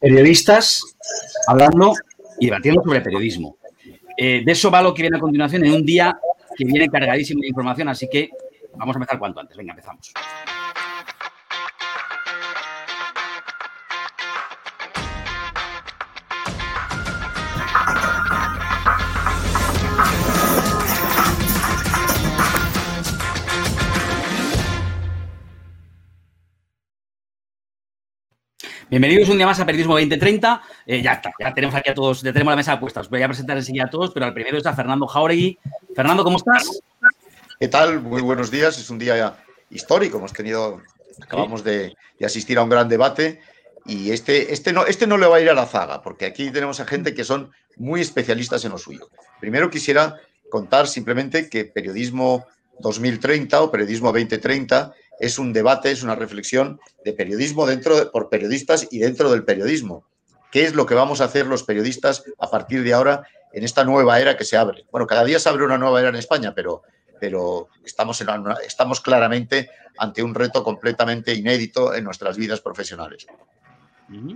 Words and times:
periodistas 0.00 0.96
hablando 1.46 1.92
y 2.38 2.46
debatiendo 2.46 2.82
sobre 2.82 3.00
periodismo. 3.00 3.56
Eh, 4.16 4.42
de 4.44 4.52
eso 4.52 4.70
va 4.70 4.82
lo 4.82 4.94
que 4.94 5.02
viene 5.02 5.16
a 5.16 5.20
continuación 5.20 5.64
en 5.64 5.72
un 5.72 5.84
día 5.84 6.18
que 6.56 6.64
viene 6.64 6.88
cargadísimo 6.88 7.40
de 7.40 7.48
información, 7.48 7.88
así 7.88 8.08
que 8.10 8.30
vamos 8.76 8.96
a 8.96 8.98
empezar 8.98 9.18
cuanto 9.18 9.40
antes. 9.40 9.56
Venga, 9.56 9.72
empezamos. 9.72 10.12
Bienvenidos 28.98 29.28
un 29.28 29.36
día 29.36 29.46
más 29.46 29.60
a 29.60 29.64
Periodismo 29.64 29.92
2030. 29.92 30.60
Eh, 30.84 31.00
ya 31.00 31.12
está, 31.12 31.30
ya 31.38 31.54
tenemos 31.54 31.76
aquí 31.76 31.88
a 31.88 31.94
todos, 31.94 32.20
ya 32.20 32.32
tenemos 32.32 32.50
la 32.50 32.56
mesa 32.56 32.80
puesta. 32.80 32.98
Os 32.98 33.08
voy 33.08 33.22
a 33.22 33.28
presentar 33.28 33.56
enseguida 33.56 33.84
a 33.84 33.90
todos, 33.90 34.10
pero 34.10 34.26
al 34.26 34.34
primero 34.34 34.56
está 34.56 34.74
Fernando 34.74 35.06
Jauregui. 35.06 35.56
Fernando, 35.94 36.24
¿cómo 36.24 36.36
estás? 36.36 36.80
¿Qué 37.60 37.68
tal? 37.68 38.00
Muy 38.02 38.22
buenos 38.22 38.50
días. 38.50 38.76
Es 38.76 38.90
un 38.90 38.98
día 38.98 39.36
histórico. 39.70 40.18
Hemos 40.18 40.32
tenido, 40.32 40.82
acabamos 41.22 41.62
de, 41.62 41.94
asistir 42.24 42.58
a 42.58 42.64
un 42.64 42.70
gran 42.70 42.88
debate 42.88 43.40
y 43.86 44.10
este, 44.10 44.52
este, 44.52 44.72
no, 44.72 44.84
este 44.84 45.06
no 45.06 45.16
le 45.16 45.28
va 45.28 45.36
a 45.36 45.40
ir 45.40 45.48
a 45.48 45.54
la 45.54 45.66
zaga, 45.66 46.02
porque 46.02 46.26
aquí 46.26 46.50
tenemos 46.50 46.80
a 46.80 46.84
gente 46.84 47.14
que 47.14 47.22
son 47.22 47.52
muy 47.76 48.00
especialistas 48.00 48.64
en 48.64 48.72
lo 48.72 48.78
suyo. 48.78 49.10
Primero 49.38 49.70
quisiera 49.70 50.16
contar 50.50 50.88
simplemente 50.88 51.48
que 51.48 51.66
Periodismo 51.66 52.46
2030 52.80 53.62
o 53.62 53.70
Periodismo 53.70 54.08
2030 54.08 54.92
es 55.18 55.38
un 55.38 55.52
debate, 55.52 55.90
es 55.90 56.02
una 56.02 56.14
reflexión 56.14 56.80
de 57.04 57.12
periodismo 57.12 57.66
dentro 57.66 58.10
por 58.10 58.28
periodistas 58.28 58.86
y 58.90 58.98
dentro 58.98 59.30
del 59.30 59.44
periodismo. 59.44 60.04
¿Qué 60.50 60.64
es 60.64 60.74
lo 60.74 60.86
que 60.86 60.94
vamos 60.94 61.20
a 61.20 61.24
hacer 61.24 61.46
los 61.46 61.62
periodistas 61.62 62.24
a 62.38 62.50
partir 62.50 62.82
de 62.82 62.94
ahora 62.94 63.26
en 63.52 63.64
esta 63.64 63.84
nueva 63.84 64.20
era 64.20 64.36
que 64.36 64.44
se 64.44 64.56
abre? 64.56 64.86
Bueno, 64.90 65.06
cada 65.06 65.24
día 65.24 65.38
se 65.38 65.48
abre 65.48 65.64
una 65.64 65.78
nueva 65.78 66.00
era 66.00 66.08
en 66.08 66.16
España, 66.16 66.54
pero, 66.54 66.82
pero 67.20 67.68
estamos, 67.84 68.20
en 68.20 68.28
estamos 68.66 69.00
claramente 69.00 69.70
ante 69.98 70.22
un 70.22 70.34
reto 70.34 70.62
completamente 70.62 71.34
inédito 71.34 71.94
en 71.94 72.04
nuestras 72.04 72.36
vidas 72.36 72.60
profesionales. 72.60 73.26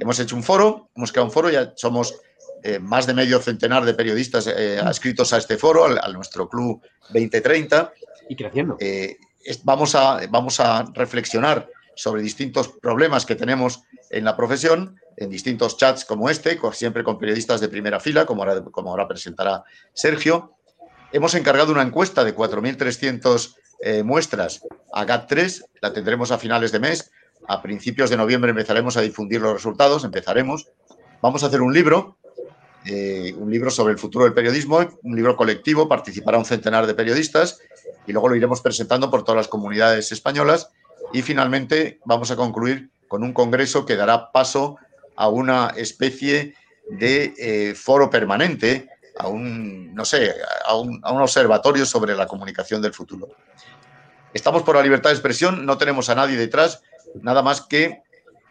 Hemos 0.01 0.19
hecho 0.19 0.37
un 0.37 0.43
foro, 0.43 0.91
hemos 0.95 1.13
creado 1.13 1.27
un 1.27 1.33
foro, 1.33 1.49
ya 1.49 1.73
somos 1.77 2.15
eh, 2.63 2.79
más 2.79 3.07
de 3.07 3.15
medio 3.15 3.41
centenar 3.41 3.85
de 3.85 3.95
periodistas 3.95 4.47
eh, 4.47 4.79
adscritos 4.79 5.33
a 5.33 5.39
este 5.39 5.57
foro, 5.57 5.87
a 5.87 6.09
nuestro 6.13 6.49
club 6.49 6.83
2030. 7.09 7.93
Y 8.29 8.37
creciendo. 8.37 8.77
Eh, 8.79 9.17
vamos 9.65 9.95
a, 9.95 10.21
vamos 10.29 10.61
a 10.61 10.85
reflexionar 10.95 11.69
sobre 11.95 12.23
distintos 12.23 12.69
problemas 12.69 13.27
que 13.27 13.35
tenemos 13.35 13.83
en 14.11 14.25
la 14.25 14.37
profesión, 14.37 15.01
en 15.17 15.31
distintos 15.31 15.77
chats 15.77 16.05
como 16.05 16.31
este, 16.31 16.59
siempre 16.73 17.05
con 17.05 17.19
periodistas 17.19 17.61
de 17.61 17.69
primera 17.69 18.01
fila, 18.01 18.27
como 18.27 18.43
ahora, 18.43 18.63
como 18.65 18.91
ahora 18.91 19.09
presentará 19.09 19.63
Sergio. 19.93 20.55
Hemos 21.13 21.35
encargado 21.35 21.73
una 21.73 21.83
encuesta 21.83 22.25
de 22.25 22.35
4.300 22.35 23.55
eh, 23.81 24.03
muestras 24.03 24.63
a 24.93 25.05
GAT3, 25.05 25.65
la 25.81 25.93
tendremos 25.93 26.31
a 26.31 26.39
finales 26.39 26.73
de 26.73 26.81
mes. 26.81 27.11
A 27.49 27.61
principios 27.61 28.09
de 28.09 28.17
noviembre 28.17 28.51
empezaremos 28.51 28.97
a 28.97 29.01
difundir 29.01 29.41
los 29.41 29.53
resultados, 29.53 30.05
empezaremos. 30.05 30.69
Vamos 31.21 31.43
a 31.43 31.47
hacer 31.47 31.61
un 31.61 31.73
libro, 31.73 32.17
eh, 32.87 33.35
un 33.37 33.51
libro 33.51 33.71
sobre 33.71 33.93
el 33.93 33.99
futuro 33.99 34.25
del 34.25 34.35
periodismo, 34.35 34.79
un 35.03 35.17
libro 35.17 35.37
colectivo, 35.37 35.89
participará 35.89 36.39
un 36.39 36.45
centenar 36.45 36.87
de 36.87 36.95
periodistas 36.95 37.61
y 38.07 38.13
luego 38.13 38.29
lo 38.29 38.37
iremos 38.37 38.61
presentando 38.61 39.11
por 39.11 39.25
todas 39.25 39.37
las 39.37 39.49
comunidades 39.49 40.13
españolas 40.13 40.71
y 41.13 41.23
finalmente 41.23 42.01
vamos 42.05 42.31
a 42.31 42.37
concluir 42.37 42.91
con 43.09 43.23
un 43.23 43.33
congreso 43.33 43.85
que 43.85 43.97
dará 43.97 44.33
paso 44.33 44.79
a 45.17 45.29
una 45.29 45.73
especie 45.77 46.55
de 46.89 47.35
eh, 47.39 47.75
foro 47.75 48.11
permanente, 48.11 48.89
a 49.19 49.29
un, 49.29 49.95
no 49.95 50.05
sé, 50.05 50.35
a 50.65 50.75
un, 50.77 51.03
observatorio 51.05 51.85
sobre 51.85 52.17
la 52.17 52.27
comunicación 52.27 52.81
del 52.81 52.95
futuro. 52.95 53.29
Estamos 54.33 54.63
por 54.63 54.77
la 54.77 54.83
libertad 54.83 55.11
de 55.11 55.17
expresión, 55.17 55.67
no 55.67 55.77
tenemos 55.77 56.09
a 56.09 56.15
nadie 56.15 56.37
detrás, 56.37 56.83
nada 57.21 57.43
más 57.43 57.61
que 57.61 58.03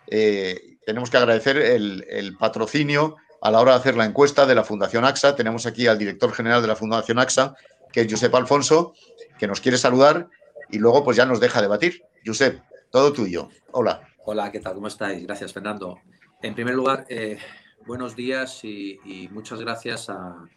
eh, 0.08 0.78
tenemos 0.86 1.10
que 1.10 1.18
agradecer 1.18 1.58
el, 1.58 2.06
el, 2.10 2.38
patrocinio 2.38 3.16
a 3.42 3.50
la 3.50 3.60
hora 3.60 3.72
de 3.74 3.80
hacer 3.80 3.98
la 3.98 4.06
encuesta 4.06 4.46
de 4.46 4.54
la 4.54 4.64
Fundación 4.64 5.06
AXA. 5.06 5.36
Tenemos 5.36 5.66
aquí 5.66 5.88
al 5.88 5.98
director 5.98 6.32
general 6.34 6.62
de 6.62 6.68
la 6.68 6.76
Fundación 6.76 7.18
AXA, 7.18 7.56
que 7.92 8.02
es 8.02 8.12
Josep 8.12 8.34
Alfonso, 8.36 8.94
que 9.38 9.48
nos 9.48 9.62
quiere 9.62 9.78
saludar 9.78 10.30
y 10.70 10.80
luego 10.80 11.04
pues 11.04 11.18
ya 11.18 11.26
nos 11.26 11.40
deja 11.40 11.62
debatir. 11.62 12.04
Josep, 12.26 12.62
todo 12.90 13.12
tuyo. 13.14 13.50
Hola. 13.72 14.08
Hola, 14.26 14.52
¿qué 14.52 14.60
tal? 14.60 14.76
¿Cómo 14.76 14.88
estáis? 14.88 15.24
Gracias, 15.26 15.54
Fernando. 15.54 16.00
En 16.42 16.56
primer 16.56 16.76
lugar, 16.76 17.06
eh, 17.10 17.38
buenos 17.86 18.16
días 18.16 18.64
y, 18.64 19.30
muchas 19.32 19.60
gracias 19.60 20.10
a 20.10 20.48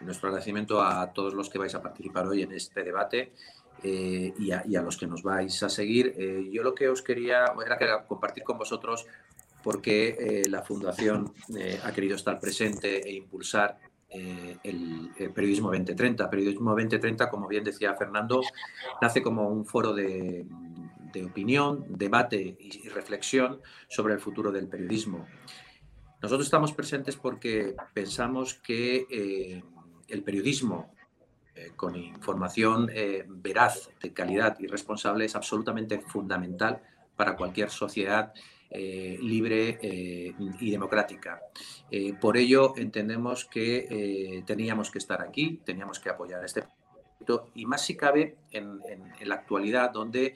nuestro 0.00 0.28
agradecimiento 0.28 0.80
a 0.80 1.12
todos 1.12 1.34
los 1.34 1.50
que 1.50 1.58
vais 1.58 1.74
a 1.74 1.82
participar 1.82 2.26
hoy 2.26 2.42
en 2.42 2.52
este 2.52 2.82
debate 2.82 3.32
eh, 3.82 4.32
y, 4.38 4.52
a, 4.52 4.82
los 4.82 4.96
que 4.96 5.06
nos 5.06 5.22
vais 5.22 5.62
a 5.62 5.68
seguir. 5.68 6.14
Eh, 6.16 6.48
yo 6.52 6.62
lo 6.62 6.74
que 6.74 6.88
os 6.88 7.02
quería 7.02 7.52
era 7.80 8.06
compartir 8.06 8.44
con 8.44 8.58
vosotros 8.58 9.06
por 9.62 9.82
qué 9.82 10.44
la 10.48 10.62
Fundación 10.62 11.34
ha 11.84 11.92
querido 11.92 12.16
estar 12.16 12.40
presente 12.40 13.06
e 13.06 13.12
impulsar 13.12 13.78
eh, 14.10 14.56
el, 14.64 15.10
Periodismo 15.32 15.68
2030. 15.68 16.28
Periodismo 16.28 16.70
2030, 16.70 17.30
como 17.30 17.46
bien 17.46 17.64
decía 17.64 17.94
Fernando, 17.94 18.42
nace 19.00 19.22
como 19.22 19.48
un 19.48 19.64
foro 19.64 19.94
de, 19.94 20.46
opinión, 21.24 21.84
debate 21.88 22.56
y, 22.58 22.88
reflexión 22.88 23.60
sobre 23.88 24.14
el 24.14 24.20
futuro 24.20 24.50
del 24.50 24.68
periodismo. 24.68 25.26
Nosotros 26.22 26.46
estamos 26.46 26.72
presentes 26.72 27.16
porque 27.16 27.74
pensamos 27.94 28.54
que 28.54 29.06
eh, 29.10 29.62
el 30.08 30.22
periodismo 30.22 30.92
eh, 31.54 31.72
con 31.76 31.96
información 31.96 32.90
veraz, 33.28 33.90
de 34.02 34.12
calidad 34.12 34.58
y 34.58 34.66
responsable 34.66 35.24
es 35.24 35.36
absolutamente 35.36 36.00
fundamental 36.00 36.82
para 37.16 37.36
cualquier 37.36 37.70
sociedad 37.70 38.32
eh, 38.72 39.18
libre 39.20 39.80
eh, 39.82 40.32
y 40.60 40.70
democrática. 40.70 41.42
Eh, 41.90 42.14
por 42.14 42.36
ello 42.36 42.74
entendemos 42.76 43.44
que 43.44 44.44
teníamos 44.46 44.92
que 44.92 44.98
estar 44.98 45.20
aquí, 45.20 45.60
teníamos 45.64 45.98
que 45.98 46.08
apoyar 46.08 46.44
este 46.44 46.62
proyecto 46.62 47.50
y 47.56 47.66
más 47.66 47.84
si 47.84 47.96
cabe 47.96 48.36
en, 48.52 48.80
la 49.24 49.34
actualidad 49.34 49.90
donde 49.90 50.34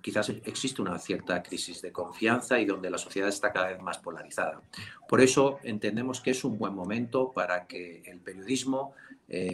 quizás 0.00 0.28
existe 0.44 0.80
una 0.80 0.96
cierta 0.98 1.42
crisis 1.42 1.82
de 1.82 1.90
confianza 1.90 2.60
y 2.60 2.64
donde 2.64 2.88
la 2.88 2.98
sociedad 2.98 3.28
está 3.28 3.52
cada 3.52 3.68
vez 3.68 3.82
más 3.82 3.98
polarizada. 3.98 4.62
Por 5.08 5.20
eso 5.20 5.58
entendemos 5.64 6.20
que 6.20 6.30
es 6.30 6.44
un 6.44 6.56
buen 6.56 6.72
momento 6.72 7.32
para 7.32 7.66
que 7.66 8.02
el 8.06 8.20
periodismo 8.20 8.94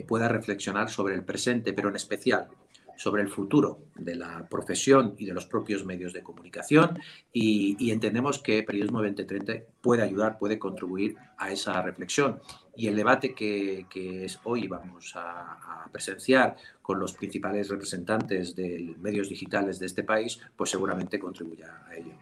pueda 0.06 0.28
reflexionar 0.28 0.90
sobre 0.90 1.14
el 1.14 1.24
presente, 1.24 1.72
pero 1.72 1.88
en 1.88 1.96
especial 1.96 2.48
sobre 2.96 3.22
el 3.22 3.28
futuro 3.28 3.78
de 3.96 4.14
la 4.14 4.46
profesión 4.48 5.14
y 5.18 5.26
de 5.26 5.34
los 5.34 5.46
propios 5.46 5.84
medios 5.84 6.12
de 6.12 6.22
comunicación 6.22 6.98
y, 7.32 7.90
entendemos 7.90 8.38
que 8.40 8.62
Periodismo 8.62 8.98
2030 9.02 9.52
puede 9.80 10.02
ayudar, 10.02 10.38
puede 10.38 10.58
contribuir 10.58 11.16
a 11.38 11.50
esa 11.50 11.80
reflexión. 11.82 12.40
Y 12.76 12.88
el 12.88 12.96
debate 12.96 13.34
que, 13.34 13.86
es 14.24 14.40
hoy 14.44 14.66
vamos 14.66 15.12
a, 15.14 15.86
presenciar 15.92 16.56
con 16.82 16.98
los 16.98 17.12
principales 17.12 17.68
representantes 17.68 18.56
de 18.56 18.96
medios 18.98 19.28
digitales 19.28 19.78
de 19.78 19.86
este 19.86 20.02
país, 20.02 20.40
pues 20.56 20.70
seguramente 20.70 21.20
contribuya 21.20 21.84
a 21.88 21.94
ello. 21.94 22.12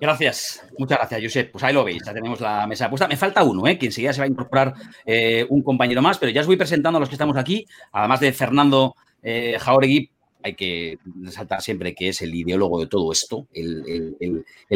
Gracias, 0.00 0.64
muchas 0.78 0.98
gracias, 0.98 1.20
Josep. 1.22 1.52
Pues 1.52 1.62
ahí 1.62 1.74
lo 1.74 1.84
veis, 1.84 2.02
ya 2.06 2.14
tenemos 2.14 2.40
la 2.40 2.66
mesa 2.66 2.88
puesta. 2.88 3.06
Me 3.06 3.18
falta 3.18 3.42
uno, 3.42 3.66
¿eh? 3.66 3.78
que 3.78 3.86
enseguida 3.86 4.14
se 4.14 4.20
va 4.20 4.24
a 4.24 4.28
incorporar 4.28 4.72
eh, 5.04 5.44
un 5.50 5.62
compañero 5.62 6.00
más, 6.00 6.16
pero 6.16 6.32
ya 6.32 6.40
os 6.40 6.46
voy 6.46 6.56
presentando 6.56 6.96
a 6.96 7.00
los 7.00 7.08
que 7.10 7.16
estamos 7.16 7.36
aquí, 7.36 7.66
además 7.92 8.20
de 8.20 8.32
Fernando 8.32 8.94
eh, 9.22 9.56
Jauregui, 9.58 10.10
hay 10.42 10.54
que 10.54 10.98
resaltar 11.22 11.60
siempre 11.62 11.94
que 11.94 12.08
es 12.08 12.22
el 12.22 12.34
ideólogo 12.34 12.80
de 12.80 12.86
todo 12.86 13.12
esto, 13.12 13.46
el, 13.52 14.16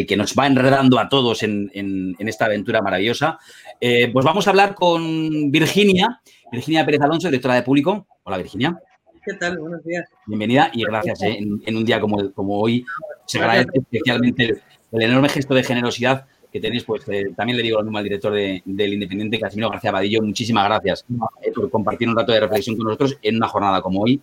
que 0.06 0.16
nos 0.16 0.34
va 0.34 0.46
enredando 0.46 0.98
a 0.98 1.08
todos 1.08 1.42
en, 1.42 2.16
esta 2.18 2.46
aventura 2.46 2.82
maravillosa. 2.82 3.38
Eh, 3.80 4.10
pues 4.12 4.24
vamos 4.24 4.46
a 4.46 4.50
hablar 4.50 4.74
con 4.74 5.50
Virginia, 5.50 6.20
Virginia 6.52 6.84
Pérez 6.84 7.00
Alonso, 7.02 7.28
directora 7.28 7.54
de 7.54 7.62
público. 7.62 8.06
Hola, 8.24 8.38
Virginia. 8.38 8.78
¿Qué 9.24 9.34
tal? 9.34 9.58
Buenos 9.58 9.82
días. 9.84 10.08
Bienvenida 10.26 10.70
y 10.74 10.84
gracias. 10.84 11.22
Eh, 11.22 11.38
en, 11.38 11.76
un 11.76 11.84
día 11.84 12.00
como, 12.00 12.32
como 12.32 12.60
hoy 12.60 12.84
se 13.26 13.38
agradece 13.38 13.70
especialmente 13.72 14.62
el, 14.92 15.02
enorme 15.02 15.28
gesto 15.28 15.54
de 15.54 15.64
generosidad 15.64 16.26
que 16.52 16.60
tenéis, 16.60 16.84
pues 16.84 17.08
eh, 17.08 17.32
también 17.36 17.56
le 17.56 17.64
digo 17.64 17.78
lo 17.78 17.84
mismo 17.84 17.98
al 17.98 18.04
director 18.04 18.32
del 18.32 18.92
Independiente, 18.92 19.40
Casimiro 19.40 19.70
García 19.70 19.90
Badillo, 19.90 20.22
muchísimas 20.22 20.64
gracias 20.66 21.04
por 21.52 21.68
compartir 21.68 22.08
un 22.08 22.14
rato 22.14 22.30
de 22.30 22.38
reflexión 22.38 22.76
con 22.76 22.84
nosotros 22.86 23.18
en 23.22 23.36
una 23.36 23.48
jornada 23.48 23.82
como 23.82 24.02
hoy 24.02 24.22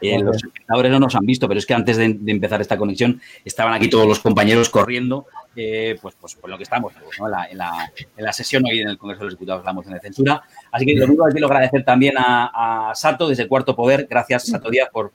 eh, 0.00 0.18
los 0.20 0.36
espectadores 0.36 0.92
no 0.92 1.00
nos 1.00 1.14
han 1.14 1.24
visto, 1.24 1.48
pero 1.48 1.58
es 1.58 1.66
que 1.66 1.74
antes 1.74 1.96
de, 1.96 2.04
empezar 2.26 2.60
esta 2.60 2.76
conexión 2.76 3.20
estaban 3.44 3.72
aquí 3.72 3.88
todos 3.88 4.06
los 4.06 4.18
compañeros 4.20 4.68
corriendo, 4.68 5.26
eh, 5.54 5.96
pues, 6.00 6.14
pues 6.20 6.34
por 6.34 6.50
lo 6.50 6.56
que 6.56 6.64
estamos 6.64 6.92
en, 6.94 7.58
la, 7.58 8.32
sesión 8.32 8.64
hoy 8.66 8.80
en 8.80 8.88
el 8.88 8.98
Congreso 8.98 9.20
de 9.20 9.26
los 9.26 9.34
Diputados, 9.34 9.64
la 9.64 9.72
moción 9.72 9.94
de 9.94 10.00
censura. 10.00 10.42
Así 10.70 10.84
que 10.84 10.94
lo 10.94 11.06
único 11.06 11.24
que 11.26 11.32
quiero 11.32 11.46
agradecer 11.46 11.84
también 11.84 12.14
a, 12.18 12.92
Sato 12.94 13.28
desde 13.28 13.48
Cuarto 13.48 13.74
Poder. 13.74 14.06
Gracias, 14.08 14.46
Sato 14.46 14.70
Díaz, 14.70 14.88
por, 14.92 15.12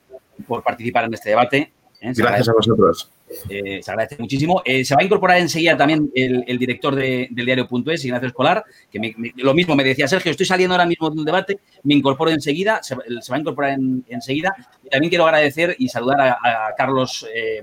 por 0.47 0.63
participar 0.63 1.05
en 1.05 1.13
este 1.13 1.29
debate. 1.29 1.73
¿eh? 2.01 2.13
Gracias 2.15 2.49
a 2.49 2.53
vosotros. 2.53 3.11
Eh, 3.49 3.79
se 3.81 3.91
agradece 3.91 4.17
muchísimo. 4.19 4.61
Eh, 4.65 4.83
se 4.83 4.95
va 4.95 5.01
a 5.01 5.03
incorporar 5.03 5.37
enseguida 5.37 5.77
también 5.77 6.11
el, 6.13 6.57
director 6.57 6.95
del 6.95 7.29
diario.es, 7.33 8.05
Ignacio 8.05 8.27
Escolar, 8.27 8.63
que 8.91 9.13
lo 9.37 9.53
mismo 9.53 9.75
me 9.75 9.83
decía, 9.83 10.07
Sergio, 10.07 10.31
estoy 10.31 10.45
saliendo 10.45 10.73
ahora 10.73 10.85
mismo 10.85 11.09
de 11.09 11.19
un 11.19 11.25
debate, 11.25 11.59
me 11.83 11.93
incorporo 11.93 12.31
enseguida, 12.31 12.81
se, 12.83 12.95
va 12.95 13.35
a 13.35 13.39
incorporar 13.39 13.77
enseguida. 14.07 14.53
también 14.89 15.09
quiero 15.09 15.25
agradecer 15.25 15.75
y 15.79 15.87
saludar 15.89 16.19
a, 16.21 16.73
Carlos, 16.77 17.25
eh, 17.33 17.61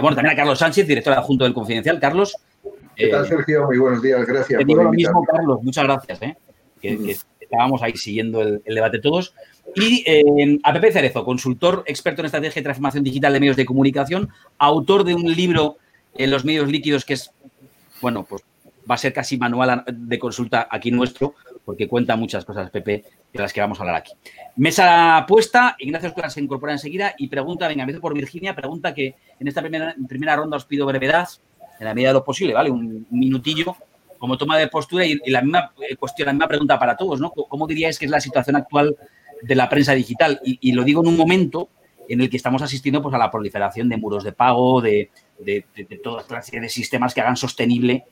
bueno, 0.00 0.14
también 0.14 0.34
a 0.34 0.36
Carlos 0.36 0.58
Sánchez, 0.58 0.86
director 0.86 1.12
adjunto 1.12 1.44
del 1.44 1.54
Confidencial. 1.54 1.98
Carlos. 1.98 2.36
¿Qué 2.94 3.08
tal, 3.08 3.26
Sergio? 3.26 3.66
Muy 3.66 3.78
buenos 3.78 4.02
días, 4.02 4.24
gracias. 4.26 4.58
Te 4.58 4.64
digo 4.64 4.82
lo 4.82 4.92
mismo, 4.92 5.24
Carlos, 5.24 5.62
muchas 5.62 5.84
gracias. 5.84 6.20
Que, 6.80 7.16
estábamos 7.52 7.82
ahí 7.82 7.96
siguiendo 7.96 8.40
el, 8.40 8.62
debate 8.64 8.98
todos. 8.98 9.34
Y 9.76 10.02
eh, 10.06 10.58
a 10.62 10.72
Pepe 10.72 10.90
Cerezo, 10.90 11.24
consultor 11.24 11.84
experto 11.86 12.22
en 12.22 12.26
estrategia 12.26 12.60
y 12.60 12.62
transformación 12.62 13.04
digital 13.04 13.32
de 13.32 13.40
medios 13.40 13.56
de 13.56 13.66
comunicación, 13.66 14.30
autor 14.58 15.04
de 15.04 15.14
un 15.14 15.30
libro 15.30 15.76
en 16.14 16.30
los 16.30 16.44
medios 16.44 16.68
líquidos 16.68 17.04
que 17.04 17.14
es, 17.14 17.30
bueno, 18.00 18.24
pues 18.24 18.42
va 18.90 18.94
a 18.94 18.98
ser 18.98 19.12
casi 19.12 19.36
manual 19.36 19.84
de 19.86 20.18
consulta 20.18 20.66
aquí 20.70 20.90
nuestro, 20.90 21.34
porque 21.64 21.86
cuenta 21.86 22.16
muchas 22.16 22.44
cosas, 22.44 22.70
Pepe, 22.70 23.04
de 23.32 23.38
las 23.38 23.52
que 23.52 23.60
vamos 23.60 23.78
a 23.78 23.82
hablar 23.82 23.96
aquí. 23.96 24.12
Mesa 24.56 25.24
puesta, 25.28 25.76
Ignacio 25.78 26.12
se 26.28 26.40
incorpora 26.40 26.72
enseguida 26.72 27.14
y 27.18 27.28
pregunta, 27.28 27.68
venga, 27.68 27.82
empiezo 27.82 28.00
por 28.00 28.14
Virginia, 28.14 28.56
pregunta 28.56 28.92
que 28.92 29.14
en 29.38 29.46
esta 29.46 29.60
primera, 29.60 29.94
primera 30.08 30.36
ronda 30.36 30.56
os 30.56 30.64
pido 30.64 30.86
brevedad, 30.86 31.28
en 31.78 31.84
la 31.84 31.94
medida 31.94 32.10
de 32.10 32.14
lo 32.14 32.24
posible, 32.24 32.54
¿vale? 32.54 32.70
Un, 32.70 33.06
minutillo 33.10 33.76
como 34.22 34.38
toma 34.38 34.56
de 34.56 34.68
postura 34.68 35.04
y, 35.04 35.18
la 35.26 35.42
misma 35.42 35.72
eh, 35.80 35.96
cuestión, 35.96 36.26
la 36.26 36.32
misma 36.32 36.46
pregunta 36.46 36.78
para 36.78 36.96
todos, 36.96 37.20
¿no? 37.20 37.32
¿Cómo 37.32 37.66
diríais 37.66 37.98
que 37.98 38.04
es 38.04 38.10
la 38.12 38.20
situación 38.20 38.54
actual 38.54 38.96
de 39.42 39.54
la 39.56 39.68
prensa 39.68 39.94
digital. 39.94 40.40
Y, 40.44 40.70
lo 40.70 40.84
digo 40.84 41.02
en 41.02 41.08
un 41.08 41.16
momento 41.16 41.70
en 42.08 42.20
el 42.20 42.30
que 42.30 42.36
estamos 42.36 42.62
asistiendo 42.62 43.02
pues, 43.02 43.12
a 43.16 43.18
la 43.18 43.32
proliferación 43.32 43.88
de 43.88 43.96
muros 43.96 44.22
de 44.22 44.30
pago, 44.30 44.80
de, 44.80 45.10
de, 45.40 45.64
de, 45.74 45.98
toda 45.98 46.22
clase 46.22 46.60
de 46.60 46.68
sistemas 46.68 47.14
que 47.14 47.20
hagan 47.20 47.36
sostenible. 47.36 48.04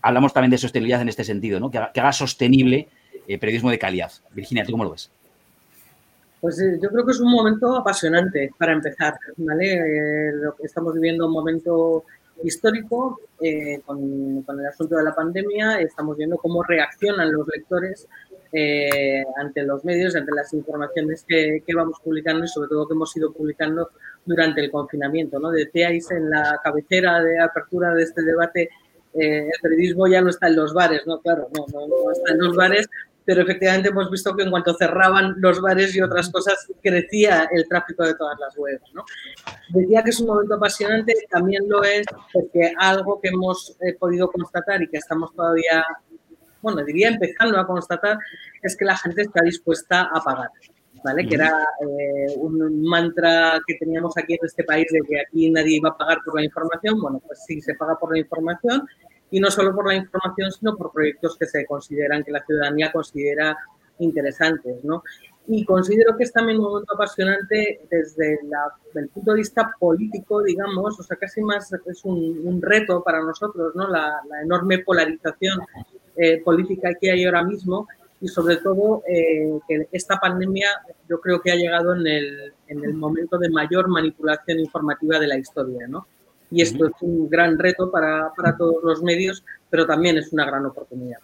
Hablamos 0.00 0.32
también 0.32 0.52
de 0.52 0.56
sostenibilidad 0.56 1.02
en 1.02 1.10
este 1.10 1.24
sentido, 1.24 1.60
¿no? 1.60 1.70
que, 1.70 1.76
haga, 1.76 2.12
sostenible 2.14 2.88
eh, 3.28 3.36
periodismo 3.36 3.70
de 3.70 3.78
calidad. 3.78 4.10
Virginia, 4.30 4.64
¿tú 4.64 4.72
cómo 4.72 4.84
lo 4.84 4.92
ves? 4.92 5.10
Pues 6.40 6.58
eh, 6.62 6.78
yo 6.82 6.88
creo 6.88 7.04
que 7.04 7.12
es 7.12 7.20
un 7.20 7.30
momento 7.30 7.76
apasionante 7.76 8.52
para 8.56 8.72
empezar, 8.72 9.18
¿vale? 9.36 10.32
Estamos 10.64 10.94
viviendo 10.94 11.26
un 11.26 11.32
momento 11.34 12.04
histórico 12.42 13.20
con, 13.84 14.42
con, 14.42 14.60
el 14.60 14.66
asunto 14.66 14.96
de 14.96 15.04
la 15.04 15.14
pandemia, 15.14 15.80
estamos 15.80 16.16
viendo 16.16 16.36
cómo 16.36 16.62
reaccionan 16.62 17.32
los 17.32 17.46
lectores 17.48 18.06
eh, 18.52 19.24
ante 19.36 19.62
los 19.62 19.84
medios, 19.84 20.16
ante 20.16 20.32
las 20.32 20.52
informaciones 20.54 21.24
que, 21.26 21.62
vamos 21.72 21.98
publicando 22.02 22.44
y 22.44 22.48
sobre 22.48 22.68
todo 22.68 22.88
que 22.88 22.94
hemos 22.94 23.16
ido 23.16 23.32
publicando 23.32 23.90
durante 24.24 24.60
el 24.60 24.72
confinamiento. 24.72 25.38
¿no? 25.38 25.50
Decíais 25.50 26.10
en 26.10 26.30
la 26.30 26.60
cabecera 26.62 27.22
de 27.22 27.38
apertura 27.38 27.94
de 27.94 28.02
este 28.02 28.22
debate, 28.22 28.70
eh, 29.14 29.46
el 29.46 29.60
periodismo 29.62 30.08
ya 30.08 30.20
no 30.20 30.30
está 30.30 30.48
en 30.48 30.56
los 30.56 30.74
bares, 30.74 31.06
¿no? 31.06 31.20
Claro, 31.20 31.48
no, 31.56 31.66
no, 31.68 32.12
está 32.12 32.32
en 32.32 32.38
los 32.38 32.56
bares, 32.56 32.88
pero 33.30 33.42
efectivamente 33.42 33.90
hemos 33.90 34.10
visto 34.10 34.34
que 34.34 34.42
en 34.42 34.50
cuanto 34.50 34.74
cerraban 34.74 35.36
los 35.36 35.60
bares 35.60 35.94
y 35.94 36.02
otras 36.02 36.28
cosas, 36.30 36.66
crecía 36.82 37.48
el 37.52 37.68
tráfico 37.68 38.04
de 38.04 38.16
todas 38.16 38.36
las 38.40 38.58
webs. 38.58 38.92
¿no? 38.92 39.04
Decía 39.68 40.02
que 40.02 40.10
es 40.10 40.18
un 40.18 40.26
momento 40.26 40.56
apasionante, 40.56 41.14
también 41.30 41.62
lo 41.68 41.84
es 41.84 42.04
porque 42.32 42.72
algo 42.76 43.20
que 43.20 43.28
hemos 43.28 43.76
eh, 43.82 43.94
podido 44.00 44.28
constatar 44.32 44.82
y 44.82 44.88
que 44.88 44.96
estamos 44.96 45.32
todavía 45.32 45.86
bueno, 46.60 46.84
diría 46.84 47.06
empezando 47.06 47.56
a 47.60 47.68
constatar, 47.68 48.18
es 48.62 48.76
que 48.76 48.84
la 48.84 48.96
gente 48.96 49.22
está 49.22 49.42
dispuesta 49.44 50.10
a 50.12 50.20
pagar. 50.20 50.50
¿Vale? 51.04 51.24
Que 51.28 51.36
era 51.36 51.52
eh, 51.82 52.34
un 52.36 52.82
mantra 52.82 53.60
que 53.64 53.76
teníamos 53.76 54.18
aquí 54.18 54.32
en 54.32 54.40
este 54.42 54.64
país 54.64 54.88
de 54.90 55.02
que 55.08 55.20
aquí 55.20 55.50
nadie 55.52 55.76
iba 55.76 55.90
a 55.90 55.96
pagar 55.96 56.18
por 56.24 56.34
la 56.34 56.44
información. 56.44 57.00
Bueno, 57.00 57.22
pues 57.24 57.44
sí, 57.46 57.60
se 57.60 57.76
paga 57.76 57.96
por 57.96 58.12
la 58.12 58.18
información 58.18 58.82
y 59.30 59.40
no 59.40 59.50
solo 59.50 59.74
por 59.74 59.86
la 59.86 59.94
información, 59.94 60.50
sino 60.52 60.76
por 60.76 60.92
proyectos 60.92 61.36
que 61.36 61.46
se 61.46 61.66
consideran, 61.66 62.24
que 62.24 62.32
la 62.32 62.44
ciudadanía 62.44 62.92
considera 62.92 63.56
interesantes, 63.98 64.82
¿no? 64.84 65.02
Y 65.46 65.64
considero 65.64 66.16
que 66.16 66.24
es 66.24 66.32
también 66.32 66.58
un 66.58 66.64
momento 66.64 66.94
apasionante 66.94 67.80
desde 67.90 68.38
el 68.94 69.08
punto 69.08 69.32
de 69.32 69.38
vista 69.38 69.70
político, 69.78 70.42
digamos, 70.42 70.98
o 70.98 71.02
sea, 71.02 71.16
casi 71.16 71.40
más 71.42 71.72
es 71.72 72.04
un, 72.04 72.60
reto 72.62 73.02
para 73.02 73.20
nosotros, 73.20 73.74
¿no? 73.74 73.88
La, 73.88 74.20
la 74.28 74.42
enorme 74.42 74.78
polarización 74.78 75.58
eh, 76.16 76.42
política 76.42 76.90
que 77.00 77.10
hay 77.10 77.24
ahora 77.24 77.42
mismo 77.42 77.86
y 78.20 78.28
sobre 78.28 78.56
todo 78.58 79.02
eh, 79.08 79.58
que 79.66 79.88
esta 79.92 80.18
pandemia 80.18 80.68
yo 81.08 81.20
creo 81.20 81.40
que 81.40 81.52
ha 81.52 81.56
llegado 81.56 81.94
en 81.94 82.06
el, 82.06 82.52
en 82.66 82.84
el, 82.84 82.94
momento 82.94 83.38
de 83.38 83.48
mayor 83.48 83.88
manipulación 83.88 84.60
informativa 84.60 85.18
de 85.18 85.26
la 85.26 85.38
historia, 85.38 85.86
¿no? 85.88 86.06
Y 86.50 86.62
esto 86.62 86.86
es 86.86 86.92
un 87.00 87.28
gran 87.28 87.58
reto 87.58 87.90
para, 87.90 88.32
para, 88.36 88.56
todos 88.56 88.82
los 88.82 89.02
medios, 89.02 89.44
pero 89.68 89.86
también 89.86 90.18
es 90.18 90.32
una 90.32 90.44
gran 90.44 90.66
oportunidad. 90.66 91.18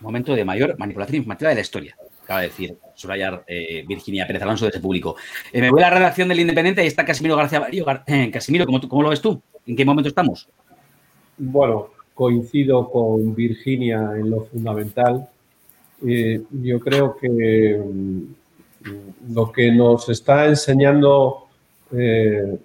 Momento 0.00 0.34
de 0.34 0.44
mayor 0.44 0.76
manipulación 0.78 1.16
informativa 1.16 1.50
de 1.50 1.54
la 1.56 1.60
historia, 1.60 1.96
acaba 2.24 2.40
de 2.40 2.48
decir 2.48 2.76
subrayar 2.94 3.44
eh, 3.46 3.84
Virginia 3.86 4.26
Pérez 4.26 4.42
Alonso 4.42 4.64
de 4.64 4.70
ese 4.70 4.80
público. 4.80 5.16
me 5.52 5.70
voy 5.70 5.82
a 5.82 5.90
la 5.90 5.98
redacción 5.98 6.28
del 6.28 6.40
Independiente 6.40 6.82
y 6.82 6.86
está 6.86 7.04
Casimiro 7.04 7.36
García 7.36 7.60
Barillo. 7.60 7.86
Casimiro, 8.32 8.66
¿cómo, 8.66 8.80
¿cómo 8.88 9.02
lo 9.02 9.10
ves 9.10 9.20
tú? 9.20 9.40
¿En 9.66 9.76
qué 9.76 9.84
momento 9.84 10.08
estamos? 10.08 10.48
Bueno, 11.38 11.88
coincido 12.14 12.90
con 12.90 13.34
Virginia 13.34 14.10
en 14.14 14.30
lo 14.30 14.44
fundamental. 14.44 15.26
Eh, 16.06 16.42
yo 16.50 16.80
creo 16.80 17.16
que 17.16 17.80
mm, 17.82 19.32
lo 19.34 19.50
que 19.50 19.72
nos 19.72 20.08
está 20.08 20.46
enseñando 20.46 21.46
eh, 21.92 22.58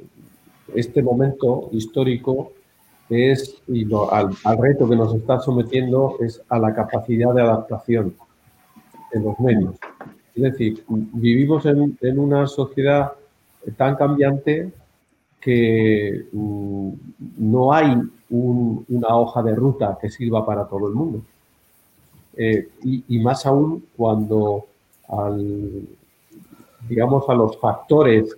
este 0.73 1.01
momento 1.01 1.69
histórico 1.71 2.51
es, 3.09 3.61
y 3.67 3.87
al, 4.11 4.57
reto 4.57 4.89
que 4.89 4.95
nos 4.95 5.13
está 5.13 5.39
sometiendo 5.39 6.17
es 6.19 6.41
a 6.49 6.57
la 6.57 6.73
capacidad 6.73 7.33
de 7.33 7.41
adaptación 7.41 8.15
en 9.11 9.23
los 9.23 9.39
medios. 9.39 9.75
Es 10.33 10.43
decir, 10.43 10.83
vivimos 10.87 11.65
en, 11.65 12.19
una 12.19 12.47
sociedad 12.47 13.13
tan 13.77 13.95
cambiante 13.95 14.71
que 15.39 16.25
mm, 16.31 16.89
no 17.37 17.73
hay 17.73 18.01
una 18.29 19.15
hoja 19.15 19.43
de 19.43 19.55
ruta 19.55 19.97
que 20.01 20.09
sirva 20.09 20.45
para 20.45 20.65
todo 20.65 20.87
el 20.87 20.93
mundo. 20.93 21.21
Eh, 22.37 22.67
y, 22.83 23.19
más 23.19 23.45
aún 23.45 23.85
cuando 23.95 24.65
al, 25.07 25.87
digamos, 26.89 27.29
a 27.29 27.33
los 27.33 27.57
factores 27.59 28.35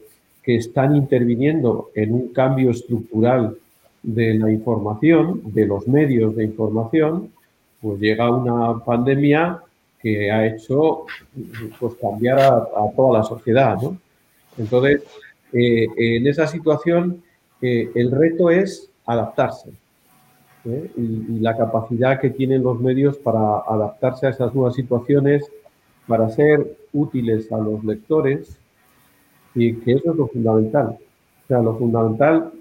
que 0.48 0.56
están 0.56 0.96
interviniendo 0.96 1.92
en 1.94 2.14
un 2.14 2.30
cambio 2.30 2.72
estructural 2.72 3.58
de 4.02 4.36
la 4.36 4.50
información, 4.50 5.42
de 5.44 5.66
los 5.68 5.90
medios 5.90 6.38
de 6.38 6.46
información, 6.46 7.34
pues 7.82 8.00
llega 8.00 8.34
una 8.34 8.80
pandemia 8.86 9.62
que 10.00 10.32
ha 10.32 10.48
hecho 10.48 11.06
pues, 11.78 11.96
cambiar 11.96 12.40
a, 12.40 12.66
toda 12.96 13.20
la 13.20 13.26
sociedad. 13.26 13.78
Entonces, 14.58 15.04
eh, 15.52 15.86
en 15.98 16.26
esa 16.26 16.48
situación 16.48 17.22
eh, 17.62 17.92
el 17.94 18.10
reto 18.10 18.50
es 18.50 18.90
adaptarse 19.06 19.72
¿eh? 20.64 20.92
y, 20.96 21.40
la 21.40 21.58
capacidad 21.58 22.22
que 22.22 22.30
tienen 22.30 22.64
los 22.64 22.80
medios 22.80 23.18
para 23.18 23.64
adaptarse 23.68 24.28
a 24.28 24.30
esas 24.30 24.56
nuevas 24.56 24.76
situaciones, 24.76 25.44
para 26.08 26.30
ser 26.30 26.78
útiles 26.94 27.52
a 27.52 27.58
los 27.58 27.84
lectores 27.84 28.58
y 29.56 29.74
que 29.76 29.94
eso 29.94 30.12
es 30.12 30.18
lo 30.18 30.28
fundamental. 30.28 30.98
O 31.44 31.48
sea, 31.48 31.62
lo 31.62 31.78
fundamental, 31.78 32.52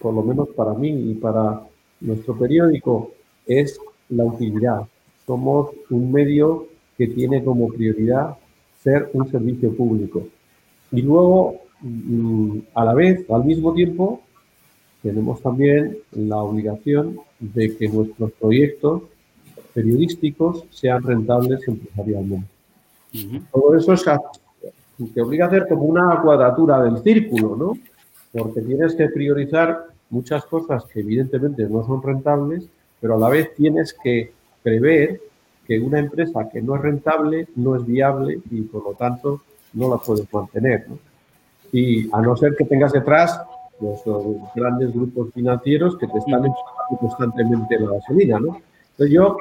por 0.00 0.14
lo 0.14 0.22
menos 0.22 0.48
para 0.50 0.74
mí 0.74 0.90
y 1.10 1.14
para 1.14 1.62
nuestro 2.00 2.36
periódico, 2.36 3.12
es 3.46 3.78
la 4.08 4.24
utilidad. 4.24 4.82
Somos 5.26 5.70
un 5.90 6.12
medio 6.12 6.66
que 6.96 7.08
tiene 7.08 7.42
como 7.42 7.68
prioridad 7.68 8.36
ser 8.82 9.10
un 9.14 9.30
servicio 9.30 9.74
público. 9.74 10.26
Y 10.92 11.02
luego 11.02 11.64
Mm, 11.86 12.60
a 12.74 12.84
la 12.86 12.94
vez, 12.94 13.28
al 13.30 13.44
mismo 13.44 13.74
tiempo, 13.74 14.22
tenemos 15.02 15.42
también 15.42 15.98
la 16.12 16.38
obligación 16.38 17.18
de 17.38 17.76
que 17.76 17.88
nuestros 17.88 18.32
proyectos 18.32 19.02
periodísticos 19.74 20.64
sean 20.70 21.02
rentables 21.02 21.60
empresarialmente. 21.68 22.48
Todo 23.52 23.76
eso 23.76 23.92
es, 23.92 24.04
te 25.12 25.22
obliga 25.22 25.46
a 25.46 25.48
hacer 25.48 25.66
como 25.68 25.84
una 25.84 26.20
cuadratura 26.20 26.82
del 26.82 26.98
círculo, 26.98 27.56
¿no? 27.56 27.72
Porque 28.32 28.62
tienes 28.62 28.94
que 28.94 29.08
priorizar 29.08 29.86
muchas 30.10 30.44
cosas 30.46 30.84
que 30.86 31.00
evidentemente 31.00 31.68
no 31.68 31.84
son 31.86 32.02
rentables, 32.02 32.68
pero 33.00 33.14
a 33.14 33.18
la 33.18 33.28
vez 33.28 33.54
tienes 33.54 33.96
que 34.02 34.32
prever 34.62 35.20
que 35.66 35.80
una 35.80 35.98
empresa 35.98 36.48
que 36.48 36.62
no 36.62 36.76
es 36.76 36.82
rentable 36.82 37.48
no 37.56 37.76
es 37.76 37.86
viable 37.86 38.38
y 38.50 38.62
por 38.62 38.84
lo 38.84 38.92
tanto 38.94 39.42
no 39.72 39.88
la 39.88 39.96
puedes 39.96 40.32
mantener. 40.32 40.86
¿no? 40.88 40.98
y 41.74 42.08
a 42.12 42.22
no 42.22 42.36
ser 42.36 42.54
que 42.56 42.64
tengas 42.64 42.92
detrás 42.92 43.40
los, 43.80 44.00
grandes 44.54 44.94
grupos 44.94 45.32
financieros 45.34 45.98
que 45.98 46.06
te 46.06 46.18
están 46.18 46.46
empujando 46.46 46.98
constantemente 47.00 47.80
la 47.80 47.94
gasolina, 47.94 48.38
¿no? 48.38 48.60
Entonces 48.92 49.12
yo 49.12 49.36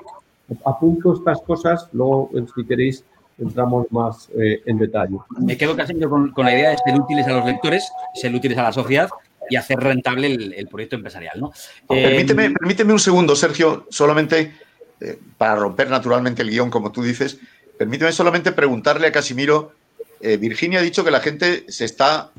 apunto 0.65 1.13
estas 1.13 1.41
cosas, 1.41 1.87
luego 1.93 2.31
si 2.55 2.65
queréis 2.65 3.05
entramos 3.39 3.87
más 3.91 4.29
eh, 4.37 4.61
en 4.65 4.77
detalle. 4.77 5.17
Me 5.39 5.57
quedo 5.57 5.75
casi 5.75 5.99
con, 5.99 6.31
con, 6.31 6.45
la 6.45 6.53
idea 6.53 6.69
de 6.71 6.77
ser 6.77 6.99
útiles 6.99 7.25
a 7.27 7.31
los 7.31 7.45
lectores, 7.45 7.91
ser 8.13 8.33
útiles 8.33 8.57
a 8.57 8.63
la 8.63 8.73
sociedad 8.73 9.09
y 9.49 9.55
hacer 9.55 9.79
rentable 9.79 10.33
el, 10.33 10.67
proyecto 10.67 10.95
empresarial. 10.95 11.39
¿no? 11.39 11.51
Permíteme, 11.87 12.51
permíteme 12.51 12.93
un 12.93 12.99
segundo, 12.99 13.35
Sergio, 13.35 13.87
solamente 13.89 14.53
eh, 15.01 15.19
para 15.37 15.55
romper 15.55 15.89
naturalmente 15.89 16.41
el 16.41 16.49
guion, 16.49 16.69
como 16.69 16.91
tú 16.91 17.03
dices, 17.03 17.39
permíteme 17.77 18.11
solamente 18.11 18.51
preguntarle 18.51 19.07
a 19.07 19.11
Casimiro, 19.11 19.73
eh, 20.21 20.37
Virginia 20.37 20.79
ha 20.79 20.83
dicho 20.83 21.03
que 21.03 21.11
la 21.11 21.19
gente 21.19 21.65
se 21.67 21.85
está, 21.85 22.31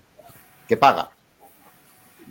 que 0.68 0.76
paga. 0.76 1.10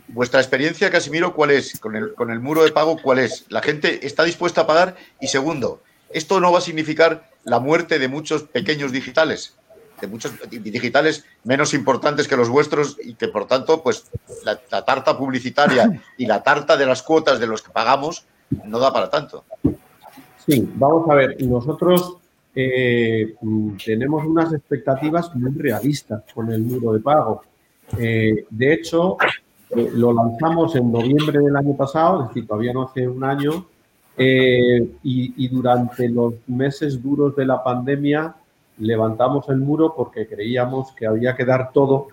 Vuestra 0.08 0.40
experiencia, 0.40 0.90
Casimiro, 0.90 1.34
¿cuál 1.34 1.52
es? 1.52 1.78
Con 1.78 1.96
el, 1.96 2.14
con 2.14 2.30
el 2.30 2.40
muro 2.40 2.64
de 2.64 2.72
pago, 2.72 3.00
¿cuál 3.00 3.20
es? 3.20 3.46
¿La 3.48 3.62
gente 3.62 4.06
está 4.06 4.24
dispuesta 4.24 4.62
a 4.62 4.66
pagar? 4.66 4.96
Y 5.20 5.28
segundo, 5.28 5.82
¿esto 6.10 6.40
no 6.40 6.52
va 6.52 6.58
a 6.58 6.62
significar 6.62 7.30
la 7.44 7.60
muerte 7.60 7.98
de 7.98 8.08
muchos 8.08 8.44
pequeños 8.44 8.92
digitales? 8.92 9.56
de 10.00 10.08
muchos 10.08 10.32
digitales 10.50 11.24
menos 11.44 11.72
importantes 11.72 12.26
que 12.26 12.36
los 12.36 12.48
vuestros 12.48 12.98
y 13.02 13.14
que 13.14 13.28
por 13.28 13.46
tanto, 13.46 13.82
pues 13.82 14.10
la, 14.44 14.84
tarta 14.84 15.16
publicitaria 15.16 16.02
y 16.18 16.26
la 16.26 16.42
tarta 16.42 16.76
de 16.76 16.86
las 16.86 17.02
cuotas 17.02 17.38
de 17.38 17.46
los 17.46 17.62
que 17.62 17.70
pagamos 17.70 18.26
no 18.64 18.78
da 18.78 18.92
para 18.92 19.08
tanto. 19.08 19.44
Sí, 20.46 20.68
vamos 20.74 21.08
a 21.08 21.14
ver, 21.14 21.42
nosotros 21.42 22.18
eh, 22.54 23.34
tenemos 23.84 24.24
unas 24.24 24.52
expectativas 24.52 25.34
muy 25.34 25.52
realistas 25.52 26.22
con 26.34 26.52
el 26.52 26.62
muro 26.62 26.92
de 26.92 27.00
pago. 27.00 27.42
Eh, 27.98 28.46
de 28.50 28.72
hecho, 28.72 29.16
eh, 29.70 29.90
lo 29.94 30.12
lanzamos 30.12 30.76
en 30.76 30.92
noviembre 30.92 31.40
del 31.40 31.56
año 31.56 31.76
pasado, 31.76 32.22
es 32.22 32.28
decir, 32.28 32.46
todavía 32.46 32.72
no 32.72 32.82
hace 32.82 33.08
un 33.08 33.24
año, 33.24 33.66
y, 34.16 35.44
y, 35.44 35.48
durante 35.48 36.08
los 36.08 36.34
meses 36.46 37.02
duros 37.02 37.34
de 37.34 37.46
la 37.46 37.64
pandemia 37.64 38.34
levantamos 38.78 39.48
el 39.48 39.56
muro 39.56 39.92
porque 39.96 40.26
creíamos 40.26 40.92
que 40.92 41.06
había 41.06 41.34
que 41.34 41.44
dar 41.44 41.72
todo 41.72 42.08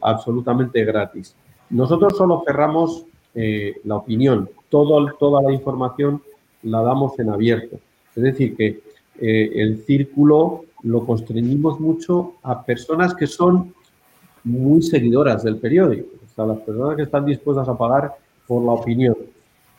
absolutamente 0.00 0.84
gratis. 0.84 1.34
Nosotros 1.70 2.16
solo 2.16 2.44
cerramos 2.46 3.04
la 3.34 3.96
opinión, 3.96 4.48
todo, 4.68 5.12
toda 5.18 5.42
la 5.42 5.52
información 5.52 6.22
la 6.62 6.82
damos 6.82 7.18
en 7.18 7.30
abierto. 7.30 7.78
Es 8.14 8.22
decir, 8.22 8.56
que 8.56 8.80
eh, 9.20 9.50
el 9.54 9.84
círculo 9.84 10.64
lo 10.82 11.04
constreñimos 11.04 11.80
mucho 11.80 12.34
a 12.42 12.64
personas 12.64 13.14
que 13.14 13.26
son 13.26 13.74
muy 14.44 14.82
seguidoras 14.82 15.42
del 15.42 15.56
periódico, 15.56 16.08
o 16.24 16.34
sea, 16.34 16.46
las 16.46 16.58
personas 16.58 16.96
que 16.96 17.02
están 17.02 17.26
dispuestas 17.26 17.68
a 17.68 17.76
pagar 17.76 18.14
por 18.46 18.64
la 18.64 18.72
opinión. 18.72 19.16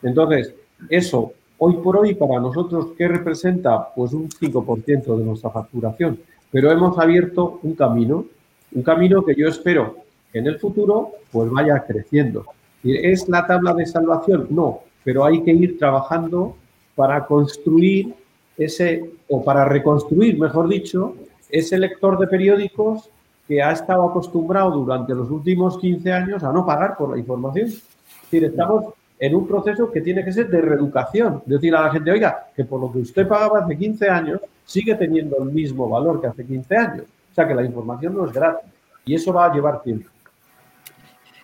Entonces, 0.02 0.54
eso, 0.88 1.32
hoy 1.58 1.74
por 1.74 1.98
hoy, 1.98 2.14
para 2.14 2.40
nosotros, 2.40 2.88
¿qué 2.96 3.06
representa? 3.08 3.92
Pues 3.94 4.12
un 4.12 4.28
5% 4.28 5.16
de 5.16 5.24
nuestra 5.24 5.50
facturación. 5.50 6.18
Pero 6.50 6.70
hemos 6.70 6.98
abierto 6.98 7.60
un 7.62 7.74
camino, 7.74 8.24
un 8.72 8.82
camino 8.82 9.24
que 9.24 9.34
yo 9.34 9.48
espero 9.48 9.96
que 10.32 10.38
en 10.38 10.46
el 10.46 10.58
futuro 10.58 11.12
pues 11.30 11.50
vaya 11.50 11.84
creciendo. 11.86 12.44
¿Es 12.82 13.28
la 13.28 13.46
tabla 13.46 13.74
de 13.74 13.86
salvación? 13.86 14.46
No, 14.50 14.80
pero 15.04 15.24
hay 15.24 15.42
que 15.42 15.52
ir 15.52 15.78
trabajando 15.78 16.56
para 16.94 17.26
construir 17.26 18.14
ese, 18.56 19.10
o 19.28 19.44
para 19.44 19.64
reconstruir, 19.64 20.38
mejor 20.38 20.68
dicho, 20.68 21.14
ese 21.48 21.78
lector 21.78 22.18
de 22.18 22.26
periódicos 22.26 23.10
que 23.46 23.62
ha 23.62 23.72
estado 23.72 24.08
acostumbrado 24.08 24.70
durante 24.70 25.14
los 25.14 25.30
últimos 25.30 25.78
15 25.78 26.12
años 26.12 26.44
a 26.44 26.52
no 26.52 26.64
pagar 26.64 26.96
por 26.96 27.10
la 27.10 27.18
información. 27.18 27.66
Es 27.66 27.82
decir, 28.30 28.44
estamos 28.44 28.94
en 29.20 29.34
un 29.34 29.46
proceso 29.46 29.92
que 29.92 30.00
tiene 30.00 30.24
que 30.24 30.32
ser 30.32 30.48
de 30.48 30.62
reeducación. 30.62 31.42
Decir 31.44 31.76
a 31.76 31.82
la 31.82 31.90
gente, 31.92 32.10
oiga, 32.10 32.46
que 32.56 32.64
por 32.64 32.80
lo 32.80 32.90
que 32.90 33.00
usted 33.00 33.28
pagaba 33.28 33.60
hace 33.60 33.76
15 33.76 34.08
años, 34.08 34.40
sigue 34.64 34.94
teniendo 34.94 35.36
el 35.42 35.50
mismo 35.50 35.88
valor 35.88 36.22
que 36.22 36.28
hace 36.28 36.44
15 36.44 36.76
años. 36.76 37.04
O 37.30 37.34
sea, 37.34 37.46
que 37.46 37.54
la 37.54 37.62
información 37.62 38.14
no 38.14 38.26
es 38.26 38.32
gratis. 38.32 38.70
Y 39.04 39.14
eso 39.14 39.32
va 39.32 39.44
a 39.44 39.52
llevar 39.52 39.82
tiempo. 39.82 40.08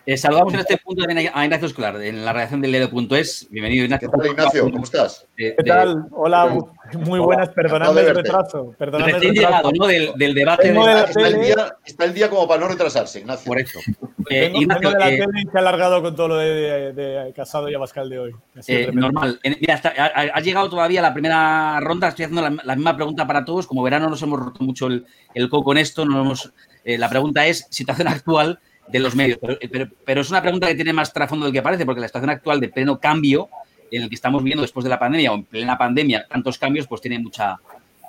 Eh, 0.07 0.15
saludamos 0.15 0.53
en 0.53 0.61
este 0.61 0.77
punto 0.77 1.03
a 1.03 1.43
Ignacio 1.43 1.67
Escolar, 1.67 2.01
en 2.01 2.23
la 2.23 2.31
redacción 2.31 2.61
del 2.61 2.71
Leo.es. 2.71 3.45
Bienvenido, 3.49 3.83
Ignacio. 3.83 4.09
¿Qué 4.09 4.17
tal, 4.17 4.27
Ignacio? 4.27 4.71
¿Cómo 4.71 4.83
estás? 4.85 5.27
¿Qué 5.35 5.53
tal? 5.65 6.07
Hola, 6.11 6.57
muy 6.93 7.19
buenas. 7.19 7.49
Perdonadme 7.49 7.99
el 7.99 8.15
retraso. 8.15 8.73
Perdonadme 8.77 9.11
Recién 9.11 9.33
llegado, 9.33 9.69
¿no? 9.77 9.85
Del, 9.85 10.33
debate. 10.33 10.71
De... 10.71 10.79
Está, 10.79 11.27
el 11.27 11.41
día, 11.41 11.75
está, 11.85 12.05
el 12.05 12.13
día, 12.13 12.29
como 12.29 12.47
para 12.47 12.61
no 12.61 12.69
retrasarse, 12.69 13.19
Ignacio. 13.19 13.45
Por 13.45 13.59
eso. 13.59 13.79
Eh, 14.29 14.49
Ignacio, 14.55 14.91
de 14.91 14.97
la 14.97 15.09
eh, 15.09 15.17
tele 15.17 15.41
y 15.41 15.51
se 15.51 15.57
ha 15.57 15.59
alargado 15.59 16.01
con 16.01 16.15
todo 16.15 16.29
lo 16.29 16.37
de, 16.37 17.33
Casado 17.35 17.67
y 17.67 17.75
Abascal 17.75 18.09
de 18.09 18.19
hoy. 18.19 18.35
Eh, 18.65 18.89
normal. 18.93 19.41
Mira, 19.59 19.81
ha, 20.33 20.39
llegado 20.39 20.69
todavía 20.69 21.01
la 21.01 21.11
primera 21.11 21.81
ronda. 21.81 22.07
Estoy 22.07 22.23
haciendo 22.23 22.49
la, 22.63 22.75
misma 22.77 22.95
pregunta 22.95 23.27
para 23.27 23.43
todos. 23.43 23.67
Como 23.67 23.83
verano 23.83 24.09
nos 24.09 24.21
hemos 24.21 24.39
roto 24.39 24.63
mucho 24.63 24.87
el, 24.87 25.05
el 25.33 25.49
coco 25.49 25.73
en 25.73 25.79
esto. 25.79 26.05
Nos 26.05 26.25
hemos, 26.25 26.53
eh, 26.85 26.97
la 26.97 27.09
pregunta 27.09 27.45
es, 27.45 27.67
situación 27.69 28.07
actual 28.07 28.61
de 28.87 28.99
los 28.99 29.15
medios. 29.15 29.39
Pero, 30.05 30.21
es 30.21 30.29
una 30.29 30.41
pregunta 30.41 30.67
que 30.67 30.75
tiene 30.75 30.93
más 30.93 31.13
trasfondo 31.13 31.45
del 31.45 31.53
que 31.53 31.61
parece, 31.61 31.85
porque 31.85 32.01
la 32.01 32.07
situación 32.07 32.29
actual 32.29 32.59
de 32.59 32.69
pleno 32.69 32.99
cambio 32.99 33.49
en 33.91 34.03
el 34.03 34.09
que 34.09 34.15
estamos 34.15 34.43
viviendo 34.43 34.61
después 34.61 34.83
de 34.83 34.89
la 34.89 34.99
pandemia 34.99 35.31
o 35.31 35.35
en 35.35 35.43
plena 35.43 35.77
pandemia, 35.77 36.25
tantos 36.27 36.57
cambios, 36.57 36.87
pues 36.87 37.01
tiene 37.01 37.19
mucha, 37.19 37.57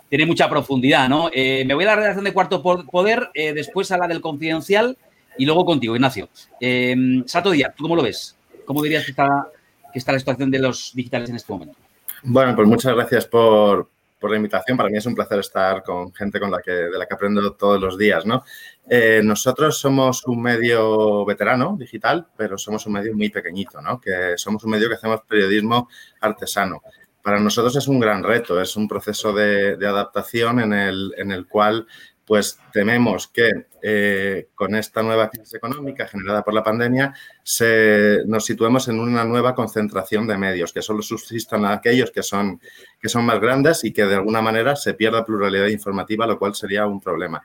tiene 0.09 0.27
mucha 0.27 0.49
profundidad, 0.49 1.09
¿no? 1.09 1.31
Eh, 1.33 1.65
me 1.67 1.75
voy 1.75 1.85
a 1.85 1.89
la 1.89 1.97
redacción 1.97 2.25
de 2.25 2.33
Cuarto 2.33 2.63
Poder, 2.63 3.31
eh, 3.35 3.53
después 3.53 3.91
a 3.93 3.99
la 3.99 4.09
del 4.09 4.21
Confidencial 4.21 4.97
y 5.37 5.47
luego 5.47 5.65
contigo, 5.65 5.95
Ignacio. 5.95 6.29
Eh, 6.61 7.23
Sato 7.27 7.51
Díaz, 7.51 7.75
¿tú 7.77 7.85
cómo 7.85 7.95
lo 7.95 8.03
ves? 8.03 8.37
¿Cómo 8.65 8.83
dirías 8.83 9.05
que 9.05 9.13
está, 9.13 9.49
que 9.93 9.99
está 9.99 10.13
la 10.13 10.19
situación 10.19 10.51
de 10.51 10.59
los 10.59 10.93
digitales 10.95 11.31
en 11.31 11.37
este 11.37 11.53
momento? 11.53 11.77
Bueno, 12.25 12.57
pues 12.57 12.67
muchas 12.67 12.95
gracias 12.95 13.27
por, 13.27 13.89
por 14.19 14.31
la 14.31 14.37
invitación. 14.37 14.77
Para 14.77 14.89
mí 14.89 14.99
es 14.99 15.07
un 15.07 15.15
placer 15.15 15.39
estar 15.39 15.83
con 15.83 16.13
gente 16.15 16.41
con 16.41 16.51
la 16.51 16.61
que, 16.61 16.71
de 16.71 16.99
la 16.99 17.07
que 17.07 17.15
aprendo 17.15 17.53
todos 17.55 17.81
los 17.81 17.97
días, 17.97 18.27
¿no? 18.27 18.45
Eh, 18.89 19.21
nosotros 19.23 19.79
somos 19.79 20.27
un 20.27 20.43
medio 20.43 21.25
veterano 21.25 21.77
digital, 21.79 22.27
pero 22.37 22.57
somos 22.57 22.87
un 22.87 22.95
medio 22.95 23.15
muy 23.15 23.31
pequeñito, 23.31 23.81
¿no? 23.81 24.01
Que 24.01 24.35
somos 24.37 24.65
un 24.65 24.71
medio 24.71 24.89
que 24.89 24.95
hacemos 24.95 25.21
periodismo 25.29 25.89
artesano. 26.21 26.83
Para 27.23 27.41
nosotros 27.41 27.77
es 27.77 27.89
un 27.89 28.01
gran 28.01 28.23
reto, 28.23 28.61
es 28.61 28.77
un 28.77 28.89
proceso 28.89 29.33
de, 29.33 29.75
adaptación 29.87 30.61
en 30.61 30.73
el, 30.73 31.15
en 31.19 31.31
el 31.31 31.47
cual 31.47 31.87
pues 32.29 32.61
tememos 32.75 33.27
que 33.27 33.51
eh, 33.83 34.49
con 34.55 34.75
esta 34.75 35.03
nueva 35.03 35.31
crisis 35.31 35.55
económica 35.55 36.07
generada 36.07 36.45
por 36.45 36.53
la 36.53 36.63
pandemia 36.63 37.15
nos 38.27 38.45
situemos 38.45 38.87
en 38.89 39.01
una 39.01 39.25
nueva 39.25 39.55
concentración 39.55 40.27
de 40.27 40.37
medios, 40.37 40.75
que 40.75 40.83
solo 40.83 41.01
subsistan 41.01 41.65
aquellos 41.65 42.11
que 42.11 42.23
son, 42.23 42.61
que 43.01 43.09
son 43.09 43.25
más 43.25 43.41
grandes 43.41 43.83
y 43.83 43.95
que 43.95 44.05
de 44.05 44.17
alguna 44.17 44.43
manera 44.43 44.77
se 44.77 44.93
pierda 44.93 45.25
pluralidad 45.25 45.69
informativa, 45.69 46.27
lo 46.27 46.39
cual 46.39 46.55
sería 46.55 46.87
un 46.87 47.01
problema. 47.01 47.43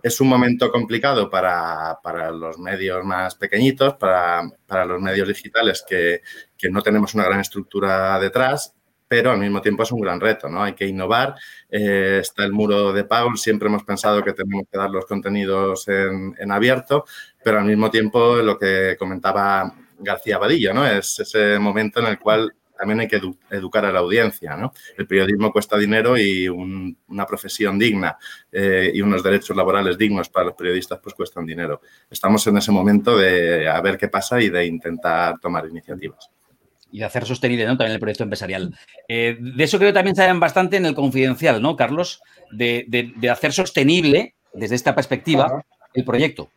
Es 0.00 0.20
un 0.20 0.28
momento 0.28 0.70
complicado 0.70 1.28
para, 1.28 1.98
los 2.30 2.56
medios 2.56 3.04
más 3.04 3.34
pequeñitos, 3.34 3.94
para, 3.94 4.44
los 4.86 5.00
medios 5.02 5.26
digitales 5.26 5.84
que, 5.86 6.22
que 6.56 6.70
no 6.70 6.82
tenemos 6.82 7.14
una 7.14 7.24
gran 7.24 7.40
estructura 7.40 8.16
detrás 8.20 8.76
pero 9.10 9.32
al 9.32 9.40
mismo 9.40 9.60
tiempo 9.60 9.82
es 9.82 9.90
un 9.90 10.00
gran 10.02 10.20
reto, 10.20 10.48
¿no? 10.48 10.62
Hay 10.62 10.74
que 10.74 10.86
innovar, 10.86 11.34
eh, 11.68 12.18
está 12.20 12.44
el 12.44 12.52
muro 12.52 12.92
de 12.92 13.02
pago, 13.02 13.34
siempre 13.36 13.66
hemos 13.66 13.82
pensado 13.82 14.22
que 14.22 14.34
tenemos 14.34 14.68
que 14.70 14.78
dar 14.78 14.88
los 14.88 15.04
contenidos 15.04 15.88
en, 15.88 16.52
abierto, 16.52 17.04
pero 17.42 17.58
al 17.58 17.64
mismo 17.64 17.90
tiempo 17.90 18.36
lo 18.36 18.56
que 18.56 18.94
comentaba 18.96 19.74
García 19.98 20.38
Vadillo, 20.38 20.72
¿no? 20.72 20.86
Es 20.86 21.18
ese 21.18 21.58
momento 21.58 21.98
en 21.98 22.06
el 22.06 22.20
cual 22.20 22.54
también 22.78 23.00
hay 23.00 23.08
que 23.08 23.20
educar 23.50 23.84
a 23.84 23.90
la 23.90 23.98
audiencia, 23.98 24.56
¿no? 24.56 24.72
El 24.96 25.08
periodismo 25.08 25.50
cuesta 25.50 25.76
dinero 25.76 26.16
y 26.16 26.48
una 26.48 27.26
profesión 27.26 27.80
digna 27.80 28.16
eh, 28.52 28.92
y 28.94 29.02
unos 29.02 29.24
derechos 29.24 29.56
laborales 29.56 29.98
dignos 29.98 30.28
para 30.28 30.46
los 30.46 30.54
periodistas 30.54 31.00
pues 31.02 31.16
cuestan 31.16 31.44
dinero. 31.44 31.80
Estamos 32.08 32.46
en 32.46 32.58
ese 32.58 32.70
momento 32.70 33.16
de 33.18 33.68
a 33.68 33.80
ver 33.80 33.98
qué 33.98 34.06
pasa 34.06 34.40
y 34.40 34.50
de 34.50 34.66
intentar 34.66 35.40
tomar 35.40 35.66
iniciativas 35.66 36.30
y 36.92 36.98
de 36.98 37.04
hacer 37.04 37.24
sostenible 37.24 37.64
¿no? 37.66 37.76
también 37.76 37.94
el 37.94 38.00
proyecto 38.00 38.24
empresarial. 38.24 38.74
Eh, 39.08 39.36
de 39.40 39.64
eso 39.64 39.78
creo 39.78 39.90
que 39.90 39.94
también 39.94 40.16
saben 40.16 40.40
bastante 40.40 40.76
en 40.76 40.86
el 40.86 40.94
confidencial, 40.94 41.60
¿no, 41.62 41.76
Carlos? 41.76 42.22
De, 42.50 43.12
hacer 43.30 43.52
sostenible, 43.52 44.34
desde 44.52 44.74
esta 44.74 44.94
perspectiva, 44.94 45.64
el 45.94 46.04
proyecto. 46.04 46.50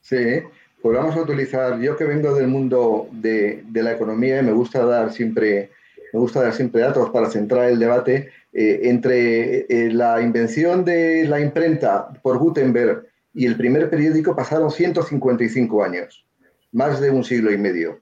Sí, 0.00 0.40
pues 0.82 0.96
vamos 0.96 1.16
a 1.16 1.22
utilizar, 1.22 1.80
yo 1.80 1.96
que 1.96 2.04
vengo 2.04 2.34
del 2.34 2.48
mundo 2.48 3.08
de, 3.12 3.64
la 3.72 3.92
economía 3.92 4.40
y 4.40 4.44
me 4.44 4.52
gusta 4.52 4.84
dar 4.84 5.12
siempre, 5.12 5.70
me 6.12 6.20
gusta 6.20 6.42
dar 6.42 6.52
siempre 6.52 6.82
datos 6.82 7.10
para 7.10 7.30
centrar 7.30 7.70
el 7.70 7.78
debate, 7.78 8.30
eh, 8.52 8.80
entre 8.84 9.66
eh, 9.68 9.90
la 9.92 10.20
invención 10.20 10.84
de 10.84 11.24
la 11.24 11.40
imprenta 11.40 12.08
por 12.22 12.38
Gutenberg 12.38 13.06
y 13.34 13.46
el 13.46 13.56
primer 13.56 13.88
periódico 13.90 14.34
pasaron 14.34 14.70
155 14.70 15.84
años, 15.84 16.24
más 16.72 17.00
de 17.00 17.10
un 17.10 17.24
siglo 17.24 17.52
y 17.52 17.58
medio 17.58 18.00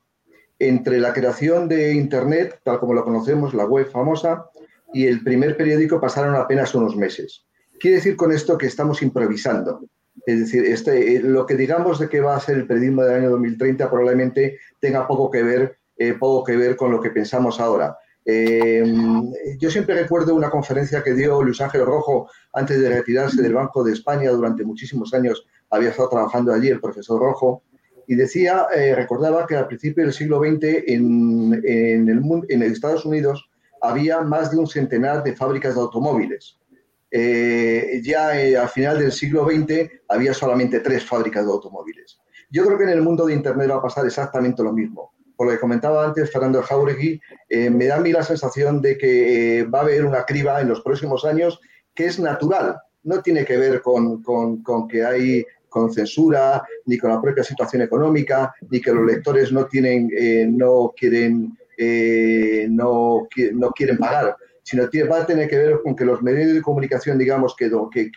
entre 0.59 0.99
la 0.99 1.13
creación 1.13 1.69
de 1.69 1.93
Internet, 1.95 2.61
tal 2.63 2.79
como 2.79 2.95
lo 2.95 3.05
conocemos, 3.05 3.55
la 3.55 3.67
web 3.67 3.91
famosa, 3.91 4.47
y 4.93 5.07
el 5.07 5.23
primer 5.23 5.57
periódico 5.57 6.01
pasaron 6.01 6.35
apenas 6.37 6.75
unos 6.75 6.97
meses. 6.97 7.45
Quiere 7.79 7.97
decir 7.97 8.17
con 8.17 8.33
esto 8.33 8.57
que 8.57 8.67
estamos 8.67 9.03
improvisando. 9.03 9.81
Es 10.25 10.41
decir, 10.41 10.65
este, 10.65 11.17
eh, 11.17 11.21
lo 11.21 11.45
que 11.45 11.57
digamos 11.57 11.99
de 11.99 12.09
que 12.09 12.21
va 12.21 12.37
a 12.37 12.41
ser 12.41 12.57
el 12.57 12.67
periodismo 12.67 13.03
del 13.03 13.17
año 13.17 13.31
2030 13.31 13.91
probablemente 13.91 14.59
tenga 14.81 15.07
poco 15.07 15.31
que 15.31 15.43
ver, 15.43 15.79
eh, 15.97 16.15
poco 16.15 16.43
que 16.45 16.57
ver 16.57 16.77
con 16.77 16.91
lo 16.91 17.01
que 17.01 17.11
pensamos 17.11 17.61
ahora. 17.61 17.97
Eh, 18.25 18.83
yo 19.59 19.71
siempre 19.71 19.95
recuerdo 19.95 20.35
una 20.35 20.51
conferencia 20.51 21.03
que 21.03 21.15
dio 21.15 21.43
Luis 21.43 21.61
Ángel 21.61 21.87
Rojo 21.87 22.29
antes 22.53 22.81
de 22.81 22.89
retirarse 22.89 23.41
del 23.41 23.55
Banco 23.55 23.85
de 23.85 23.93
España 23.93 24.31
durante 24.31 24.65
muchísimos 24.65 25.15
años. 25.15 25.47
Había 25.71 25.91
estado 25.91 26.09
trabajando 26.09 26.53
allí 26.53 26.69
el 26.69 26.81
profesor 26.81 27.21
Rojo 27.21 27.63
y 28.07 28.15
decía, 28.15 28.67
eh, 28.75 28.95
recordaba 28.95 29.47
que 29.47 29.57
al 29.57 29.67
principio 29.67 30.05
del 30.05 30.13
siglo 30.13 30.39
XX 30.39 30.85
en, 30.87 31.61
en, 31.65 32.09
el, 32.09 32.23
en 32.49 32.63
Estados 32.63 33.05
Unidos 33.05 33.49
había 33.81 34.21
más 34.21 34.51
de 34.51 34.59
un 34.59 34.67
centenar 34.67 35.23
de 35.23 35.35
fábricas 35.35 35.75
de 35.75 35.81
automóviles. 35.81 36.59
Eh, 37.11 38.01
ya 38.05 38.41
eh, 38.41 38.57
al 38.57 38.69
final 38.69 38.99
del 38.99 39.13
siglo 39.13 39.47
XX 39.47 39.91
había 40.09 40.35
solamente 40.35 40.81
tres 40.81 41.05
fábricas 41.05 41.45
de 41.45 41.53
automóviles. 41.53 42.19
Yo 42.51 42.65
creo 42.65 42.79
que 42.79 42.85
en 42.85 42.91
el 42.91 43.03
mundo 43.03 43.27
de 43.27 43.35
Internet 43.35 43.71
va 43.71 43.77
a 43.77 43.83
pasar 43.83 44.07
exactamente 44.07 44.63
lo 44.63 44.73
mismo. 44.73 45.13
Por 45.37 45.49
lo 45.49 45.53
que 45.53 45.61
comentaba 45.61 46.05
antes 46.05 46.31
Fernando 46.31 46.63
Jauregui, 46.63 47.21
me 47.71 47.87
da 47.87 47.97
a 47.97 48.01
mí 48.01 48.11
la 48.11 48.23
sensación 48.23 48.81
de 48.81 48.97
que 48.97 49.65
va 49.65 49.81
a 49.81 49.83
haber 49.83 50.07
una 50.07 50.25
criba 50.25 50.61
en 50.63 50.69
los 50.69 50.81
próximos 50.81 51.27
años 51.27 51.61
que 51.95 52.07
es 52.07 52.19
natural, 52.19 52.79
no 53.03 53.23
tiene 53.23 53.45
que 53.45 53.57
ver 53.57 53.83
con, 53.83 54.23
con, 54.23 54.63
con 54.63 54.89
que 54.89 55.05
hay 55.05 55.45
con 55.77 55.93
censura, 55.93 56.63
ni 56.87 56.97
con 56.97 57.11
la 57.11 57.21
propia 57.21 57.45
situación 57.45 57.83
económica, 57.83 58.55
ni 58.71 58.81
que 58.81 58.95
los 58.95 59.05
lectores 59.05 59.53
no 59.53 59.67
tienen, 59.67 60.11
eh, 60.17 60.47
no 60.49 60.95
quieren, 60.97 61.55
eh, 61.77 62.67
no, 62.71 63.29
no, 63.53 63.71
quieren 63.73 63.99
pagar, 63.99 64.35
sino 64.63 64.89
tiene, 64.89 65.07
va 65.07 65.21
a 65.21 65.27
tener 65.27 65.51
que 65.51 65.59
ver 65.59 65.81
con 65.85 65.95
que 65.95 66.07
los 66.07 66.23
medios 66.23 66.55
de 66.55 66.63
comunicación, 66.63 67.19
digamos, 67.19 67.55
que, 67.55 67.71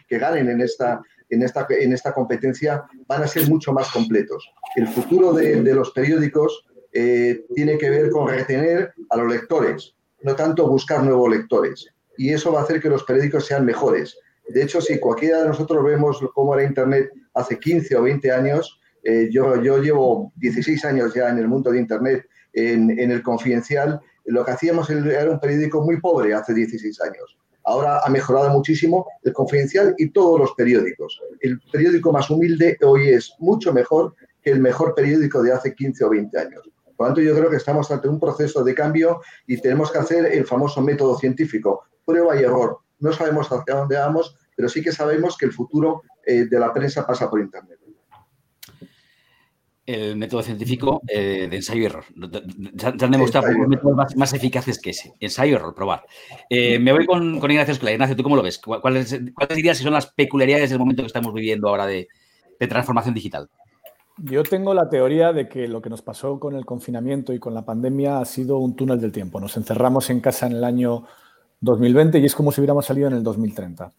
que, 0.07 0.17
ganen 0.17 0.49
en 0.49 0.61
esta, 0.61 1.01
en 1.29 1.43
esta, 1.43 1.67
en 1.69 1.91
esta 1.91 2.13
competencia 2.13 2.85
van 3.05 3.23
a 3.23 3.27
ser 3.27 3.49
mucho 3.49 3.73
más 3.73 3.91
completos. 3.91 4.49
El 4.77 4.87
futuro 4.87 5.33
de, 5.33 5.61
de 5.61 5.73
los 5.75 5.91
periódicos 5.91 6.65
eh, 6.93 7.43
tiene 7.53 7.77
que 7.77 7.89
ver 7.89 8.09
con 8.09 8.29
retener 8.29 8.93
a 9.09 9.17
los 9.17 9.33
lectores, 9.33 9.95
no 10.21 10.33
tanto 10.33 10.65
buscar 10.65 11.03
nuevos 11.03 11.29
lectores. 11.29 11.89
Y 12.17 12.31
eso 12.31 12.53
va 12.53 12.61
a 12.61 12.63
hacer 12.63 12.81
que 12.81 12.89
los 12.89 13.03
periódicos 13.03 13.45
sean 13.47 13.65
mejores. 13.65 14.17
De 14.49 14.63
hecho, 14.63 14.81
si 14.81 14.99
cualquiera 14.99 15.41
de 15.41 15.47
nosotros 15.47 15.83
vemos 15.83 16.19
cómo 16.33 16.53
era 16.53 16.63
Internet 16.63 17.11
hace 17.33 17.59
15 17.59 17.95
o 17.95 18.03
20 18.03 18.31
años, 18.31 18.79
eh, 19.03 19.29
yo, 19.31 19.61
yo 19.61 19.77
llevo 19.77 20.33
16 20.37 20.83
años 20.85 21.13
ya 21.13 21.29
en 21.29 21.37
el 21.37 21.47
mundo 21.47 21.71
de 21.71 21.79
Internet, 21.79 22.25
en, 22.53 22.99
en 22.99 23.11
el 23.11 23.21
confidencial, 23.21 24.01
lo 24.25 24.45
que 24.45 24.51
hacíamos 24.51 24.89
era 24.89 25.31
un 25.31 25.39
periódico 25.39 25.81
muy 25.81 25.99
pobre 25.99 26.33
hace 26.33 26.53
16 26.53 27.01
años. 27.01 27.37
Ahora 27.63 27.99
ha 28.03 28.09
mejorado 28.09 28.49
muchísimo 28.49 29.05
el 29.23 29.33
confidencial 29.33 29.93
y 29.97 30.09
todos 30.09 30.39
los 30.39 30.53
periódicos. 30.53 31.21
El 31.41 31.59
periódico 31.71 32.11
más 32.11 32.29
humilde 32.29 32.77
hoy 32.81 33.09
es 33.09 33.33
mucho 33.39 33.73
mejor 33.73 34.15
que 34.41 34.51
el 34.51 34.59
mejor 34.59 34.95
periódico 34.95 35.43
de 35.43 35.53
hace 35.53 35.73
15 35.73 36.05
o 36.05 36.09
20 36.09 36.39
años. 36.39 36.69
Por 36.95 37.07
lo 37.07 37.13
tanto, 37.13 37.21
yo 37.21 37.35
creo 37.35 37.49
que 37.49 37.57
estamos 37.57 37.89
ante 37.91 38.07
un 38.07 38.19
proceso 38.19 38.63
de 38.63 38.73
cambio 38.73 39.21
y 39.47 39.57
tenemos 39.57 39.91
que 39.91 39.99
hacer 39.99 40.25
el 40.25 40.45
famoso 40.45 40.81
método 40.81 41.17
científico, 41.17 41.83
prueba 42.05 42.39
y 42.39 42.43
error. 42.43 42.79
No 42.99 43.13
sabemos 43.13 43.47
hacia 43.51 43.75
dónde 43.75 43.97
vamos, 43.97 44.35
pero 44.59 44.67
sí 44.67 44.83
que 44.83 44.91
sabemos 44.91 45.37
que 45.37 45.45
el 45.45 45.53
futuro 45.53 46.03
eh, 46.21 46.43
de 46.43 46.59
la 46.59 46.73
prensa 46.73 47.07
pasa 47.07 47.29
por 47.29 47.39
Internet. 47.39 47.79
El 49.85 50.17
método 50.17 50.41
científico 50.41 51.01
eh, 51.07 51.47
de 51.49 51.55
ensayo 51.55 51.81
y 51.81 51.85
error. 51.85 52.03
Se 52.77 53.05
han 53.05 53.11
demostrado 53.11 53.47
métodos 53.69 53.95
más, 53.95 54.17
más, 54.17 54.33
eficaces 54.33 54.81
que 54.81 54.89
ese. 54.89 55.13
Ensayo 55.21 55.53
y 55.53 55.55
error, 55.55 55.73
probar. 55.73 56.03
Eh, 56.49 56.77
me 56.77 56.91
voy 56.91 57.05
con, 57.05 57.39
con 57.39 57.49
Ignacio 57.49 57.71
Escola. 57.71 57.93
Ignacio, 57.93 58.17
¿tú 58.17 58.23
cómo 58.23 58.35
lo 58.35 58.43
ves? 58.43 58.59
¿Cuáles, 58.59 59.17
¿Cuáles, 59.33 59.55
dirías 59.55 59.77
que 59.77 59.85
son 59.85 59.93
las 59.93 60.07
peculiaridades 60.07 60.71
del 60.71 60.79
momento 60.79 61.03
que 61.03 61.07
estamos 61.07 61.33
viviendo 61.33 61.69
ahora 61.69 61.85
de, 61.85 62.09
de 62.59 62.67
transformación 62.67 63.15
digital? 63.15 63.49
Yo 64.17 64.43
tengo 64.43 64.73
la 64.73 64.89
teoría 64.89 65.31
de 65.31 65.47
que 65.47 65.69
lo 65.69 65.81
que 65.81 65.89
nos 65.89 66.01
pasó 66.01 66.37
con 66.37 66.57
el 66.57 66.65
confinamiento 66.65 67.31
y 67.31 67.39
con 67.39 67.53
la 67.53 67.63
pandemia 67.63 68.19
ha 68.19 68.25
sido 68.25 68.57
un 68.57 68.75
túnel 68.75 68.99
del 68.99 69.13
tiempo. 69.13 69.39
Nos 69.39 69.55
encerramos 69.55 70.09
en 70.09 70.19
casa 70.19 70.47
en 70.47 70.51
el 70.51 70.65
año 70.65 71.05
2020 71.61 72.19
y 72.19 72.25
es 72.25 72.35
como 72.35 72.51
si 72.51 72.59
hubiéramos 72.59 72.85
salido 72.85 73.07
en 73.07 73.13
el 73.13 73.23
2030. 73.23 73.93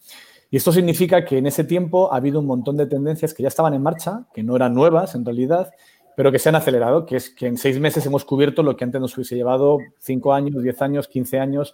Y 0.51 0.57
esto 0.57 0.73
significa 0.73 1.25
que 1.25 1.39
en 1.39 1.47
ese 1.47 1.65
tiempo 1.65 2.13
ha 2.13 2.17
habido 2.17 2.41
un 2.41 2.47
montón 2.47 2.77
de 2.77 2.87
tendencias 2.87 3.35
que 3.35 3.43
ya 3.43 3.49
estaban 3.49 3.73
en 3.73 3.83
marcha, 3.83 4.27
que 4.35 4.43
no 4.43 4.57
eran 4.57 4.75
nuevas 4.75 5.15
en 5.15 5.25
realidad, 5.25 5.73
pero 6.17 6.33
que 6.33 6.41
se 6.41 6.49
han 6.49 6.57
acelerado, 6.57 7.07
que 7.07 7.17
es 7.17 7.31
que 7.31 7.47
en 7.47 7.57
seis 7.57 7.79
meses 7.79 8.05
hemos 8.05 8.25
cubierto 8.25 8.63
lo 8.63 8.77
que 8.77 8.85
antes 8.85 9.01
nos 9.01 9.17
hubiese 9.17 9.37
llevado 9.37 9.79
cinco 10.01 10.35
años, 10.35 10.63
diez 10.63 10.83
años, 10.83 11.07
quince 11.07 11.39
años 11.39 11.73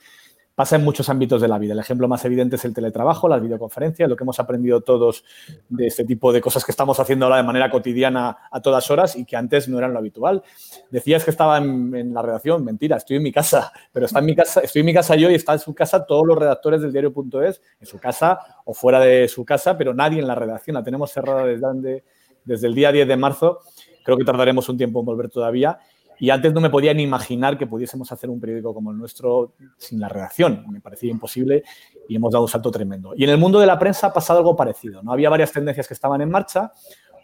pasa 0.56 0.76
en 0.76 0.84
muchos 0.84 1.08
ámbitos 1.10 1.40
de 1.42 1.48
la 1.48 1.58
vida. 1.58 1.75
El 1.75 1.78
ejemplo 1.78 2.08
más 2.08 2.25
evidente 2.25 2.56
es 2.56 2.64
el 2.64 2.72
teletrabajo, 2.72 3.28
las 3.28 3.42
videoconferencias, 3.42 4.08
lo 4.08 4.16
que 4.16 4.25
hemos 4.25 4.40
aprendido 4.40 4.80
todos 4.80 5.23
de 5.69 5.86
este 5.86 6.04
tipo 6.04 6.32
de 6.32 6.40
cosas 6.40 6.64
que 6.64 6.73
estamos 6.73 6.99
haciendo 6.99 7.26
ahora 7.26 7.36
de 7.36 7.42
manera 7.42 7.71
cotidiana 7.71 8.38
a 8.50 8.60
todas 8.62 8.90
horas 8.90 9.16
y 9.16 9.26
que 9.26 9.36
antes 9.36 9.69
no 9.69 9.76
eran 9.76 9.92
lo 9.92 9.99
habitual. 9.99 10.42
Decías 10.90 11.25
que 11.25 11.30
estaba 11.30 11.58
en, 11.58 11.95
en 11.95 12.14
la 12.14 12.23
redacción, 12.23 12.64
mentira, 12.64 12.97
estoy 12.97 13.19
en 13.19 13.23
mi 13.23 13.32
casa, 13.32 13.71
pero 13.92 14.06
está 14.06 14.21
en 14.21 14.25
mi 14.25 14.34
casa, 14.34 14.60
estoy 14.60 14.80
en 14.80 14.86
mi 14.86 14.95
casa 14.95 15.14
yo 15.14 15.30
y 15.30 15.34
está 15.34 15.52
en 15.52 15.58
su 15.58 15.75
casa 15.75 16.06
todos 16.06 16.26
los 16.26 16.38
redactores 16.38 16.80
del 16.80 16.90
diario.es, 16.90 17.60
en 17.78 17.86
su 17.86 17.99
casa 17.99 18.38
o 18.64 18.73
fuera 18.73 18.99
de 18.99 19.28
su 19.28 19.45
casa, 19.45 19.76
pero 19.76 19.92
nadie 19.92 20.21
en 20.21 20.26
la 20.26 20.34
redacción. 20.34 20.73
La 20.73 20.82
tenemos 20.82 21.12
cerrada 21.12 21.45
desde, 21.45 22.02
desde 22.47 22.66
el 22.66 22.75
día 22.75 22.92
10 22.92 23.06
de 23.06 23.16
marzo. 23.16 23.60
Creo 24.02 24.16
que 24.16 24.25
tardaremos 24.25 24.66
un 24.71 24.78
tiempo 24.78 25.00
en 25.00 25.06
volver 25.06 25.28
todavía 25.28 25.78
y 26.18 26.30
antes 26.30 26.52
no 26.52 26.60
me 26.60 26.70
podía 26.70 26.94
ni 26.94 27.02
imaginar 27.02 27.58
que 27.58 27.66
pudiésemos 27.66 28.10
hacer 28.10 28.30
un 28.30 28.40
periódico 28.40 28.72
como 28.72 28.90
el 28.90 28.98
nuestro 28.98 29.52
sin 29.76 30.00
la 30.00 30.08
redacción. 30.08 30.64
Me 30.70 30.80
parecía 30.80 31.10
imposible 31.10 31.62
y 32.08 32.16
hemos 32.16 32.32
dado 32.32 32.44
un 32.44 32.48
salto 32.48 32.70
tremendo. 32.70 33.12
Y 33.16 33.24
en 33.24 33.30
el 33.30 33.38
mundo 33.38 33.60
de 33.60 33.66
la 33.66 33.78
prensa 33.78 34.08
ha 34.08 34.12
pasado 34.12 34.38
algo 34.38 34.56
parecido. 34.56 35.02
¿no? 35.02 35.12
Había 35.12 35.28
varias 35.28 35.52
tendencias 35.52 35.86
que 35.86 35.94
estaban 35.94 36.20
en 36.20 36.30
marcha. 36.30 36.72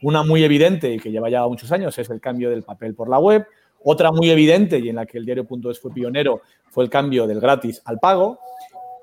Una 0.02 0.22
muy 0.22 0.44
evidente 0.44 0.92
y 0.92 0.98
que 0.98 1.10
lleva 1.10 1.30
ya 1.30 1.46
muchos 1.46 1.70
años 1.72 1.98
es 1.98 2.10
el 2.10 2.20
cambio 2.20 2.50
del 2.50 2.64
papel 2.64 2.94
por 2.94 3.08
la 3.08 3.18
web. 3.18 3.46
Otra 3.84 4.12
muy 4.12 4.30
evidente 4.30 4.78
y 4.78 4.88
en 4.88 4.96
la 4.96 5.06
que 5.06 5.18
el 5.18 5.24
diario.es 5.24 5.80
fue 5.80 5.92
pionero 5.92 6.42
fue 6.70 6.84
el 6.84 6.90
cambio 6.90 7.26
del 7.26 7.40
gratis 7.40 7.80
al 7.84 7.98
pago. 7.98 8.38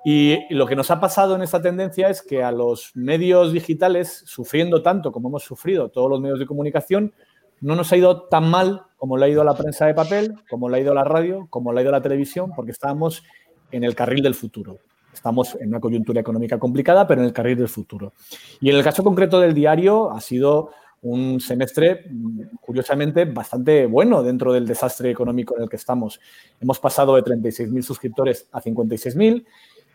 Y 0.06 0.38
lo 0.54 0.66
que 0.66 0.76
nos 0.76 0.92
ha 0.92 1.00
pasado 1.00 1.36
en 1.36 1.42
esta 1.42 1.62
tendencia 1.62 2.10
es 2.10 2.22
que 2.22 2.42
a 2.42 2.52
los 2.52 2.92
medios 2.96 3.52
digitales, 3.52 4.24
sufriendo 4.26 4.82
tanto 4.82 5.12
como 5.12 5.28
hemos 5.28 5.44
sufrido 5.44 5.90
todos 5.90 6.10
los 6.10 6.22
medios 6.22 6.40
de 6.40 6.46
comunicación, 6.46 7.14
no 7.62 7.76
nos 7.76 7.92
ha 7.92 7.98
ido 7.98 8.24
tan 8.24 8.50
mal 8.50 8.84
como 8.98 9.18
le 9.18 9.26
ha 9.26 9.30
ido 9.30 9.42
a 9.42 9.46
la 9.46 9.56
prensa 9.56 9.86
de 9.86 9.94
papel, 9.94 10.36
como 10.50 10.70
le 10.70 10.78
ha 10.78 10.80
ido 10.82 10.92
a 10.92 10.96
la 10.96 11.06
radio, 11.06 11.48
como 11.50 11.72
le 11.72 11.80
ha 11.80 11.84
ido 11.84 11.90
a 11.90 11.98
la 11.98 12.02
televisión, 12.02 12.52
porque 12.54 12.72
estábamos 12.72 13.24
en 13.72 13.86
el 13.86 13.96
carril 13.96 14.22
del 14.22 14.36
futuro. 14.36 14.80
Estamos 15.14 15.56
en 15.56 15.70
una 15.70 15.80
coyuntura 15.80 16.20
económica 16.20 16.60
complicada, 16.60 17.08
pero 17.08 17.22
en 17.22 17.28
el 17.28 17.34
carril 17.34 17.58
del 17.58 17.70
futuro. 17.70 18.14
Y 18.60 18.70
en 18.70 18.76
el 18.76 18.84
caso 18.84 19.04
concreto 19.04 19.40
del 19.40 19.54
diario 19.54 20.12
ha 20.12 20.20
sido 20.20 20.72
un 21.02 21.40
semestre, 21.40 22.12
curiosamente, 22.60 23.24
bastante 23.24 23.86
bueno 23.86 24.22
dentro 24.22 24.52
del 24.52 24.68
desastre 24.68 25.10
económico 25.10 25.56
en 25.56 25.64
el 25.64 25.70
que 25.70 25.78
estamos. 25.78 26.20
Hemos 26.60 26.80
pasado 26.80 27.16
de 27.16 27.24
36.000 27.24 27.82
suscriptores 27.82 28.50
a 28.52 28.62
56.000 28.62 29.46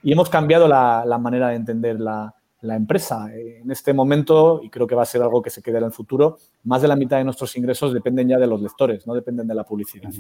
y 0.02 0.12
hemos 0.12 0.30
cambiado 0.30 0.66
la, 0.66 1.04
la 1.06 1.18
manera 1.18 1.48
de 1.48 1.56
entender 1.56 2.00
la, 2.00 2.34
la 2.64 2.76
empresa. 2.76 3.28
En 3.32 3.70
este 3.70 3.92
momento, 3.92 4.60
y 4.62 4.70
creo 4.70 4.86
que 4.86 4.94
va 4.94 5.02
a 5.02 5.06
ser 5.06 5.22
algo 5.22 5.42
que 5.42 5.50
se 5.50 5.62
quede 5.62 5.78
en 5.78 5.84
el 5.84 5.92
futuro, 5.92 6.38
más 6.64 6.82
de 6.82 6.88
la 6.88 6.96
mitad 6.96 7.18
de 7.18 7.24
nuestros 7.24 7.54
ingresos 7.56 7.92
dependen 7.92 8.28
ya 8.28 8.38
de 8.38 8.46
los 8.46 8.60
lectores, 8.60 9.06
no 9.06 9.14
dependen 9.14 9.46
de 9.46 9.54
la 9.54 9.64
publicidad. 9.64 10.10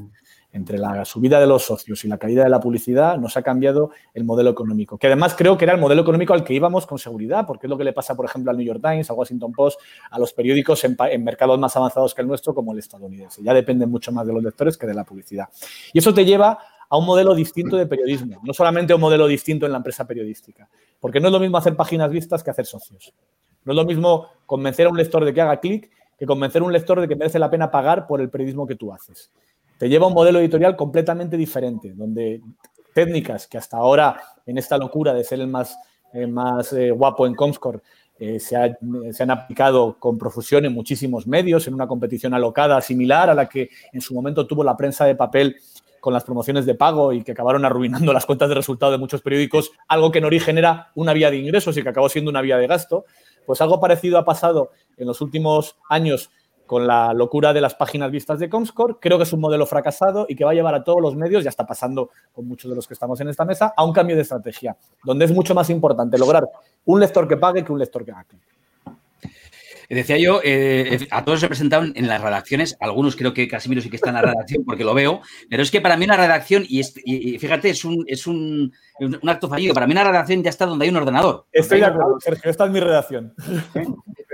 Entre 0.52 0.78
la 0.78 1.04
subida 1.04 1.40
de 1.40 1.46
los 1.46 1.64
socios 1.64 2.04
y 2.04 2.08
la 2.08 2.18
caída 2.18 2.44
de 2.44 2.50
la 2.50 2.60
publicidad 2.60 3.18
nos 3.18 3.36
ha 3.36 3.42
cambiado 3.42 3.90
el 4.12 4.24
modelo 4.24 4.50
económico, 4.50 4.98
que 4.98 5.06
además 5.06 5.34
creo 5.36 5.56
que 5.56 5.64
era 5.64 5.74
el 5.74 5.80
modelo 5.80 6.02
económico 6.02 6.34
al 6.34 6.44
que 6.44 6.54
íbamos 6.54 6.86
con 6.86 6.98
seguridad, 6.98 7.46
porque 7.46 7.66
es 7.66 7.70
lo 7.70 7.78
que 7.78 7.84
le 7.84 7.92
pasa, 7.92 8.14
por 8.14 8.26
ejemplo, 8.26 8.50
al 8.50 8.58
New 8.58 8.66
York 8.66 8.80
Times, 8.82 9.08
al 9.10 9.16
Washington 9.16 9.52
Post, 9.52 9.80
a 10.10 10.18
los 10.18 10.32
periódicos 10.32 10.84
en, 10.84 10.96
en 11.10 11.24
mercados 11.24 11.58
más 11.58 11.74
avanzados 11.76 12.14
que 12.14 12.22
el 12.22 12.28
nuestro, 12.28 12.54
como 12.54 12.72
el 12.72 12.78
estadounidense. 12.78 13.42
Ya 13.42 13.54
dependen 13.54 13.90
mucho 13.90 14.12
más 14.12 14.26
de 14.26 14.32
los 14.34 14.42
lectores 14.42 14.76
que 14.76 14.86
de 14.86 14.94
la 14.94 15.04
publicidad. 15.04 15.48
Y 15.92 15.98
eso 15.98 16.12
te 16.12 16.24
lleva 16.24 16.58
a 16.94 16.96
un 16.96 17.06
modelo 17.06 17.34
distinto 17.34 17.76
de 17.76 17.86
periodismo, 17.86 18.40
no 18.44 18.54
solamente 18.54 18.92
a 18.92 18.96
un 18.96 19.02
modelo 19.02 19.26
distinto 19.26 19.66
en 19.66 19.72
la 19.72 19.78
empresa 19.78 20.06
periodística, 20.06 20.68
porque 21.00 21.18
no 21.18 21.26
es 21.26 21.32
lo 21.32 21.40
mismo 21.40 21.56
hacer 21.56 21.74
páginas 21.74 22.08
vistas 22.08 22.44
que 22.44 22.50
hacer 22.50 22.66
socios. 22.66 23.12
No 23.64 23.72
es 23.72 23.76
lo 23.76 23.84
mismo 23.84 24.28
convencer 24.46 24.86
a 24.86 24.90
un 24.90 24.96
lector 24.96 25.24
de 25.24 25.34
que 25.34 25.40
haga 25.40 25.58
clic 25.58 25.90
que 26.16 26.24
convencer 26.24 26.62
a 26.62 26.64
un 26.64 26.72
lector 26.72 27.00
de 27.00 27.08
que 27.08 27.16
merece 27.16 27.40
la 27.40 27.50
pena 27.50 27.68
pagar 27.68 28.06
por 28.06 28.20
el 28.20 28.30
periodismo 28.30 28.64
que 28.64 28.76
tú 28.76 28.92
haces. 28.92 29.32
Te 29.76 29.88
lleva 29.88 30.04
a 30.04 30.08
un 30.08 30.14
modelo 30.14 30.38
editorial 30.38 30.76
completamente 30.76 31.36
diferente, 31.36 31.92
donde 31.94 32.40
técnicas 32.94 33.48
que 33.48 33.58
hasta 33.58 33.76
ahora, 33.76 34.16
en 34.46 34.56
esta 34.56 34.78
locura 34.78 35.12
de 35.12 35.24
ser 35.24 35.40
el 35.40 35.48
más, 35.48 35.76
eh, 36.12 36.28
más 36.28 36.72
eh, 36.74 36.92
guapo 36.92 37.26
en 37.26 37.34
Comscore, 37.34 37.80
eh, 38.20 38.38
se, 38.38 38.54
ha, 38.54 38.78
se, 39.10 39.22
han 39.24 39.32
aplicado 39.32 39.96
con 39.98 40.16
profusión 40.16 40.64
en 40.64 40.72
muchísimos 40.72 41.26
medios, 41.26 41.66
en 41.66 41.74
una 41.74 41.88
competición 41.88 42.34
alocada 42.34 42.80
similar 42.80 43.30
a 43.30 43.34
la 43.34 43.48
que 43.48 43.70
en 43.92 44.00
su 44.00 44.14
momento 44.14 44.46
tuvo 44.46 44.62
la 44.62 44.76
prensa 44.76 45.06
de 45.06 45.16
papel 45.16 45.56
con 46.04 46.12
las 46.12 46.24
promociones 46.24 46.66
de 46.66 46.74
pago 46.74 47.14
y 47.14 47.22
que 47.22 47.32
acabaron 47.32 47.64
arruinando 47.64 48.12
las 48.12 48.26
cuentas 48.26 48.50
de 48.50 48.54
resultado 48.54 48.92
de 48.92 48.98
muchos 48.98 49.22
periódicos, 49.22 49.72
algo 49.88 50.12
que 50.12 50.18
en 50.18 50.26
origen 50.26 50.58
era 50.58 50.92
una 50.94 51.14
vía 51.14 51.30
de 51.30 51.38
ingresos 51.38 51.78
y 51.78 51.82
que 51.82 51.88
acabó 51.88 52.10
siendo 52.10 52.30
una 52.30 52.42
vía 52.42 52.58
de 52.58 52.66
gasto, 52.66 53.06
pues 53.46 53.62
algo 53.62 53.80
parecido 53.80 54.18
ha 54.18 54.24
pasado 54.26 54.70
en 54.98 55.06
los 55.06 55.22
últimos 55.22 55.78
años 55.88 56.30
con 56.66 56.86
la 56.86 57.14
locura 57.14 57.54
de 57.54 57.62
las 57.62 57.74
páginas 57.74 58.10
vistas 58.10 58.38
de 58.38 58.50
Comscore. 58.50 58.96
Creo 59.00 59.16
que 59.16 59.22
es 59.22 59.32
un 59.32 59.40
modelo 59.40 59.64
fracasado 59.64 60.26
y 60.28 60.36
que 60.36 60.44
va 60.44 60.50
a 60.50 60.54
llevar 60.54 60.74
a 60.74 60.84
todos 60.84 61.00
los 61.00 61.16
medios, 61.16 61.42
ya 61.42 61.48
está 61.48 61.64
pasando 61.64 62.10
con 62.34 62.46
muchos 62.46 62.68
de 62.68 62.76
los 62.76 62.86
que 62.86 62.92
estamos 62.92 63.18
en 63.22 63.28
esta 63.28 63.46
mesa, 63.46 63.72
a 63.74 63.82
un 63.82 63.94
cambio 63.94 64.14
de 64.14 64.22
estrategia, 64.22 64.76
donde 65.04 65.24
es 65.24 65.32
mucho 65.32 65.54
más 65.54 65.70
importante 65.70 66.18
lograr 66.18 66.44
un 66.84 67.00
lector 67.00 67.26
que 67.26 67.38
pague 67.38 67.64
que 67.64 67.72
un 67.72 67.78
lector 67.78 68.04
que 68.04 68.10
haga. 68.10 68.26
Decía 69.88 70.18
yo, 70.18 70.40
eh, 70.42 71.06
a 71.10 71.24
todos 71.24 71.40
se 71.40 71.48
presentaron 71.48 71.92
en 71.94 72.08
las 72.08 72.20
redacciones, 72.20 72.76
algunos 72.80 73.16
creo 73.16 73.34
que 73.34 73.48
Casimiro 73.48 73.80
sí 73.80 73.90
que 73.90 73.96
está 73.96 74.10
en 74.10 74.16
la 74.16 74.22
redacción 74.22 74.64
porque 74.64 74.84
lo 74.84 74.94
veo, 74.94 75.20
pero 75.48 75.62
es 75.62 75.70
que 75.70 75.80
para 75.80 75.96
mí 75.96 76.04
una 76.04 76.16
redacción, 76.16 76.64
y, 76.68 77.38
fíjate, 77.38 77.70
es, 77.70 77.84
un, 77.84 78.04
es 78.06 78.26
un, 78.26 78.72
acto 79.26 79.48
fallido, 79.48 79.74
para 79.74 79.86
mí 79.86 79.92
una 79.92 80.04
redacción 80.04 80.42
ya 80.42 80.50
está 80.50 80.66
donde 80.66 80.84
hay 80.84 80.90
un 80.90 80.96
ordenador. 80.96 81.46
Estoy 81.52 81.80
de 81.80 81.86
acuerdo, 81.86 82.18
Sergio, 82.20 82.50
esta 82.50 82.64
es 82.66 82.70
mi 82.70 82.80
redacción. 82.80 83.34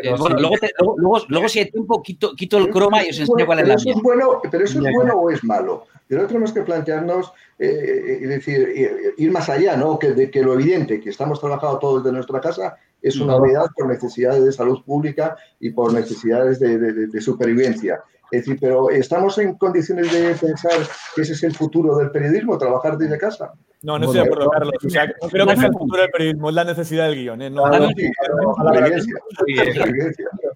Eh, 0.03 0.15
bueno, 0.19 0.39
luego, 0.39 1.25
luego, 1.29 1.49
si 1.49 1.61
hay 1.61 1.71
tiempo, 1.71 2.03
quito, 2.03 2.35
quito 2.35 2.59
el 2.59 2.71
croma 2.71 3.05
y 3.05 3.11
os 3.11 3.19
enseño 3.19 3.47
cuál 3.47 3.61
es 3.61 3.69
la 3.69 3.75
es 3.75 3.85
bueno, 4.03 4.41
Pero 4.51 4.65
eso 4.65 4.79
es 4.87 4.95
bueno 4.95 5.15
o 5.15 5.31
es 5.31 5.43
malo. 5.45 5.87
Pero 6.07 6.27
tenemos 6.27 6.53
que 6.53 6.63
plantearnos, 6.63 7.33
eh, 7.57 8.19
es 8.23 8.29
decir, 8.29 9.15
ir 9.17 9.31
más 9.31 9.49
allá, 9.49 9.77
¿no? 9.77 9.97
Que, 9.97 10.11
de 10.11 10.29
que 10.29 10.43
lo 10.43 10.55
evidente, 10.55 11.01
que 11.01 11.11
estamos 11.11 11.39
trabajando 11.39 11.79
todos 11.79 12.03
desde 12.03 12.17
nuestra 12.17 12.41
casa, 12.41 12.77
es 13.03 13.17
una 13.17 13.39
realidad 13.39 13.67
por 13.77 13.89
necesidades 13.89 14.45
de 14.45 14.53
salud 14.53 14.83
pública 14.85 15.37
y 15.59 15.71
por 15.71 15.93
necesidades 15.93 16.61
de, 16.61 17.21
supervivencia. 17.21 18.03
Es 18.31 18.43
decir, 18.43 18.59
pero 18.61 18.91
¿estamos 18.91 19.37
en 19.39 19.55
condiciones 19.57 20.13
de 20.13 20.35
pensar 20.35 20.79
que 21.15 21.23
ese 21.23 21.33
es 21.33 21.43
el 21.43 21.55
futuro 21.55 21.97
del 21.97 22.11
periodismo, 22.11 22.57
trabajar 22.59 22.97
desde 22.97 23.19
casa? 23.19 23.53
No, 23.83 23.99
no 23.99 24.05
estoy 24.05 24.21
de 24.21 24.27
acuerdo, 24.27 24.51
Carlos. 24.51 24.73
no 24.83 25.29
creo 25.29 25.47
que 25.47 25.57
sea 25.57 25.67
el 25.67 25.73
futuro 25.73 26.03
del 26.03 26.11
periodismo, 26.11 26.49
es 26.51 26.55
la 26.55 26.65
necesidad 26.65 27.09
del 27.09 27.17
guion. 27.17 27.43
¿eh? 27.43 27.51
No, 27.51 27.67
no, 27.67 27.89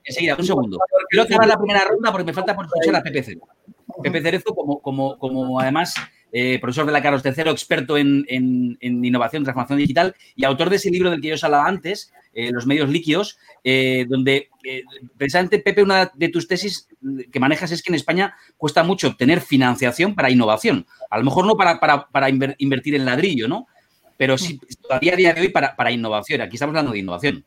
Enseguida, 0.05 0.37
un 0.39 0.45
segundo. 0.45 0.79
Quiero 1.09 1.27
cerrar 1.27 1.49
la 1.49 1.57
primera 1.57 1.85
ronda 1.85 2.13
porque 2.13 2.27
me 2.27 2.33
falta 2.33 2.55
por 2.55 2.67
escuchar 2.67 2.97
a 2.97 3.03
Pepe 3.03 3.23
Cerezo. 3.23 3.49
Pepe 4.03 4.21
Cerezo, 4.21 4.55
como, 4.55 4.81
como, 4.81 5.19
como 5.19 5.59
además 5.59 5.95
eh, 6.37 6.59
profesor 6.59 6.85
de 6.85 6.91
la 6.91 7.01
Carlos 7.01 7.23
III, 7.25 7.49
experto 7.49 7.97
en, 7.97 8.27
en, 8.29 8.77
en, 8.81 9.05
innovación, 9.05 9.45
transformación 9.45 9.79
digital 9.79 10.17
y 10.35 10.45
autor 10.45 10.69
de 10.69 10.77
ese 10.77 10.91
libro 10.91 11.09
del 11.09 11.21
que 11.21 11.29
yo 11.29 11.35
os 11.37 11.45
hablaba 11.45 11.69
antes, 11.69 12.13
eh, 12.33 12.51
Los 12.51 12.67
medios 12.67 12.89
líquidos, 12.89 13.39
eh, 13.63 14.05
donde 14.09 14.49
precisamente, 15.17 15.61
Pepe, 15.61 15.85
una 15.85 16.11
de 16.13 16.29
tus 16.31 16.49
tesis 16.49 16.89
que 17.31 17.39
manejas 17.39 17.71
es 17.71 17.85
que 17.85 17.93
en 17.93 17.95
España 17.95 18.35
cuesta 18.57 18.83
mucho 18.83 19.07
obtener 19.07 19.41
financiación 19.43 20.17
para 20.17 20.29
innovación. 20.29 20.87
A 21.09 21.19
lo 21.19 21.25
mejor 21.25 21.47
no 21.47 21.57
para, 21.57 21.79
para, 21.79 22.09
para 22.09 22.29
invertir 22.29 22.97
en 22.97 23.05
ladrillo, 23.05 23.47
¿no? 23.47 23.69
Pero 24.17 24.37
sí, 24.37 24.61
todavía 24.83 25.13
a 25.13 25.17
día 25.17 25.35
de 25.35 25.43
hoy 25.43 25.49
para, 25.51 25.77
para 25.77 25.93
innovación. 25.93 26.41
Aquí 26.41 26.57
estamos 26.57 26.73
hablando 26.73 26.91
de 26.91 26.99
innovación. 26.99 27.45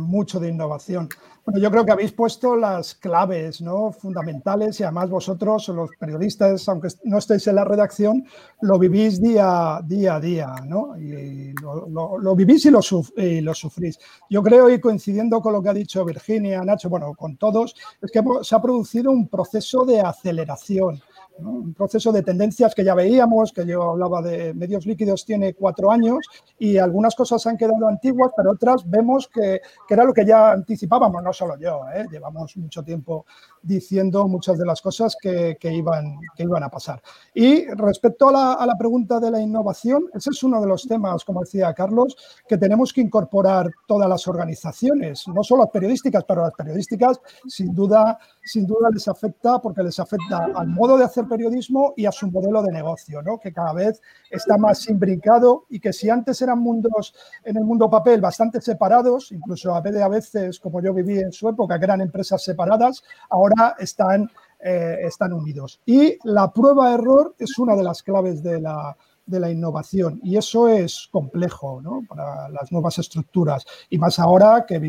mucho 0.00 0.40
de 0.40 0.48
innovación. 0.48 1.10
Bueno, 1.44 1.58
yo 1.58 1.72
creo 1.72 1.84
que 1.84 1.90
habéis 1.90 2.12
puesto 2.12 2.54
las 2.54 2.94
claves 2.94 3.60
¿no? 3.60 3.90
fundamentales 3.90 4.78
y 4.78 4.84
además 4.84 5.10
vosotros, 5.10 5.66
los 5.68 5.90
periodistas, 5.98 6.68
aunque 6.68 6.88
no 7.02 7.18
estéis 7.18 7.48
en 7.48 7.56
la 7.56 7.64
redacción, 7.64 8.24
lo 8.60 8.78
vivís 8.78 9.20
día, 9.20 9.80
día 9.84 10.14
a 10.14 10.20
día, 10.20 10.54
¿no? 10.64 10.96
Y 10.96 11.52
lo, 11.60 12.36
vivís 12.36 12.66
y 12.66 12.70
lo, 12.70 12.80
y 13.16 13.40
lo, 13.40 13.54
sufrís. 13.54 13.98
Yo 14.30 14.40
creo, 14.40 14.70
y 14.70 14.80
coincidiendo 14.80 15.40
con 15.40 15.52
lo 15.52 15.60
que 15.60 15.70
ha 15.70 15.74
dicho 15.74 16.04
Virginia, 16.04 16.62
Nacho, 16.62 16.88
bueno, 16.88 17.12
con 17.14 17.36
todos, 17.36 17.74
es 18.00 18.12
que 18.12 18.22
se 18.42 18.54
ha 18.54 18.62
producido 18.62 19.10
un 19.10 19.26
proceso 19.26 19.84
de 19.84 20.00
aceleración 20.00 21.02
un 21.38 21.74
proceso 21.74 22.12
de 22.12 22.22
tendencias 22.22 22.74
que 22.74 22.84
ya 22.84 22.94
veíamos, 22.94 23.52
que 23.52 23.66
yo 23.66 23.90
hablaba 23.90 24.22
de 24.22 24.54
medios 24.54 24.86
líquidos, 24.86 25.24
tiene 25.24 25.54
cuatro 25.54 25.90
años 25.90 26.18
y 26.58 26.78
algunas 26.78 27.14
cosas 27.14 27.46
han 27.46 27.56
quedado 27.56 27.86
antiguas, 27.88 28.32
pero 28.36 28.52
otras 28.52 28.88
vemos 28.88 29.28
que, 29.28 29.60
era 29.88 30.04
lo 30.04 30.12
que 30.12 30.24
ya 30.24 30.52
anticipábamos, 30.52 31.22
no 31.22 31.32
solo 31.32 31.58
yo, 31.58 31.82
¿eh? 31.94 32.06
llevamos 32.10 32.56
mucho 32.56 32.82
tiempo 32.82 33.26
diciendo 33.62 34.26
muchas 34.28 34.58
de 34.58 34.66
las 34.66 34.80
cosas 34.80 35.16
que, 35.20 35.56
iban, 35.62 36.18
que 36.36 36.44
iban 36.44 36.62
a 36.62 36.68
pasar. 36.68 37.02
Y 37.34 37.66
respecto 37.66 38.28
a 38.28 38.32
la, 38.32 38.52
a 38.54 38.66
la 38.66 38.76
pregunta 38.76 39.20
de 39.20 39.30
la 39.30 39.40
innovación, 39.40 40.04
ese 40.14 40.30
es 40.30 40.42
uno 40.42 40.60
de 40.60 40.66
los 40.66 40.86
temas, 40.86 41.24
como 41.24 41.40
decía 41.40 41.72
Carlos, 41.74 42.16
que 42.48 42.56
tenemos 42.58 42.92
que 42.92 43.00
incorporar 43.00 43.70
todas 43.86 44.08
las 44.08 44.26
organizaciones, 44.28 45.26
no 45.28 45.42
solo 45.42 45.62
las 45.62 45.70
periodísticas, 45.70 46.24
pero 46.24 46.42
las 46.42 46.54
periodísticas 46.54 47.20
sin 47.46 47.74
duda, 47.74 48.18
sin 48.42 48.66
duda 48.66 48.88
les 48.92 49.06
afecta 49.08 49.60
porque 49.60 49.82
les 49.82 49.98
afecta 49.98 50.48
al 50.54 50.68
modo 50.68 50.96
de 50.96 51.04
hacer 51.04 51.21
periodismo 51.28 51.94
y 51.96 52.06
a 52.06 52.12
su 52.12 52.30
modelo 52.30 52.62
de 52.62 52.72
negocio, 52.72 53.22
¿no? 53.22 53.38
que 53.38 53.52
cada 53.52 53.72
vez 53.72 54.00
está 54.30 54.56
más 54.56 54.88
imbricado 54.88 55.66
y 55.68 55.80
que 55.80 55.92
si 55.92 56.10
antes 56.10 56.40
eran 56.42 56.58
mundos 56.58 57.14
en 57.44 57.56
el 57.56 57.64
mundo 57.64 57.88
papel 57.90 58.20
bastante 58.20 58.60
separados, 58.60 59.32
incluso 59.32 59.74
a 59.74 59.80
veces, 59.80 60.58
como 60.60 60.80
yo 60.80 60.92
viví 60.94 61.18
en 61.18 61.32
su 61.32 61.48
época, 61.48 61.78
que 61.78 61.84
eran 61.84 62.00
empresas 62.00 62.42
separadas, 62.42 63.02
ahora 63.30 63.76
están, 63.78 64.30
eh, 64.60 64.98
están 65.02 65.32
unidos. 65.32 65.80
Y 65.86 66.18
la 66.24 66.52
prueba 66.52 66.94
error 66.94 67.34
es 67.38 67.58
una 67.58 67.74
de 67.76 67.82
las 67.82 68.02
claves 68.02 68.42
de 68.42 68.60
la, 68.60 68.96
de 69.26 69.40
la 69.40 69.50
innovación. 69.50 70.20
Y 70.22 70.36
eso 70.36 70.68
es 70.68 71.08
complejo 71.10 71.80
para 72.08 72.48
las 72.48 72.70
nuevas 72.72 72.98
estructuras. 72.98 73.64
Y 73.90 73.98
más 73.98 74.18
ahora 74.18 74.64
que, 74.66 74.80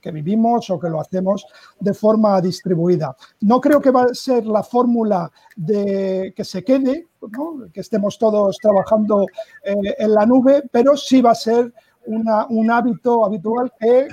que 0.00 0.10
vivimos 0.12 0.70
o 0.70 0.78
que 0.78 0.88
lo 0.88 1.00
hacemos 1.00 1.46
de 1.80 1.94
forma 1.94 2.40
distribuida. 2.40 3.16
No 3.40 3.60
creo 3.60 3.80
que 3.80 3.90
va 3.90 4.04
a 4.04 4.14
ser 4.14 4.46
la 4.46 4.62
fórmula 4.62 5.30
de 5.56 6.32
que 6.36 6.44
se 6.44 6.64
quede, 6.64 7.08
que 7.72 7.80
estemos 7.80 8.18
todos 8.18 8.56
trabajando 8.58 9.26
eh, 9.64 9.94
en 9.98 10.14
la 10.14 10.26
nube, 10.26 10.62
pero 10.70 10.96
sí 10.96 11.20
va 11.20 11.32
a 11.32 11.34
ser 11.34 11.72
un 12.08 12.70
hábito 12.70 13.24
habitual 13.24 13.72
que 13.78 14.08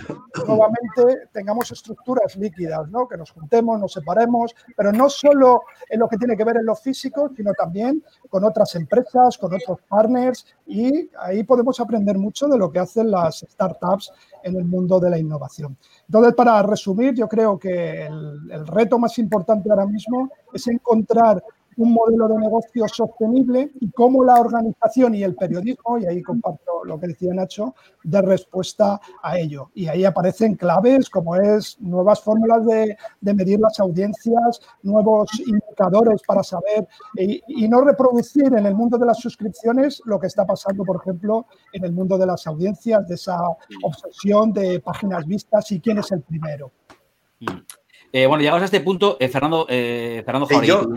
nuevamente 0.45 1.29
tengamos 1.31 1.71
estructuras 1.71 2.35
líquidas, 2.35 2.89
¿no? 2.89 3.07
que 3.07 3.17
nos 3.17 3.31
juntemos, 3.31 3.79
nos 3.79 3.93
separemos, 3.93 4.53
pero 4.75 4.91
no 4.91 5.09
solo 5.09 5.63
en 5.89 5.99
lo 5.99 6.07
que 6.07 6.17
tiene 6.17 6.35
que 6.35 6.43
ver 6.43 6.57
en 6.57 6.65
lo 6.65 6.75
físico, 6.75 7.29
sino 7.35 7.53
también 7.53 8.03
con 8.29 8.43
otras 8.43 8.75
empresas, 8.75 9.37
con 9.37 9.53
otros 9.53 9.79
partners 9.87 10.45
y 10.67 11.09
ahí 11.19 11.43
podemos 11.43 11.79
aprender 11.79 12.17
mucho 12.17 12.47
de 12.47 12.57
lo 12.57 12.69
que 12.71 12.79
hacen 12.79 13.09
las 13.09 13.45
startups 13.49 14.11
en 14.43 14.55
el 14.55 14.65
mundo 14.65 14.99
de 14.99 15.09
la 15.09 15.17
innovación. 15.17 15.77
Entonces, 16.07 16.33
para 16.35 16.61
resumir, 16.63 17.13
yo 17.13 17.27
creo 17.27 17.57
que 17.57 18.05
el, 18.05 18.51
el 18.51 18.67
reto 18.67 18.99
más 18.99 19.17
importante 19.19 19.69
ahora 19.69 19.85
mismo 19.85 20.29
es 20.53 20.67
encontrar 20.67 21.41
un 21.77 21.93
modelo 21.93 22.27
de 22.27 22.37
negocio 22.37 22.87
sostenible 22.87 23.71
y 23.79 23.91
cómo 23.91 24.23
la 24.23 24.39
organización 24.39 25.15
y 25.15 25.23
el 25.23 25.35
periodismo, 25.35 25.97
y 25.97 26.05
ahí 26.05 26.21
comparto 26.21 26.83
lo 26.83 26.99
que 26.99 27.07
decía 27.07 27.33
Nacho, 27.33 27.75
de 28.03 28.21
respuesta 28.21 28.99
a 29.21 29.37
ello. 29.37 29.71
Y 29.73 29.87
ahí 29.87 30.05
aparecen 30.05 30.55
claves 30.55 31.09
como 31.09 31.35
es 31.35 31.79
nuevas 31.81 32.21
fórmulas 32.21 32.65
de, 32.65 32.97
medir 33.21 33.59
las 33.59 33.79
audiencias, 33.79 34.61
nuevos 34.83 35.29
indicadores 35.39 36.21
para 36.25 36.43
saber 36.43 36.87
y, 37.15 37.41
y, 37.47 37.67
no 37.67 37.81
reproducir 37.81 38.53
en 38.53 38.65
el 38.65 38.75
mundo 38.75 38.97
de 38.97 39.05
las 39.05 39.19
suscripciones 39.19 40.01
lo 40.05 40.19
que 40.19 40.27
está 40.27 40.45
pasando, 40.45 40.83
por 40.83 41.01
ejemplo, 41.01 41.47
en 41.73 41.83
el 41.83 41.91
mundo 41.91 42.17
de 42.17 42.27
las 42.27 42.47
audiencias, 42.47 43.07
de 43.07 43.15
esa 43.15 43.39
obsesión 43.83 44.53
de 44.53 44.79
páginas 44.79 45.25
vistas 45.25 45.71
y 45.71 45.79
quién 45.79 45.97
es 45.97 46.11
el 46.11 46.21
primero. 46.21 46.71
Mm. 47.39 47.84
Eh, 48.17 48.27
bueno, 48.27 48.41
llegados 48.41 48.61
a 48.61 48.65
este 48.65 48.79
punto, 48.79 49.17
eh, 49.19 49.27
Fernando, 49.27 49.67
eh, 49.67 50.23
Fernando 50.25 50.47
quedamos 50.47 50.87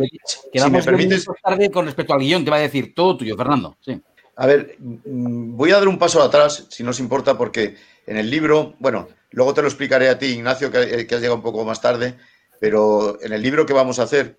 me 0.71 0.83
permites... 0.85 1.27
tarde 1.43 1.69
con 1.69 1.85
respecto 1.85 2.15
al 2.15 2.21
guion, 2.21 2.45
que 2.45 2.51
va 2.53 2.59
a 2.59 2.61
decir 2.61 2.95
todo 2.95 3.17
tuyo, 3.17 3.37
Fernando. 3.37 3.77
Sí. 3.81 4.01
A 4.37 4.47
ver, 4.47 4.77
mm, 4.79 5.57
voy 5.57 5.73
a 5.73 5.79
dar 5.79 5.89
un 5.89 5.99
paso 5.99 6.23
atrás, 6.23 6.69
si 6.71 6.85
no 6.85 6.91
os 6.91 7.01
importa, 7.01 7.37
porque 7.37 7.75
en 8.07 8.19
el 8.19 8.31
libro, 8.31 8.77
bueno, 8.79 9.09
luego 9.33 9.53
te 9.53 9.63
lo 9.63 9.67
explicaré 9.67 10.09
a 10.09 10.17
ti, 10.17 10.27
Ignacio, 10.27 10.71
que, 10.71 10.79
has 10.79 11.21
llegado 11.21 11.35
un 11.35 11.43
poco 11.43 11.65
más 11.65 11.81
tarde, 11.81 12.17
pero 12.61 13.21
en 13.21 13.33
el 13.33 13.43
libro 13.43 13.67
que 13.67 13.73
vamos 13.73 13.99
a 13.99 14.05
hacer, 14.05 14.39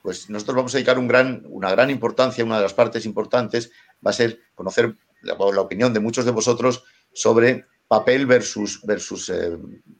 pues 0.00 0.30
nosotros 0.30 0.56
vamos 0.56 0.74
a 0.74 0.78
dedicar 0.78 0.98
un 0.98 1.08
gran, 1.08 1.42
una 1.50 1.72
gran 1.72 1.90
importancia, 1.90 2.42
una 2.42 2.56
de 2.56 2.62
las 2.62 2.72
partes 2.72 3.04
importantes 3.04 3.70
va 4.04 4.12
a 4.12 4.14
ser 4.14 4.40
conocer 4.54 4.96
la, 5.20 5.34
opinión 5.34 5.92
de 5.92 6.00
muchos 6.00 6.24
de 6.24 6.30
vosotros 6.30 6.84
sobre 7.12 7.66
papel 7.86 8.24
versus, 8.24 8.80
versus 8.86 9.30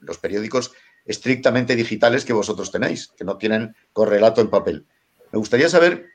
los 0.00 0.16
periódicos 0.16 0.72
estrictamente 1.04 1.76
digitales 1.76 2.24
que 2.24 2.32
vosotros 2.32 2.70
tenéis, 2.70 3.08
que 3.16 3.24
no 3.24 3.36
tienen 3.36 3.76
correlato 3.92 4.40
en 4.40 4.50
papel. 4.50 4.86
Me 5.32 5.38
gustaría 5.38 5.68
saber 5.68 6.06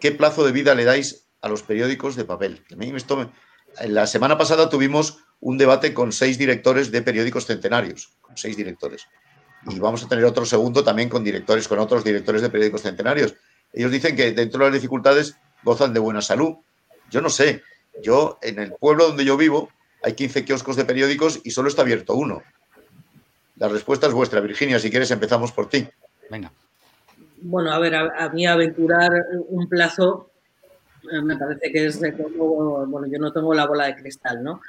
qué 0.00 0.12
plazo 0.12 0.44
de 0.44 0.52
vida 0.52 0.74
le 0.74 0.84
dais 0.84 1.28
a 1.40 1.48
los 1.48 1.62
periódicos 1.62 2.16
de 2.16 2.24
papel. 2.24 2.64
la 3.86 4.06
semana 4.06 4.38
pasada 4.38 4.68
tuvimos 4.68 5.18
un 5.40 5.58
debate 5.58 5.94
con 5.94 6.12
seis 6.12 6.38
directores 6.38 6.90
de 6.90 7.02
periódicos 7.02 7.46
centenarios, 7.46 8.10
con 8.20 8.36
seis 8.36 8.56
directores. 8.56 9.06
Y 9.66 9.78
vamos 9.78 10.02
a 10.02 10.08
tener 10.08 10.24
otro 10.24 10.44
segundo 10.46 10.82
también 10.82 11.08
con 11.08 11.24
directores, 11.24 11.68
con 11.68 11.78
otros 11.78 12.04
directores 12.04 12.42
de 12.42 12.50
periódicos 12.50 12.82
centenarios. 12.82 13.34
Ellos 13.72 13.90
dicen 13.90 14.16
que 14.16 14.32
dentro 14.32 14.60
de 14.60 14.70
las 14.70 14.74
dificultades 14.74 15.36
gozan 15.62 15.92
de 15.92 16.00
buena 16.00 16.22
salud. 16.22 16.56
Yo 17.10 17.20
no 17.20 17.28
sé. 17.28 17.62
Yo, 18.02 18.38
en 18.42 18.58
el 18.58 18.72
pueblo 18.72 19.08
donde 19.08 19.24
yo 19.24 19.36
vivo, 19.36 19.70
hay 20.02 20.14
15 20.14 20.44
kioscos 20.44 20.76
de 20.76 20.84
periódicos 20.84 21.40
y 21.44 21.50
solo 21.50 21.68
está 21.68 21.82
abierto 21.82 22.14
uno. 22.14 22.42
La 23.58 23.68
respuesta 23.68 24.06
es 24.06 24.12
vuestra, 24.12 24.40
Virginia. 24.40 24.78
Si 24.78 24.90
quieres, 24.90 25.10
empezamos 25.10 25.52
por 25.52 25.68
ti. 25.68 25.86
Venga. 26.30 26.52
Bueno, 27.40 27.72
a 27.72 27.78
ver, 27.78 27.94
a, 27.94 28.28
mí 28.30 28.46
aventurar 28.46 29.10
un 29.48 29.68
plazo 29.68 30.30
eh, 31.10 31.22
me 31.22 31.36
parece 31.36 31.70
que 31.72 31.86
es 31.86 32.00
de 32.00 32.12
como, 32.16 32.86
bueno, 32.86 33.06
yo 33.06 33.18
no 33.18 33.32
tengo 33.32 33.54
la 33.54 33.66
bola 33.66 33.86
de 33.86 33.96
cristal, 33.96 34.42
¿no? 34.42 34.60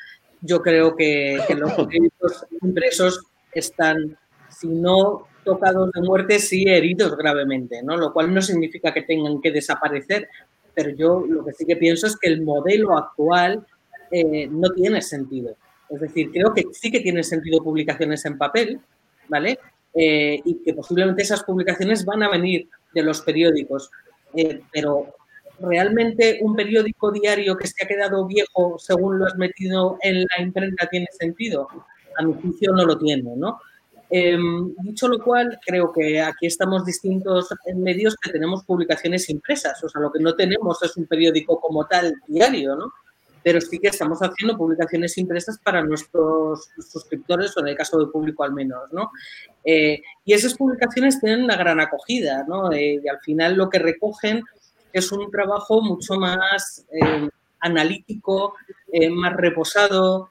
Yo 0.42 0.62
creo 0.62 0.96
que, 0.96 1.40
los 1.58 1.74
periódicos 1.74 2.46
impresos 2.62 3.24
están, 3.52 4.18
si 4.50 4.68
no 4.68 5.28
tocados 5.44 5.92
de 5.92 6.02
muerte, 6.02 6.40
sí 6.40 6.64
heridos 6.68 7.18
gravemente, 7.18 7.82
¿no? 7.84 7.98
Lo 7.98 8.14
cual 8.14 8.34
no 8.34 8.42
significa 8.42 8.94
que 8.94 9.02
tengan 9.02 9.42
que 9.42 9.52
desaparecer, 9.52 10.30
pero 10.74 10.92
yo 10.92 11.26
lo 11.28 11.44
que 11.44 11.54
sí 11.54 11.66
que 11.66 11.76
pienso 11.76 12.08
es 12.08 12.18
que 12.18 12.30
el 12.30 12.42
modelo 12.44 12.98
actual 12.98 13.66
eh, 14.12 14.48
no 14.48 14.70
tiene 14.70 15.02
sentido. 15.02 15.56
Es 15.90 16.02
decir, 16.02 16.32
creo 16.32 16.54
que 16.54 16.66
sí 16.72 16.92
que 16.92 17.00
tiene 17.00 17.24
sentido 17.24 17.64
publicaciones 17.64 18.26
en 18.26 18.38
papel, 18.38 18.80
¿vale? 19.28 19.60
Eh, 19.94 20.40
y 20.46 20.62
que 20.64 20.74
posiblemente 20.74 21.24
esas 21.24 21.44
publicaciones 21.44 22.06
van 22.06 22.24
a 22.24 22.30
venir 22.30 22.68
de 22.94 23.04
los 23.04 23.22
periódicos. 23.22 23.90
Eh, 24.36 24.62
pero 24.72 25.16
¿realmente 25.60 26.40
un 26.42 26.56
periódico 26.56 27.12
diario 27.12 27.58
que 27.58 27.68
se 27.68 27.84
ha 27.84 27.88
quedado 27.88 28.26
viejo 28.26 28.78
según 28.78 29.20
lo 29.20 29.26
has 29.26 29.36
metido 29.36 29.98
en 30.02 30.20
la 30.22 30.44
imprenta 30.44 30.88
tiene 30.88 31.08
sentido? 31.12 31.68
A 32.18 32.24
mi 32.24 32.34
juicio 32.34 32.72
no 32.74 32.86
lo 32.86 32.98
tiene, 32.98 33.36
¿no? 33.36 33.60
Em, 34.12 34.74
dicho 34.82 35.08
lo 35.08 35.24
cual, 35.24 35.60
creo 35.64 35.92
que 35.94 36.20
aquí 36.20 36.48
estamos 36.48 36.84
distintos 36.84 37.48
en 37.66 37.84
medios 37.84 38.16
que 38.16 38.32
tenemos 38.32 38.64
publicaciones 38.64 39.30
impresas, 39.30 39.84
o 39.84 39.90
sea, 39.90 40.02
lo 40.02 40.12
que 40.12 40.20
no 40.20 40.34
tenemos 40.36 40.82
es 40.82 40.98
un 40.98 41.06
periódico 41.06 41.60
como 41.60 41.86
tal 41.86 42.16
diario, 42.28 42.76
¿no? 42.76 42.92
Pero 43.44 43.62
sí 43.62 43.80
que 43.80 43.88
estamos 43.88 44.20
haciendo 44.20 44.58
publicaciones 44.58 45.18
impresas 45.18 45.58
para 45.64 45.84
nuestros 45.84 46.70
suscriptores, 46.92 47.56
o 47.56 47.62
en 47.62 47.70
el 47.70 47.76
caso 47.76 47.98
del 47.98 48.10
público 48.10 48.44
al 48.44 48.54
menos, 48.54 48.92
¿no? 48.92 49.12
Eh, 49.64 50.02
y 50.26 50.34
esas 50.34 50.56
publicaciones 50.56 51.20
tienen 51.20 51.44
una 51.46 51.56
gran 51.56 51.80
acogida, 51.80 52.46
¿no? 52.48 52.72
Eh, 52.72 53.00
y 53.04 53.08
al 53.08 53.20
final 53.20 53.56
lo 53.56 53.70
que 53.70 53.80
recogen 53.80 54.44
es 54.92 55.12
un 55.12 55.30
trabajo 55.32 55.82
mucho 55.82 56.16
más 56.16 56.86
eh, 56.92 57.30
analítico, 57.60 58.56
más 59.12 59.36
reposado, 59.36 60.30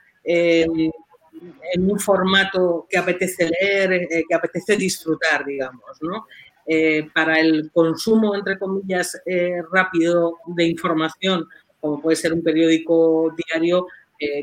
en 1.72 1.90
un 1.90 1.98
formato 1.98 2.86
que 2.88 2.98
apetece 2.98 3.48
leer, 3.48 3.92
eh, 3.92 4.24
que 4.28 4.34
apetece 4.34 4.76
disfrutar, 4.76 5.44
digamos, 5.44 5.98
¿no? 6.00 6.26
Eh, 6.66 7.08
para 7.14 7.40
el 7.40 7.70
consumo, 7.72 8.34
entre 8.34 8.58
comillas, 8.58 9.20
eh, 9.24 9.62
rápido 9.72 10.36
de 10.46 10.64
información, 10.64 11.46
como 11.80 12.00
puede 12.00 12.16
ser 12.16 12.32
un 12.32 12.42
periódico 12.42 13.34
diario, 13.36 13.86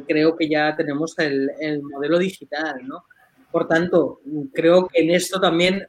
creo 0.07 0.35
que 0.37 0.47
ya 0.47 0.75
tenemos 0.75 1.17
el, 1.19 1.51
el, 1.59 1.81
modelo 1.83 2.17
digital, 2.17 2.87
¿no? 2.87 3.03
Por 3.51 3.67
tanto, 3.67 4.21
creo 4.53 4.87
que 4.87 5.01
en 5.01 5.11
esto 5.11 5.39
también 5.39 5.87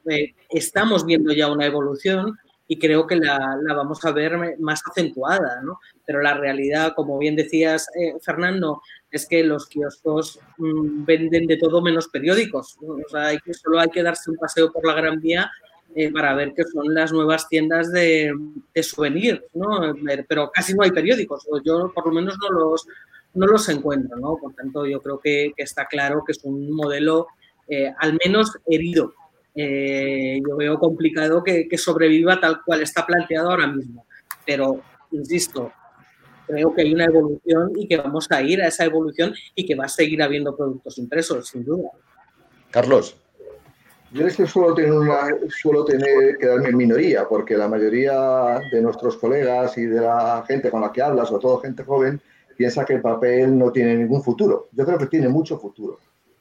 estamos 0.48 1.04
viendo 1.04 1.32
ya 1.32 1.50
una 1.50 1.66
evolución 1.66 2.36
y 2.68 2.78
creo 2.78 3.06
que 3.06 3.16
la, 3.16 3.56
la, 3.62 3.74
vamos 3.74 4.04
a 4.04 4.12
ver 4.12 4.56
más 4.58 4.82
acentuada, 4.88 5.60
¿no? 5.62 5.78
Pero 6.04 6.20
la 6.20 6.34
realidad, 6.34 6.94
como 6.96 7.18
bien 7.18 7.36
decías, 7.36 7.86
Fernando, 8.22 8.82
es 9.10 9.26
que 9.26 9.42
los 9.44 9.68
kioscos 9.68 10.40
mm, 10.58 11.04
venden 11.04 11.46
de 11.46 11.56
todo 11.56 11.80
menos 11.80 12.08
periódicos. 12.08 12.76
O 12.80 13.08
sea, 13.08 13.26
hay 13.26 13.38
que, 13.38 13.54
solo 13.54 13.80
hay 13.80 13.88
que 13.88 14.02
darse 14.02 14.30
un 14.30 14.36
paseo 14.36 14.72
por 14.72 14.86
la 14.86 14.94
Gran 14.94 15.20
Vía 15.20 15.50
eh, 15.98 16.12
para 16.12 16.34
ver 16.34 16.52
que 16.52 16.62
son 16.64 16.92
las 16.92 17.10
nuevas 17.10 17.48
tiendas 17.48 17.90
de, 17.90 18.30
de 18.74 18.82
souvenirs, 18.82 19.40
¿no? 19.54 19.94
Pero 20.28 20.50
casi 20.52 20.74
no 20.74 20.82
hay 20.82 20.90
periódicos, 20.90 21.48
yo 21.64 21.90
por 21.94 22.06
lo 22.06 22.12
menos 22.12 22.36
no 22.38 22.50
los, 22.50 22.86
no 23.32 23.46
los 23.46 23.66
encuentro, 23.70 24.18
¿no? 24.18 24.36
Por 24.36 24.52
tanto, 24.52 24.84
yo 24.84 25.00
creo 25.00 25.18
que, 25.18 25.54
está 25.56 25.86
claro 25.86 26.22
que 26.22 26.32
es 26.32 26.44
un 26.44 26.70
modelo 26.70 27.28
eh, 27.66 27.90
al 27.98 28.18
menos 28.22 28.58
herido. 28.66 29.14
Eh, 29.54 30.38
yo 30.46 30.54
veo 30.56 30.78
complicado 30.78 31.42
que 31.42 31.78
sobreviva 31.78 32.38
tal 32.38 32.62
cual 32.62 32.82
está 32.82 33.06
planteado 33.06 33.48
ahora 33.48 33.66
mismo. 33.66 34.04
Pero, 34.44 34.82
insisto, 35.12 35.72
creo 36.46 36.74
que 36.74 36.82
hay 36.82 36.92
una 36.92 37.06
evolución 37.06 37.72
y 37.74 37.88
que 37.88 37.96
vamos 37.96 38.30
a 38.30 38.42
ir 38.42 38.60
a 38.60 38.68
esa 38.68 38.84
evolución 38.84 39.34
y 39.54 39.64
que 39.64 39.74
va 39.74 39.86
a 39.86 39.88
seguir 39.88 40.22
habiendo 40.22 40.54
productos 40.54 40.98
impresos, 40.98 41.48
sin 41.48 41.64
duda. 41.64 41.88
Carlos. 42.70 43.16
Yo 44.12 44.26
es 44.26 44.36
que 44.36 44.46
suelo 44.46 44.72
tener, 44.72 44.92
una, 44.92 45.28
suelo 45.48 45.84
tener 45.84 46.38
quedarme 46.38 46.68
en 46.68 46.76
minoría, 46.76 47.26
porque 47.28 47.56
la 47.56 47.68
mayoría 47.68 48.60
de 48.70 48.80
nuestros 48.80 49.16
colegas 49.16 49.76
y 49.76 49.86
de 49.86 50.00
la 50.00 50.44
gente 50.46 50.70
con 50.70 50.80
la 50.80 50.92
que 50.92 51.02
hablas, 51.02 51.28
sobre 51.28 51.42
todo 51.42 51.58
gente 51.58 51.82
joven, 51.82 52.20
piensa 52.56 52.84
que 52.84 52.94
el 52.94 53.00
papel 53.00 53.58
no 53.58 53.72
tiene 53.72 53.96
ningún 53.96 54.22
futuro. 54.22 54.68
Yo 54.72 54.84
creo 54.84 54.98
que 54.98 55.06
tiene 55.06 55.28
mucho 55.28 55.58
futuro, 55.58 55.98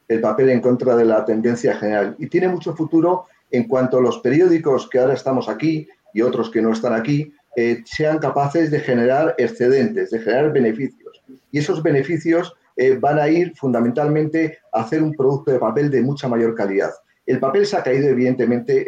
el 0.08 0.22
papel 0.22 0.50
en 0.52 0.62
contra 0.62 0.96
de 0.96 1.06
la 1.06 1.26
tendencia 1.26 1.76
general. 1.76 2.16
Y 2.20 2.28
tiene 2.28 2.48
mucho 2.48 2.76
futuro 2.76 3.26
en 3.52 3.68
cuanto 3.68 4.00
los 4.00 4.20
periódicos 4.20 4.88
que 4.88 5.00
ahora 5.00 5.14
estamos 5.14 5.50
aquí 5.50 5.88
y 6.14 6.22
otros 6.22 6.50
que 6.50 6.62
no 6.62 6.72
están 6.72 6.94
aquí, 6.94 7.34
eh, 7.56 7.84
sean 7.86 8.20
capaces 8.20 8.70
de 8.70 8.80
generar 8.80 9.34
excedentes, 9.38 10.12
de 10.12 10.20
generar 10.20 10.54
beneficios. 10.54 11.24
Y 11.52 11.60
esos 11.60 11.82
beneficios 11.82 12.54
eh, 12.78 12.98
van 13.00 13.20
a 13.20 13.28
ir 13.28 13.56
fundamentalmente 13.56 14.60
a 14.72 14.82
hacer 14.82 15.02
un 15.02 15.14
producto 15.14 15.52
de 15.52 15.60
papel 15.60 15.90
de 15.90 16.02
mucha 16.02 16.28
mayor 16.28 16.54
calidad. 16.54 16.92
El 17.26 17.40
papel 17.40 17.66
se 17.66 17.78
ha 17.78 17.84
caído, 17.84 18.08
evidentemente, 18.10 18.86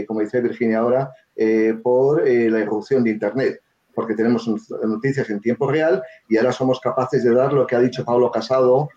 eh, 0.00 0.06
como 0.06 0.20
dice 0.20 0.40
Virginia 0.40 0.78
ahora, 0.78 1.10
por 1.82 2.22
la 2.24 2.60
irrupción 2.60 3.02
de 3.02 3.10
Internet, 3.10 3.60
porque 3.92 4.14
tenemos 4.14 4.48
noticias 4.84 5.28
en 5.30 5.40
tiempo 5.40 5.68
real 5.68 6.00
y 6.28 6.36
ahora 6.36 6.52
somos 6.52 6.78
capaces 6.78 7.24
de 7.24 7.34
dar 7.34 7.52
lo 7.52 7.66
que 7.66 7.74
ha 7.74 7.80
dicho 7.80 8.04
Pablo 8.04 8.30
Casado 8.30 8.88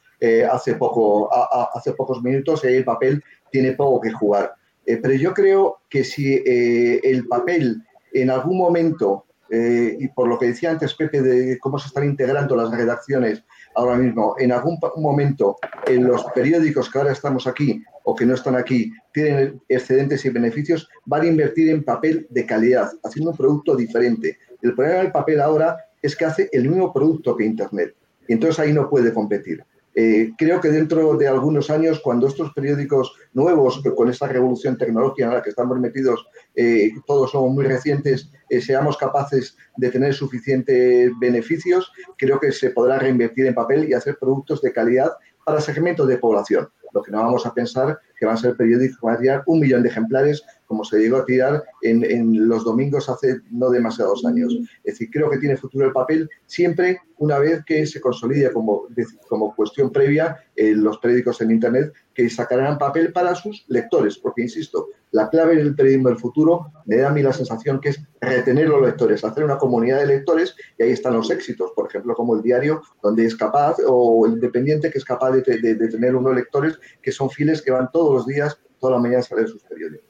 hace, 0.51 0.75
poco, 0.75 1.29
hace 1.75 1.93
pocos 1.93 2.21
minutos, 2.21 2.63
el 2.63 2.85
papel 2.85 3.23
tiene 3.51 3.71
poco 3.71 3.99
que 3.99 4.11
jugar. 4.11 4.53
pero 4.85 5.15
yo 5.15 5.33
creo 5.33 5.79
que 5.89 6.03
si 6.03 6.43
el 6.45 7.27
papel 7.27 7.81
en 8.13 8.29
algún 8.29 8.57
momento, 8.57 9.25
eh, 9.49 9.95
y 9.99 10.07
por 10.09 10.27
lo 10.27 10.37
que 10.37 10.47
decía 10.47 10.71
antes 10.71 10.93
Pepe 10.93 11.21
de 11.21 11.57
cómo 11.59 11.79
se 11.79 11.87
están 11.87 12.03
integrando 12.03 12.55
las 12.55 12.71
redacciones 12.71 13.43
ahora 13.75 13.95
mismo, 13.95 14.35
en 14.37 14.51
algún 14.51 14.77
momento 14.97 15.57
en 15.85 16.05
los 16.05 16.23
periódicos 16.35 16.89
que 16.89 16.97
ahora 16.97 17.11
estamos 17.11 17.47
aquí 17.47 17.83
o 18.09 18.15
que 18.15 18.25
no 18.25 18.35
están 18.35 18.55
aquí 18.55 18.93
tienen 19.13 19.61
excedentes 19.67 20.23
y 20.23 20.29
beneficios, 20.29 20.87
van 21.05 21.23
a 21.23 21.27
invertir 21.27 21.69
en 21.69 21.83
papel 21.83 22.25
de 22.29 22.45
calidad, 22.45 22.89
haciendo 23.03 23.31
un 23.31 23.37
producto 23.37 23.75
diferente. 23.75 24.37
El 24.61 24.73
problema 24.75 24.99
del 24.99 25.11
papel 25.11 25.41
ahora 25.41 25.75
es 26.01 26.15
que 26.15 26.23
hace 26.23 26.49
el 26.53 26.69
mismo 26.69 26.93
producto 26.93 27.35
que 27.35 27.43
Internet 27.43 27.93
y 28.25 28.33
entonces 28.33 28.59
ahí 28.59 28.71
no 28.71 28.89
puede 28.89 29.13
competir. 29.13 29.61
Eh, 29.93 30.31
creo 30.37 30.61
que 30.61 30.69
dentro 30.69 31.17
de 31.17 31.27
algunos 31.27 31.69
años, 31.69 31.99
cuando 31.99 32.27
estos 32.27 32.53
periódicos 32.53 33.13
nuevos, 33.33 33.81
con 33.95 34.09
esta 34.09 34.27
revolución 34.27 34.77
tecnológica 34.77 35.25
en 35.25 35.33
la 35.33 35.41
que 35.41 35.49
estamos 35.49 35.77
metidos, 35.77 36.25
eh, 36.55 36.91
todos 37.07 37.31
somos 37.31 37.51
muy 37.51 37.65
recientes, 37.65 38.31
eh, 38.47 38.61
seamos 38.61 38.95
capaces 38.95 39.57
de 39.75 39.89
tener 39.89 40.13
suficientes 40.13 41.11
beneficios, 41.19 41.91
creo 42.17 42.39
que 42.39 42.53
se 42.53 42.69
podrá 42.69 42.99
reinvertir 42.99 43.47
en 43.47 43.55
papel 43.55 43.89
y 43.89 43.95
hacer 43.95 44.17
productos 44.17 44.61
de 44.61 44.71
calidad 44.71 45.11
para 45.43 45.61
segmentos 45.61 46.07
de 46.07 46.17
población. 46.17 46.69
Lo 46.91 47.01
que 47.01 47.11
no 47.11 47.23
vamos 47.23 47.45
a 47.45 47.53
pensar 47.53 47.99
que 48.17 48.25
van 48.25 48.35
a 48.35 48.39
ser 48.39 48.55
periódicos 48.55 48.97
que 48.99 49.05
van 49.05 49.15
a 49.15 49.19
tirar 49.19 49.43
un 49.45 49.59
millón 49.59 49.83
de 49.83 49.89
ejemplares, 49.89 50.43
como 50.65 50.83
se 50.83 50.99
llegó 50.99 51.17
a 51.17 51.25
tirar 51.25 51.63
en, 51.81 52.47
los 52.47 52.65
domingos 52.65 53.09
hace 53.09 53.37
no 53.51 53.69
demasiados 53.69 54.25
años. 54.25 54.53
Es 54.83 54.93
decir, 54.95 55.09
creo 55.11 55.29
que 55.29 55.37
tiene 55.37 55.55
futuro 55.55 55.85
el 55.85 55.93
papel 55.93 56.29
siempre 56.45 57.01
una 57.19 57.39
vez 57.39 57.63
que 57.65 57.85
se 57.85 58.01
consolide 58.01 58.51
como, 58.51 58.87
como 59.27 59.55
cuestión 59.55 59.91
previa 59.91 60.37
en 60.55 60.83
los 60.83 60.97
periódicos 60.99 61.41
en 61.41 61.51
Internet 61.51 61.93
que 62.13 62.29
sacarán 62.29 62.77
papel 62.77 63.13
para 63.13 63.35
sus 63.35 63.65
lectores, 63.67 64.17
porque, 64.17 64.41
insisto, 64.41 64.87
la 65.11 65.29
clave 65.29 65.55
del 65.55 65.75
periodismo 65.75 66.09
del 66.09 66.17
futuro 66.17 66.71
me 66.85 66.97
da 66.97 67.09
a 67.09 67.13
mí 67.13 67.21
la 67.21 67.31
sensación 67.31 67.79
que 67.79 67.89
es 67.89 68.01
retener 68.19 68.67
los 68.67 68.81
lectores, 68.81 69.23
hacer 69.23 69.43
una 69.43 69.57
comunidad 69.57 69.99
de 69.99 70.07
lectores 70.07 70.55
y 70.77 70.83
ahí 70.83 70.91
están 70.91 71.13
los 71.13 71.29
éxitos, 71.31 71.71
por 71.75 71.87
ejemplo, 71.87 72.15
como 72.15 72.35
el 72.35 72.41
diario, 72.41 72.81
donde 73.01 73.25
es 73.25 73.35
capaz, 73.35 73.77
o 73.85 74.25
el 74.25 74.33
independiente 74.33 74.91
que 74.91 74.97
es 74.97 75.05
capaz 75.05 75.31
de, 75.31 75.41
tener 75.41 76.15
unos 76.15 76.35
lectores 76.35 76.79
que 77.01 77.11
son 77.11 77.29
fieles, 77.29 77.61
que 77.61 77.71
van 77.71 77.89
todos 77.91 78.06
los 78.13 78.25
días, 78.25 78.59
todas 78.79 78.93
las 78.95 79.01
mañanas 79.01 79.31
a 79.31 79.35
leer 79.35 79.47
sus 79.47 79.63
periódicos. 79.63 80.07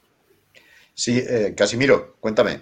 Sí, 0.93 1.19
eh, 1.19 1.53
Casimiro, 1.55 2.15
cuéntame. 2.19 2.61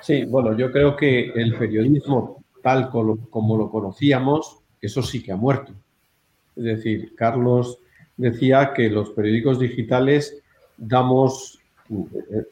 Sí, 0.00 0.24
bueno, 0.24 0.56
yo 0.56 0.70
creo 0.70 0.96
que 0.96 1.30
el 1.34 1.56
periodismo 1.56 2.44
tal 2.62 2.88
como 2.88 3.58
lo 3.58 3.70
conocíamos, 3.70 4.58
eso 4.80 5.02
sí 5.02 5.22
que 5.22 5.32
ha 5.32 5.36
muerto. 5.36 5.72
Es 6.56 6.64
decir, 6.64 7.14
Carlos 7.14 7.78
decía 8.16 8.72
que 8.74 8.88
los 8.88 9.10
periódicos 9.10 9.58
digitales 9.58 10.42
damos, 10.76 11.58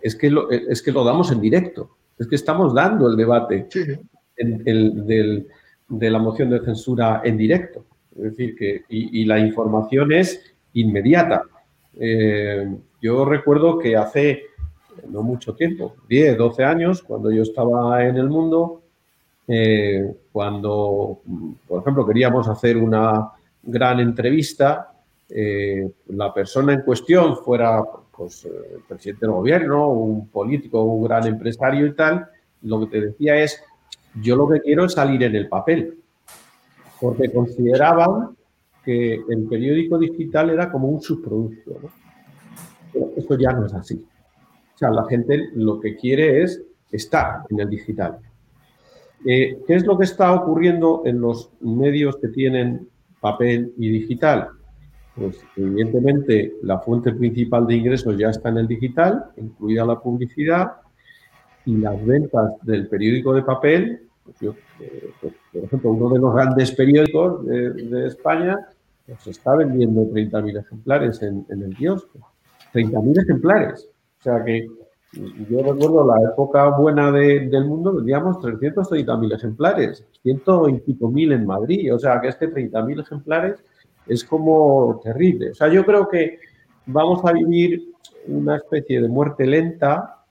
es 0.02 0.14
que 0.16 0.30
lo, 0.30 0.50
es 0.50 0.82
que 0.82 0.92
lo 0.92 1.04
damos 1.04 1.30
en 1.30 1.40
directo, 1.40 1.96
es 2.18 2.26
que 2.26 2.34
estamos 2.34 2.74
dando 2.74 3.08
el 3.08 3.16
debate 3.16 3.68
de 4.36 6.10
la 6.10 6.18
moción 6.18 6.50
de 6.50 6.60
censura 6.60 7.22
en 7.24 7.36
directo. 7.36 7.84
Es 8.16 8.22
decir, 8.22 8.56
que 8.56 8.82
y, 8.88 9.24
la 9.24 9.38
información 9.38 10.12
es 10.12 10.42
inmediata. 10.74 11.44
Eh, 11.98 12.74
yo 13.00 13.24
recuerdo 13.24 13.78
que 13.78 13.96
hace 13.96 14.44
no 15.08 15.22
mucho 15.22 15.54
tiempo, 15.54 15.96
10, 16.08 16.36
12 16.38 16.64
años, 16.64 17.02
cuando 17.02 17.30
yo 17.30 17.42
estaba 17.42 18.04
en 18.04 18.16
el 18.16 18.28
mundo, 18.28 18.82
eh, 19.48 20.14
cuando, 20.30 21.20
por 21.66 21.82
ejemplo, 21.82 22.06
queríamos 22.06 22.48
hacer 22.48 22.76
una 22.76 23.30
gran 23.62 24.00
entrevista, 24.00 24.92
eh, 25.28 25.90
la 26.08 26.32
persona 26.32 26.74
en 26.74 26.82
cuestión 26.82 27.36
fuera 27.38 27.82
pues, 28.14 28.44
el 28.44 28.82
presidente 28.86 29.26
del 29.26 29.34
gobierno, 29.34 29.88
un 29.88 30.28
político, 30.28 30.82
un 30.82 31.04
gran 31.04 31.26
empresario 31.26 31.86
y 31.86 31.94
tal, 31.94 32.28
lo 32.62 32.80
que 32.80 32.86
te 32.86 33.06
decía 33.06 33.36
es, 33.36 33.62
yo 34.20 34.36
lo 34.36 34.48
que 34.48 34.60
quiero 34.60 34.84
es 34.84 34.92
salir 34.92 35.22
en 35.22 35.34
el 35.34 35.48
papel, 35.48 35.98
porque 37.00 37.32
consideraban 37.32 38.36
que 38.84 39.14
el 39.14 39.46
periódico 39.48 39.98
digital 39.98 40.50
era 40.50 40.70
como 40.70 40.88
un 40.88 41.00
subproducto. 41.00 41.80
Pero 42.92 43.12
esto 43.16 43.38
ya 43.38 43.52
no 43.52 43.66
es 43.66 43.74
así. 43.74 44.04
O 44.74 44.78
sea, 44.78 44.90
la 44.90 45.04
gente 45.06 45.50
lo 45.54 45.80
que 45.80 45.96
quiere 45.96 46.42
es 46.42 46.62
estar 46.90 47.42
en 47.48 47.60
el 47.60 47.70
digital. 47.70 48.18
Eh, 49.24 49.58
¿Qué 49.66 49.74
es 49.74 49.86
lo 49.86 49.96
que 49.96 50.04
está 50.04 50.32
ocurriendo 50.32 51.02
en 51.04 51.20
los 51.20 51.50
medios 51.60 52.16
que 52.16 52.28
tienen 52.28 52.88
papel 53.20 53.72
y 53.78 53.90
digital? 53.90 54.48
pues 55.14 55.44
evidentemente 55.56 56.54
la 56.62 56.78
fuente 56.78 57.12
principal 57.12 57.66
de 57.66 57.76
ingresos 57.76 58.16
ya 58.16 58.30
está 58.30 58.48
en 58.48 58.58
el 58.58 58.66
digital, 58.66 59.26
incluida 59.36 59.84
la 59.84 60.00
publicidad, 60.00 60.72
y 61.64 61.76
las 61.76 62.04
ventas 62.04 62.52
del 62.62 62.88
periódico 62.88 63.34
de 63.34 63.42
papel, 63.42 64.08
eh, 64.28 65.10
pues, 65.20 65.34
por 65.52 65.64
ejemplo, 65.64 65.90
uno 65.90 66.08
de 66.10 66.18
los 66.20 66.34
grandes 66.34 66.72
periódicos 66.72 67.44
de, 67.46 68.06
España, 68.06 68.58
pues 69.06 69.26
está 69.26 69.56
vendiendo 69.56 70.02
30.000 70.02 70.60
ejemplares 70.60 71.22
en, 71.22 71.44
el 71.48 71.76
kiosco. 71.76 72.18
30.000 72.72 73.22
ejemplares. 73.22 73.88
O 74.20 74.22
sea 74.22 74.44
que 74.44 74.68
yo 75.50 75.62
recuerdo 75.62 76.06
la 76.06 76.30
época 76.30 76.68
buena 76.70 77.12
del 77.12 77.64
mundo, 77.66 77.94
vendíamos 77.94 78.38
330.000 78.38 79.34
ejemplares, 79.34 80.06
ciento 80.22 80.68
y 80.68 80.78
pico 80.78 81.10
mil 81.10 81.32
en 81.32 81.44
Madrid. 81.44 81.94
O 81.94 81.98
sea 81.98 82.20
que 82.20 82.28
este 82.28 82.50
30.000 82.50 83.02
ejemplares 83.02 83.62
es 84.06 84.24
como 84.24 85.00
terrible. 85.02 85.50
O 85.50 85.54
sea, 85.54 85.68
yo 85.68 85.84
creo 85.84 86.08
que 86.08 86.38
vamos 86.86 87.24
a 87.24 87.32
vivir 87.32 87.92
una 88.26 88.56
especie 88.56 89.02
de 89.02 89.08
muerte 89.08 89.46
lenta 89.46 90.24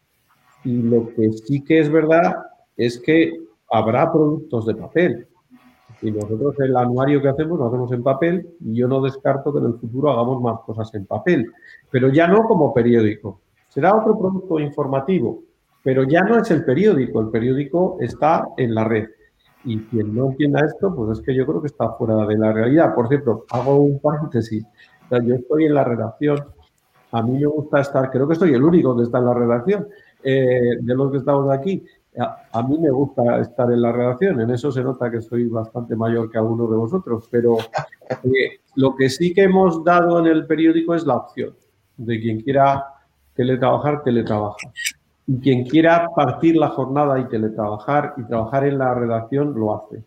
y 0.63 0.81
lo 0.81 1.13
que 1.13 1.31
sí 1.31 1.63
que 1.63 1.79
es 1.79 1.91
verdad 1.91 2.37
es 2.77 2.99
que 2.99 3.33
habrá 3.71 4.11
productos 4.11 4.65
de 4.65 4.75
papel. 4.75 5.27
Y 6.01 6.11
nosotros 6.11 6.55
el 6.59 6.75
anuario 6.75 7.21
que 7.21 7.29
hacemos 7.29 7.59
lo 7.59 7.67
hacemos 7.67 7.91
en 7.91 8.03
papel 8.03 8.49
y 8.59 8.75
yo 8.75 8.87
no 8.87 9.01
descarto 9.01 9.53
que 9.53 9.59
en 9.59 9.65
el 9.65 9.73
futuro 9.75 10.11
hagamos 10.11 10.41
más 10.41 10.59
cosas 10.65 10.93
en 10.95 11.05
papel, 11.05 11.51
pero 11.91 12.09
ya 12.09 12.27
no 12.27 12.43
como 12.43 12.73
periódico. 12.73 13.41
Será 13.67 13.95
otro 13.95 14.17
producto 14.17 14.59
informativo, 14.59 15.43
pero 15.83 16.03
ya 16.03 16.23
no 16.23 16.39
es 16.39 16.49
el 16.51 16.65
periódico, 16.65 17.21
el 17.21 17.29
periódico 17.29 17.97
está 18.01 18.47
en 18.57 18.75
la 18.75 18.83
red. 18.83 19.07
Y 19.63 19.79
quien 19.79 20.15
no 20.15 20.31
entienda 20.31 20.65
esto, 20.65 20.93
pues 20.95 21.19
es 21.19 21.25
que 21.25 21.35
yo 21.35 21.45
creo 21.45 21.61
que 21.61 21.67
está 21.67 21.91
fuera 21.91 22.25
de 22.25 22.37
la 22.37 22.51
realidad. 22.51 22.95
Por 22.95 23.07
cierto, 23.07 23.45
hago 23.51 23.75
un 23.75 23.99
paréntesis. 23.99 24.65
yo 25.09 25.35
estoy 25.35 25.65
en 25.65 25.75
la 25.75 25.83
redacción. 25.83 26.39
A 27.11 27.21
mí 27.21 27.37
me 27.37 27.45
gusta 27.45 27.81
estar, 27.81 28.09
creo 28.09 28.27
que 28.27 28.35
soy 28.35 28.53
el 28.53 28.63
único 28.63 28.97
que 28.97 29.03
está 29.03 29.19
en 29.19 29.25
la 29.25 29.33
redacción 29.33 29.87
eh, 30.23 30.77
de 30.79 30.95
los 30.95 31.11
que 31.11 31.17
estamos 31.17 31.51
aquí. 31.51 31.83
A, 32.17 32.63
mí 32.63 32.77
me 32.77 32.91
gusta 32.91 33.39
estar 33.39 33.71
en 33.71 33.81
la 33.81 33.91
redacción, 33.91 34.41
en 34.41 34.49
eso 34.49 34.69
se 34.69 34.83
nota 34.83 35.09
que 35.09 35.21
soy 35.21 35.47
bastante 35.47 35.95
mayor 35.95 36.29
que 36.29 36.37
algunos 36.37 36.69
de 36.69 36.75
vosotros, 36.75 37.27
pero 37.31 37.57
eh, 38.23 38.59
lo 38.75 38.95
que 38.95 39.09
sí 39.09 39.33
que 39.33 39.43
hemos 39.43 39.81
dado 39.85 40.19
en 40.19 40.27
el 40.27 40.45
periódico 40.45 40.93
es 40.93 41.05
la 41.05 41.15
opción 41.15 41.55
de 41.95 42.19
quien 42.19 42.41
quiera 42.41 42.85
teletrabajar, 43.33 44.03
teletrabaja. 44.03 44.57
Y 45.27 45.39
quien 45.39 45.65
quiera 45.65 46.09
partir 46.13 46.57
la 46.57 46.69
jornada 46.69 47.17
y 47.19 47.29
teletrabajar 47.29 48.15
y 48.17 48.23
trabajar 48.23 48.65
en 48.65 48.77
la 48.77 48.93
redacción, 48.93 49.53
lo 49.57 49.75
hace. 49.75 50.03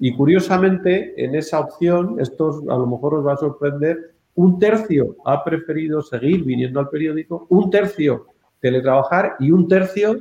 Y 0.00 0.16
curiosamente, 0.16 1.14
en 1.24 1.36
esa 1.36 1.60
opción, 1.60 2.16
esto 2.18 2.62
a 2.68 2.76
lo 2.76 2.86
mejor 2.86 3.14
os 3.14 3.26
va 3.26 3.34
a 3.34 3.36
sorprender, 3.36 4.14
un 4.34 4.58
tercio 4.58 5.16
ha 5.24 5.44
preferido 5.44 6.02
seguir 6.02 6.42
viniendo 6.42 6.80
al 6.80 6.88
periódico, 6.88 7.46
un 7.50 7.70
tercio 7.70 8.26
teletrabajar 8.60 9.36
y 9.38 9.52
un 9.52 9.68
tercio 9.68 10.16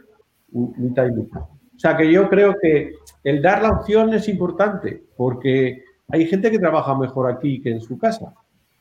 mitad 0.53 1.07
y 1.07 1.11
mitad. 1.11 1.41
O 1.41 1.79
sea 1.79 1.97
que 1.97 2.11
yo 2.11 2.29
creo 2.29 2.55
que 2.61 2.93
el 3.23 3.41
dar 3.41 3.61
la 3.61 3.71
opción 3.71 4.13
es 4.13 4.27
importante 4.29 5.03
porque 5.17 5.83
hay 6.09 6.25
gente 6.27 6.51
que 6.51 6.59
trabaja 6.59 6.97
mejor 6.97 7.31
aquí 7.31 7.61
que 7.61 7.71
en 7.71 7.81
su 7.81 7.97
casa 7.97 8.33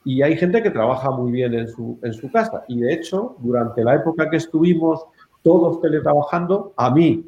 y 0.04 0.22
hay 0.22 0.36
gente 0.36 0.62
que 0.62 0.70
trabaja 0.70 1.10
muy 1.10 1.32
bien 1.32 1.54
en 1.54 1.68
su, 1.68 1.98
en 2.02 2.12
su 2.12 2.30
casa. 2.30 2.64
Y 2.68 2.80
de 2.80 2.92
hecho, 2.92 3.36
durante 3.38 3.84
la 3.84 3.94
época 3.94 4.28
que 4.28 4.36
estuvimos 4.36 5.04
todos 5.42 5.80
teletrabajando, 5.80 6.72
a 6.76 6.90
mí 6.90 7.24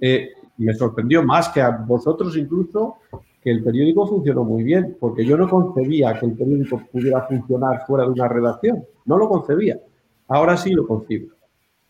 eh, 0.00 0.30
me 0.58 0.74
sorprendió 0.74 1.22
más 1.22 1.48
que 1.50 1.60
a 1.60 1.70
vosotros 1.70 2.36
incluso 2.36 2.96
que 3.42 3.50
el 3.50 3.62
periódico 3.62 4.06
funcionó 4.06 4.42
muy 4.42 4.62
bien, 4.62 4.96
porque 4.98 5.24
yo 5.24 5.36
no 5.36 5.48
concebía 5.48 6.18
que 6.18 6.26
el 6.26 6.32
periódico 6.32 6.80
pudiera 6.90 7.22
funcionar 7.22 7.84
fuera 7.86 8.04
de 8.04 8.10
una 8.10 8.26
redacción, 8.26 8.84
no 9.04 9.18
lo 9.18 9.28
concebía. 9.28 9.78
Ahora 10.28 10.56
sí 10.56 10.70
lo 10.70 10.86
concibo. 10.86 11.28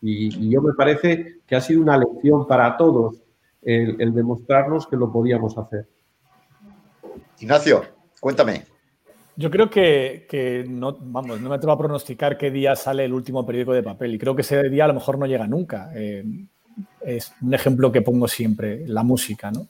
Y, 0.01 0.49
yo 0.49 0.61
me 0.61 0.73
parece 0.73 1.39
que 1.45 1.55
ha 1.55 1.61
sido 1.61 1.81
una 1.81 1.97
lección 1.97 2.47
para 2.47 2.77
todos 2.77 3.21
el, 3.61 4.13
demostrarnos 4.13 4.87
que 4.87 4.95
lo 4.95 5.11
podíamos 5.11 5.57
hacer. 5.57 5.87
Ignacio, 7.39 7.83
cuéntame. 8.19 8.63
Yo 9.37 9.51
creo 9.51 9.69
que, 9.69 10.65
no, 10.69 10.97
vamos, 10.99 11.41
no 11.41 11.49
me 11.49 11.55
atrevo 11.55 11.73
a 11.73 11.77
pronosticar 11.77 12.37
qué 12.37 12.51
día 12.51 12.75
sale 12.75 13.03
el 13.03 13.13
último 13.13 13.45
periódico 13.45 13.73
de 13.73 13.83
papel 13.83 14.13
y 14.13 14.17
creo 14.17 14.35
que 14.35 14.43
ese 14.43 14.69
día 14.69 14.85
a 14.85 14.87
lo 14.87 14.93
mejor 14.93 15.17
no 15.17 15.25
llega 15.25 15.47
nunca. 15.47 15.91
Eh, 15.93 16.23
es 17.01 17.33
un 17.41 17.53
ejemplo 17.53 17.91
que 17.91 18.01
pongo 18.01 18.27
siempre, 18.27 18.87
la 18.87 19.03
música, 19.03 19.51
¿no? 19.51 19.67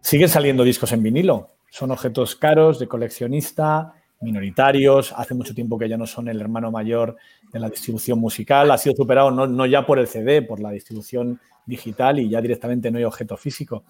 Siguen 0.00 0.28
saliendo 0.28 0.64
discos 0.64 0.92
en 0.92 1.02
vinilo, 1.02 1.50
son 1.68 1.90
objetos 1.90 2.34
caros, 2.36 2.78
de 2.78 2.88
coleccionista, 2.88 3.94
minoritarios, 4.20 5.12
hace 5.16 5.34
mucho 5.34 5.54
tiempo 5.54 5.78
que 5.78 5.88
ya 5.88 5.96
no 5.96 6.06
son 6.06 6.28
el 6.28 6.40
hermano 6.40 6.70
mayor 6.70 7.16
de 7.52 7.58
la 7.58 7.68
distribución 7.68 8.18
musical, 8.18 8.70
ha 8.70 8.78
sido 8.78 8.94
superado 8.94 9.30
no, 9.30 9.66
ya 9.66 9.86
por 9.86 9.98
el 9.98 10.06
CD, 10.06 10.42
por 10.42 10.60
la 10.60 10.70
distribución 10.70 11.40
digital 11.64 12.18
y 12.18 12.28
ya 12.28 12.40
directamente 12.40 12.90
no 12.90 12.98
hay 12.98 13.04
objeto 13.04 13.36
físico. 13.36 13.84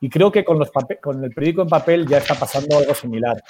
Y 0.00 0.08
creo 0.08 0.32
que 0.32 0.44
con, 0.44 0.58
los 0.58 0.70
con 1.00 1.22
el 1.22 1.30
periódico 1.30 1.62
en 1.62 1.68
papel 1.68 2.06
ya 2.06 2.18
está 2.18 2.34
pasando 2.34 2.78
algo 2.78 2.94
similar. 2.94 3.42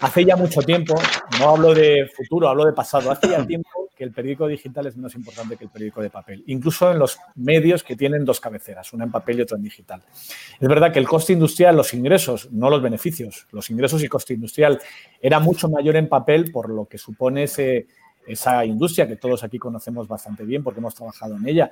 Hace 0.00 0.24
ya 0.24 0.36
mucho 0.36 0.62
tiempo, 0.62 0.94
no 1.38 1.50
hablo 1.50 1.74
de 1.74 2.10
futuro, 2.16 2.48
hablo 2.48 2.64
de 2.64 2.72
pasado, 2.72 3.10
hace 3.10 3.28
ya 3.28 3.46
tiempo 3.46 3.89
que 4.00 4.04
el 4.04 4.12
periódico 4.12 4.46
digital 4.46 4.86
es 4.86 4.96
menos 4.96 5.14
importante 5.14 5.58
que 5.58 5.64
el 5.64 5.70
periódico 5.70 6.00
de 6.00 6.08
papel, 6.08 6.42
incluso 6.46 6.90
en 6.90 6.98
los 6.98 7.18
medios 7.34 7.84
que 7.84 7.96
tienen 7.96 8.24
dos 8.24 8.40
cabeceras, 8.40 8.94
una 8.94 9.04
en 9.04 9.10
papel 9.10 9.38
y 9.38 9.42
otra 9.42 9.58
en 9.58 9.62
digital. 9.62 10.02
Es 10.58 10.66
verdad 10.66 10.90
que 10.90 10.98
el 11.00 11.06
coste 11.06 11.34
industrial, 11.34 11.76
los 11.76 11.92
ingresos, 11.92 12.50
no 12.50 12.70
los 12.70 12.80
beneficios, 12.80 13.46
los 13.52 13.68
ingresos 13.68 14.02
y 14.02 14.08
coste 14.08 14.32
industrial 14.32 14.80
era 15.20 15.38
mucho 15.38 15.68
mayor 15.68 15.96
en 15.96 16.08
papel 16.08 16.50
por 16.50 16.70
lo 16.70 16.86
que 16.86 16.96
supone 16.96 17.42
esa 17.42 18.64
industria 18.64 19.06
que 19.06 19.16
todos 19.16 19.44
aquí 19.44 19.58
conocemos 19.58 20.08
bastante 20.08 20.46
bien 20.46 20.64
porque 20.64 20.80
hemos 20.80 20.94
trabajado 20.94 21.36
en 21.36 21.46
ella. 21.46 21.70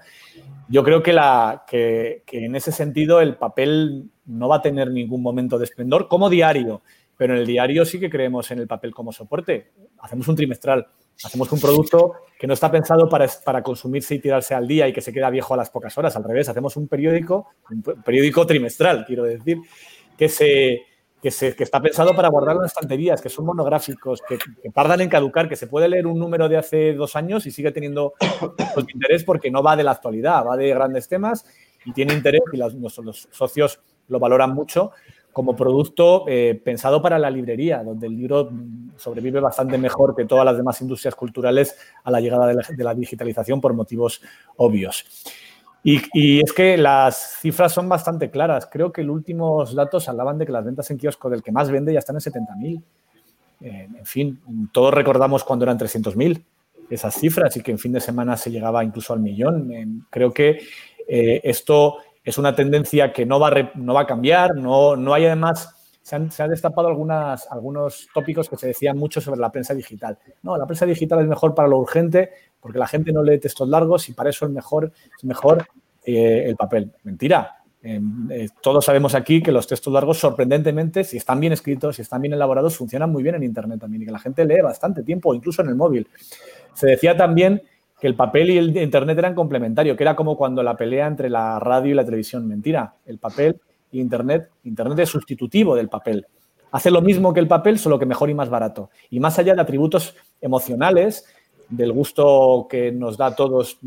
Yo 0.68 0.84
creo 0.84 1.02
que, 1.02 2.22
en 2.30 2.56
ese 2.56 2.72
sentido 2.72 3.22
el 3.22 3.36
papel 3.36 4.10
no 4.26 4.48
va 4.48 4.56
a 4.56 4.60
tener 4.60 4.90
ningún 4.90 5.22
momento 5.22 5.56
de 5.56 5.64
esplendor 5.64 6.08
como 6.08 6.28
diario, 6.28 6.82
pero 7.16 7.32
en 7.32 7.40
el 7.40 7.46
diario 7.46 7.86
sí 7.86 7.98
que 7.98 8.10
creemos 8.10 8.50
en 8.50 8.58
el 8.58 8.66
papel 8.66 8.92
como 8.92 9.12
soporte. 9.12 9.70
Hacemos 10.00 10.28
un 10.28 10.36
trimestral, 10.36 10.88
hacemos 11.24 11.50
un 11.52 11.60
producto 11.60 12.14
que 12.38 12.46
no 12.46 12.54
está 12.54 12.70
pensado 12.70 13.08
para, 13.08 13.62
consumirse 13.62 14.14
y 14.14 14.18
tirarse 14.20 14.54
al 14.54 14.68
día 14.68 14.86
y 14.86 14.92
que 14.92 15.00
se 15.00 15.12
queda 15.12 15.30
viejo 15.30 15.54
a 15.54 15.56
las 15.56 15.70
pocas 15.70 15.96
horas. 15.98 16.14
Al 16.16 16.24
revés, 16.24 16.48
hacemos 16.48 16.76
un 16.76 16.86
periódico, 16.86 17.48
un 17.70 17.82
periódico 17.82 18.46
trimestral, 18.46 19.04
quiero 19.04 19.24
decir, 19.24 19.58
que 20.16 20.28
se, 20.28 20.82
que, 21.20 21.30
se, 21.30 21.56
que, 21.56 21.64
está 21.64 21.80
pensado 21.80 22.14
para 22.14 22.28
guardarlo 22.28 22.62
en 22.62 22.66
estanterías, 22.66 23.20
que 23.20 23.28
son 23.28 23.46
monográficos, 23.46 24.22
que, 24.22 24.38
tardan 24.72 25.00
en 25.00 25.08
caducar, 25.08 25.48
que 25.48 25.56
se 25.56 25.66
puede 25.66 25.88
leer 25.88 26.06
un 26.06 26.18
número 26.18 26.48
de 26.48 26.56
hace 26.56 26.94
dos 26.94 27.16
años 27.16 27.46
y 27.46 27.50
sigue 27.50 27.72
teniendo 27.72 28.14
pues, 28.74 28.86
interés 28.94 29.24
porque 29.24 29.50
no 29.50 29.62
va 29.62 29.74
de 29.74 29.84
la 29.84 29.92
actualidad, 29.92 30.46
va 30.46 30.56
de 30.56 30.68
grandes 30.68 31.08
temas 31.08 31.44
y 31.84 31.92
tiene 31.92 32.14
interés 32.14 32.42
y 32.52 32.56
los, 32.56 32.74
los 32.74 33.28
socios 33.30 33.80
lo 34.06 34.20
valoran 34.20 34.54
mucho 34.54 34.92
como 35.32 35.54
producto 35.54 36.24
eh, 36.26 36.60
pensado 36.64 37.00
para 37.00 37.18
la 37.18 37.30
librería, 37.30 37.82
donde 37.82 38.06
el 38.06 38.16
libro 38.16 38.50
sobrevive 38.96 39.40
bastante 39.40 39.78
mejor 39.78 40.16
que 40.16 40.24
todas 40.24 40.44
las 40.44 40.56
demás 40.56 40.80
industrias 40.80 41.14
culturales 41.14 41.76
a 42.02 42.10
la 42.10 42.20
llegada 42.20 42.46
de 42.46 42.84
la, 42.84 42.94
digitalización 42.94 43.60
por 43.60 43.72
motivos 43.72 44.20
obvios. 44.56 45.04
Y, 45.84 46.40
es 46.40 46.52
que 46.52 46.76
las 46.76 47.38
cifras 47.40 47.72
son 47.72 47.88
bastante 47.88 48.30
claras. 48.30 48.68
Creo 48.70 48.92
que 48.92 49.04
los 49.04 49.14
últimos 49.14 49.74
datos 49.74 50.08
hablaban 50.08 50.38
de 50.38 50.44
que 50.44 50.52
las 50.52 50.64
ventas 50.64 50.90
en 50.90 50.98
kiosco 50.98 51.30
del 51.30 51.42
que 51.42 51.52
más 51.52 51.70
vende 51.70 51.92
ya 51.92 52.00
están 52.00 52.16
en 52.16 52.20
70.000. 52.20 52.82
Eh, 53.60 53.88
en 53.96 54.06
fin, 54.06 54.40
todos 54.72 54.92
recordamos 54.92 55.44
cuando 55.44 55.64
eran 55.64 55.78
300.000 55.78 56.42
esas 56.90 57.14
cifras 57.14 57.56
y 57.56 57.62
que 57.62 57.70
en 57.70 57.78
fin 57.78 57.92
de 57.92 58.00
semana 58.00 58.36
se 58.36 58.50
llegaba 58.50 58.82
incluso 58.82 59.12
al 59.12 59.20
millón. 59.20 59.72
Eh, 59.72 59.86
creo 60.10 60.32
que 60.32 60.58
esto 61.10 61.98
es 62.28 62.36
una 62.36 62.54
tendencia 62.54 63.10
que 63.10 63.24
no 63.24 63.40
va 63.40 63.48
a, 63.48 63.70
no 63.74 63.94
va 63.94 64.02
a 64.02 64.06
cambiar, 64.06 64.54
no, 64.54 64.96
no 64.96 65.14
hay 65.14 65.24
además... 65.26 65.74
Se 66.02 66.16
han, 66.16 66.48
destapado 66.48 66.88
algunas, 66.88 67.46
algunos 67.50 68.08
tópicos 68.14 68.48
que 68.48 68.56
se 68.56 68.68
decían 68.68 68.96
mucho 68.96 69.20
sobre 69.20 69.40
la 69.40 69.52
prensa 69.52 69.74
digital. 69.74 70.16
No, 70.42 70.56
la 70.56 70.64
prensa 70.64 70.86
digital 70.86 71.20
es 71.20 71.26
mejor 71.26 71.54
para 71.54 71.68
lo 71.68 71.76
urgente 71.76 72.30
porque 72.60 72.78
la 72.78 72.86
gente 72.86 73.12
no 73.12 73.22
lee 73.22 73.38
textos 73.38 73.68
largos 73.68 74.08
y 74.08 74.14
para 74.14 74.30
eso 74.30 74.46
es 74.46 74.50
mejor, 74.50 74.90
es 75.14 75.24
mejor 75.24 75.66
eh, 76.06 76.44
el 76.46 76.56
papel. 76.56 76.92
Mentira. 77.02 77.56
Em, 77.82 78.26
eh, 78.30 78.48
todos 78.62 78.86
sabemos 78.86 79.14
aquí 79.14 79.42
que 79.42 79.52
los 79.52 79.66
textos 79.66 79.92
largos, 79.92 80.18
sorprendentemente, 80.18 81.04
si 81.04 81.18
están 81.18 81.40
bien 81.40 81.52
escritos, 81.52 81.96
si 81.96 82.02
están 82.02 82.22
bien 82.22 82.32
elaborados, 82.32 82.78
funcionan 82.78 83.12
muy 83.12 83.22
bien 83.22 83.34
en 83.34 83.42
Internet 83.42 83.80
también 83.80 84.02
y 84.02 84.06
que 84.06 84.12
la 84.12 84.18
gente 84.18 84.46
lee 84.46 84.62
bastante 84.62 85.02
tiempo, 85.02 85.34
incluso 85.34 85.60
en 85.60 85.68
el 85.68 85.74
móvil. 85.74 86.08
Se 86.72 86.86
decía 86.86 87.18
también 87.18 87.60
que 88.00 88.06
el 88.06 88.14
papel 88.14 88.50
y 88.50 88.58
el 88.58 88.76
Internet 88.76 89.18
eran 89.18 89.34
complementarios, 89.34 89.96
que 89.96 90.04
era 90.04 90.14
como 90.14 90.36
cuando 90.36 90.62
la 90.62 90.76
pelea 90.76 91.06
entre 91.06 91.28
la 91.28 91.58
radio 91.58 91.92
y 91.92 91.94
la 91.94 92.04
televisión. 92.04 92.46
Mentira, 92.46 92.94
el 93.06 93.18
papel 93.18 93.60
y 93.90 94.00
Internet, 94.00 94.50
Internet 94.64 95.00
es 95.00 95.08
sustitutivo 95.08 95.74
del 95.74 95.88
papel. 95.88 96.26
Hace 96.70 96.90
lo 96.90 97.00
mismo 97.00 97.32
que 97.32 97.40
el 97.40 97.48
papel, 97.48 97.78
solo 97.78 97.98
que 97.98 98.06
mejor 98.06 98.30
y 98.30 98.34
más 98.34 98.50
barato. 98.50 98.90
Y 99.10 99.20
más 99.20 99.38
allá 99.38 99.54
de 99.54 99.62
atributos 99.62 100.14
emocionales, 100.40 101.24
del 101.68 101.92
gusto 101.92 102.66
que 102.70 102.92
nos 102.92 103.16
da 103.16 103.26
a 103.26 103.34
todos 103.34 103.78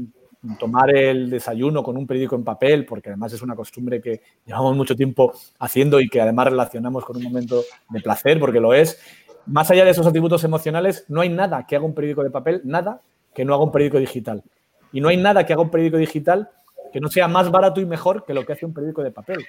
tomar 0.60 0.96
el 0.96 1.30
desayuno 1.30 1.84
con 1.84 1.98
un 1.98 2.08
periódico 2.08 2.36
en 2.36 2.44
papel, 2.44 2.86
porque 2.86 3.10
además 3.10 3.32
es 3.34 3.42
una 3.42 3.56
costumbre 3.56 4.02
que 4.02 4.22
llevamos 4.46 4.76
mucho 4.76 4.96
tiempo 4.96 5.34
haciendo 5.60 6.00
y 6.00 6.10
que 6.10 6.20
además 6.20 6.48
relacionamos 6.48 7.06
con 7.06 7.18
un 7.18 7.24
momento 7.24 7.62
de 7.90 8.02
placer, 8.02 8.40
porque 8.40 8.60
lo 8.60 8.74
es, 8.74 9.00
más 9.46 9.70
allá 9.70 9.86
de 9.86 9.92
esos 9.92 10.06
atributos 10.06 10.44
emocionales, 10.44 11.06
no 11.10 11.22
hay 11.22 11.30
nada 11.30 11.66
que 11.68 11.76
haga 11.76 11.86
un 11.86 11.94
periódico 11.94 12.24
de 12.24 12.32
papel, 12.32 12.62
nada 12.64 13.02
que 13.34 13.46
no 13.46 13.54
haga 13.54 13.64
un 13.64 13.72
periódico 13.72 14.00
digital. 14.00 14.44
Y 14.92 15.02
no 15.02 15.10
hay 15.10 15.18
nada 15.18 15.46
que 15.46 15.54
haga 15.54 15.62
un 15.62 15.70
periódico 15.70 15.98
digital 15.98 16.50
que 16.92 17.00
no 17.00 17.10
sea 17.10 17.28
más 17.28 17.50
barato 17.50 17.80
y 17.82 17.86
mejor 17.86 18.26
que 18.26 18.34
lo 18.34 18.46
que 18.46 18.54
hace 18.54 18.66
un 18.66 18.74
periódico 18.74 19.02
de 19.02 19.12
papel. 19.12 19.46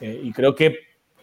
Eh, 0.00 0.20
y 0.24 0.32
creo 0.32 0.54
que 0.54 0.76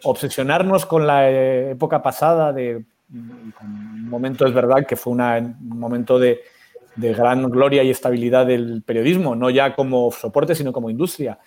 obsesionarnos 0.04 0.86
con 0.86 1.08
la 1.08 1.30
eh, 1.30 1.72
época 1.72 2.02
pasada 2.02 2.52
de 2.52 2.84
un 3.12 4.10
momento 4.10 4.46
es 4.46 4.54
verdad 4.54 4.86
que 4.86 4.96
fue 4.96 5.14
un 5.14 5.56
momento 5.62 6.20
de, 6.20 6.42
gran 6.98 7.50
gloria 7.50 7.84
y 7.84 7.92
estabilidad 7.92 8.46
del 8.46 8.82
periodismo, 8.82 9.36
no 9.36 9.50
ya 9.50 9.76
como 9.76 10.12
soporte, 10.12 10.56
sino 10.56 10.74
como 10.74 10.90
industria. 10.90 11.38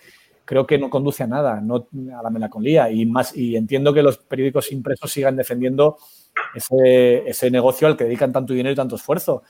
Creo 0.45 0.65
que 0.65 0.77
no 0.77 0.89
conduce 0.89 1.23
a 1.23 1.27
nada, 1.27 1.59
no 1.59 1.87
a 2.17 2.23
la 2.23 2.29
melancolía. 2.29 2.89
Y, 2.89 3.05
más, 3.05 3.35
y 3.35 3.55
entiendo 3.55 3.93
que 3.93 4.01
los 4.01 4.17
periódicos 4.17 4.71
impresos 4.71 5.11
sigan 5.11 5.35
defendiendo 5.35 5.97
ese 6.55 7.51
negocio 7.51 7.87
al 7.87 7.97
que 7.97 8.05
dedican 8.05 8.31
tanto 8.31 8.53
dinero 8.53 8.73
y 8.73 8.75
tanto 8.75 8.95
esfuerzo 8.95 9.43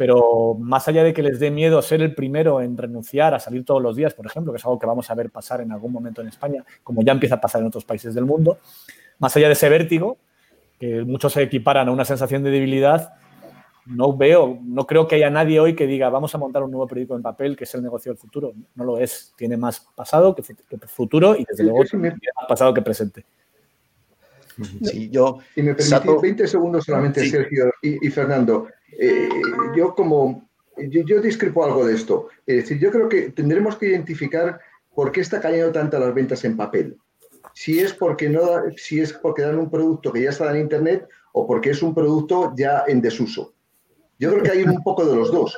pero 0.00 0.56
más 0.58 0.88
allá 0.88 1.04
de 1.04 1.12
que 1.12 1.22
les 1.22 1.38
dé 1.38 1.50
miedo 1.50 1.82
ser 1.82 2.00
el 2.00 2.14
primero 2.14 2.62
en 2.62 2.78
renunciar 2.78 3.34
a 3.34 3.38
salir 3.38 3.66
todos 3.66 3.82
los 3.82 3.96
días, 3.96 4.14
por 4.14 4.24
ejemplo, 4.24 4.50
que 4.50 4.56
es 4.56 4.64
algo 4.64 4.78
que 4.78 4.86
vamos 4.86 5.10
a 5.10 5.14
ver 5.14 5.28
pasar 5.28 5.60
en 5.60 5.72
algún 5.72 5.92
momento 5.92 6.22
en 6.22 6.28
España, 6.28 6.64
como 6.82 7.02
ya 7.02 7.12
empieza 7.12 7.34
a 7.34 7.40
pasar 7.42 7.60
en 7.60 7.66
otros 7.66 7.84
países 7.84 8.14
del 8.14 8.24
mundo, 8.24 8.60
más 9.18 9.36
allá 9.36 9.48
de 9.48 9.52
ese 9.52 9.68
vértigo, 9.68 10.16
que 10.78 11.02
muchos 11.04 11.34
se 11.34 11.42
equiparan 11.42 11.86
a 11.86 11.92
una 11.92 12.06
sensación 12.06 12.42
de 12.42 12.48
debilidad, 12.48 13.12
no 13.84 14.16
veo, 14.16 14.58
no 14.62 14.86
creo 14.86 15.06
que 15.06 15.16
haya 15.16 15.28
nadie 15.28 15.60
hoy 15.60 15.76
que 15.76 15.86
diga 15.86 16.08
vamos 16.08 16.34
a 16.34 16.38
montar 16.38 16.62
un 16.62 16.70
nuevo 16.70 16.86
periódico 16.86 17.14
en 17.14 17.20
papel 17.20 17.54
que 17.54 17.64
es 17.64 17.74
el 17.74 17.82
negocio 17.82 18.10
del 18.10 18.18
futuro. 18.18 18.54
No 18.76 18.84
lo 18.84 18.96
es. 18.96 19.34
Tiene 19.36 19.58
más 19.58 19.86
pasado 19.94 20.34
que, 20.34 20.42
futuro 20.86 21.36
y 21.36 21.44
desde 21.46 21.64
luego 21.64 21.84
tiene 21.84 22.08
más 22.08 22.46
pasado 22.48 22.72
que 22.72 22.80
presente. 22.80 23.26
Sí, 24.82 25.10
yo. 25.10 25.40
Y 25.56 25.62
me 25.62 25.74
permitís 25.74 26.22
20 26.22 26.46
segundos 26.46 26.84
solamente, 26.86 27.28
Sergio 27.28 27.70
y 27.82 28.08
Fernando. 28.08 28.66
Eh, 29.02 29.30
yo 29.74 29.94
como, 29.94 30.46
yo, 30.76 31.22
discrepo 31.22 31.64
algo 31.64 31.86
de 31.86 31.94
esto. 31.94 32.28
Es 32.46 32.56
decir, 32.56 32.78
yo 32.78 32.90
creo 32.90 33.08
que 33.08 33.30
tendremos 33.30 33.76
que 33.76 33.86
identificar 33.86 34.60
por 34.94 35.10
qué 35.10 35.22
está 35.22 35.40
cayendo 35.40 35.72
tanto 35.72 35.98
las 35.98 36.14
ventas 36.14 36.44
en 36.44 36.54
papel. 36.54 36.98
Si 37.54 37.80
es 37.80 37.94
porque 37.94 38.28
no, 38.28 38.42
si 38.76 39.00
es 39.00 39.14
porque 39.14 39.40
dan 39.42 39.58
un 39.58 39.70
producto 39.70 40.12
que 40.12 40.22
ya 40.22 40.28
está 40.28 40.50
en 40.50 40.60
internet 40.60 41.08
o 41.32 41.46
porque 41.46 41.70
es 41.70 41.82
un 41.82 41.94
producto 41.94 42.52
ya 42.54 42.84
en 42.86 43.00
desuso. 43.00 43.54
Yo 44.18 44.30
creo 44.32 44.42
que 44.42 44.50
hay 44.50 44.64
un 44.64 44.82
poco 44.82 45.06
de 45.06 45.16
los 45.16 45.32
dos. 45.32 45.56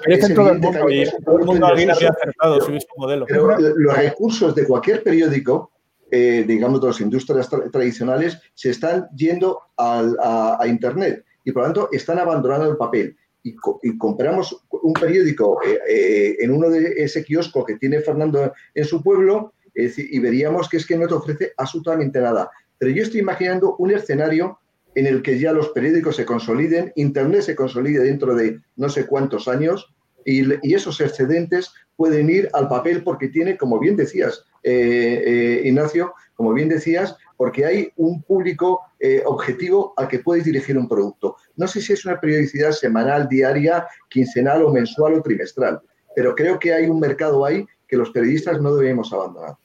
Pero 3.27 3.59
los 3.59 3.97
recursos 3.97 4.55
de 4.55 4.67
cualquier 4.69 5.03
periódico, 5.03 5.73
eh, 6.13 6.45
digamos 6.47 6.81
de 6.81 6.87
las 6.87 7.01
industrias 7.01 7.51
tradicionales, 7.73 8.41
se 8.55 8.71
están 8.71 9.09
yendo 9.17 9.59
a, 9.77 10.59
a, 10.61 10.67
Internet 10.69 11.25
y 11.45 11.51
por 11.51 11.63
lo 11.63 11.67
tanto 11.73 11.89
están 11.91 12.21
abandonando 12.21 12.71
el 12.71 12.77
papel 12.77 13.17
y, 13.43 13.99
compramos 13.99 14.65
un 14.71 14.93
periódico 14.93 15.61
eh, 15.65 15.79
eh, 15.89 16.37
en 16.41 16.53
uno 16.53 16.71
de 16.71 16.95
ese 16.97 17.25
kiosco 17.25 17.65
que 17.65 17.77
tiene 17.77 18.01
Fernando 18.01 18.53
en 18.75 18.85
su 18.85 19.03
pueblo 19.03 19.53
y 19.75 20.19
veríamos 20.19 20.69
que 20.69 20.77
es 20.77 20.87
que 20.87 20.99
no 20.99 21.09
te 21.09 21.15
ofrece 21.15 21.53
absolutamente 21.57 22.21
nada. 22.21 22.51
Pero 22.79 22.93
yo 22.93 23.03
estoy 23.03 23.21
imaginando 23.21 23.75
un 23.79 23.91
escenario 23.91 24.59
en 24.95 25.07
el 25.07 25.23
que 25.23 25.39
ya 25.39 25.53
los 25.53 25.71
periódicos 25.71 26.17
se 26.17 26.27
consoliden, 26.27 26.93
Internet 26.95 27.41
se 27.41 27.57
consolide 27.57 28.05
dentro 28.05 28.35
de 28.35 28.61
no 28.77 28.91
sé 28.91 29.07
cuántos 29.07 29.49
años 29.49 29.95
y, 30.27 30.75
esos 30.75 31.01
excedentes 31.01 31.73
pueden 31.97 32.29
ir 32.29 32.51
al 32.53 32.69
papel 32.69 33.03
porque 33.03 33.29
tiene, 33.29 33.57
como 33.57 33.79
bien 33.79 33.97
decías, 33.97 34.45
eh, 34.63 35.63
Ignacio, 35.65 36.13
como 36.35 36.53
bien 36.53 36.69
decías, 36.69 37.17
porque 37.39 37.65
hay 37.65 37.93
un 37.97 38.23
público 38.23 38.81
objetivo 39.25 39.95
al 39.97 40.07
que 40.07 40.19
puedes 40.19 40.45
dirigir 40.45 40.77
un 40.77 40.87
producto. 40.89 41.37
No 41.57 41.67
sé 41.67 41.81
si 41.81 41.93
es 41.93 42.05
una 42.05 42.21
periodicidad 42.21 42.73
semanal, 42.73 43.29
diaria, 43.29 43.87
quincenal 44.09 44.63
o 44.63 44.73
mensual 44.73 45.15
o 45.15 45.23
trimestral, 45.23 45.81
pero 46.15 46.35
creo 46.35 46.59
que 46.59 46.73
hay 46.73 46.87
un 46.87 47.01
mercado 47.01 47.45
ahí 47.45 47.67
que 47.87 47.97
los 47.97 48.11
periodistas 48.11 48.61
no 48.61 48.75
debemos 48.75 49.13
abandonar. 49.13 49.57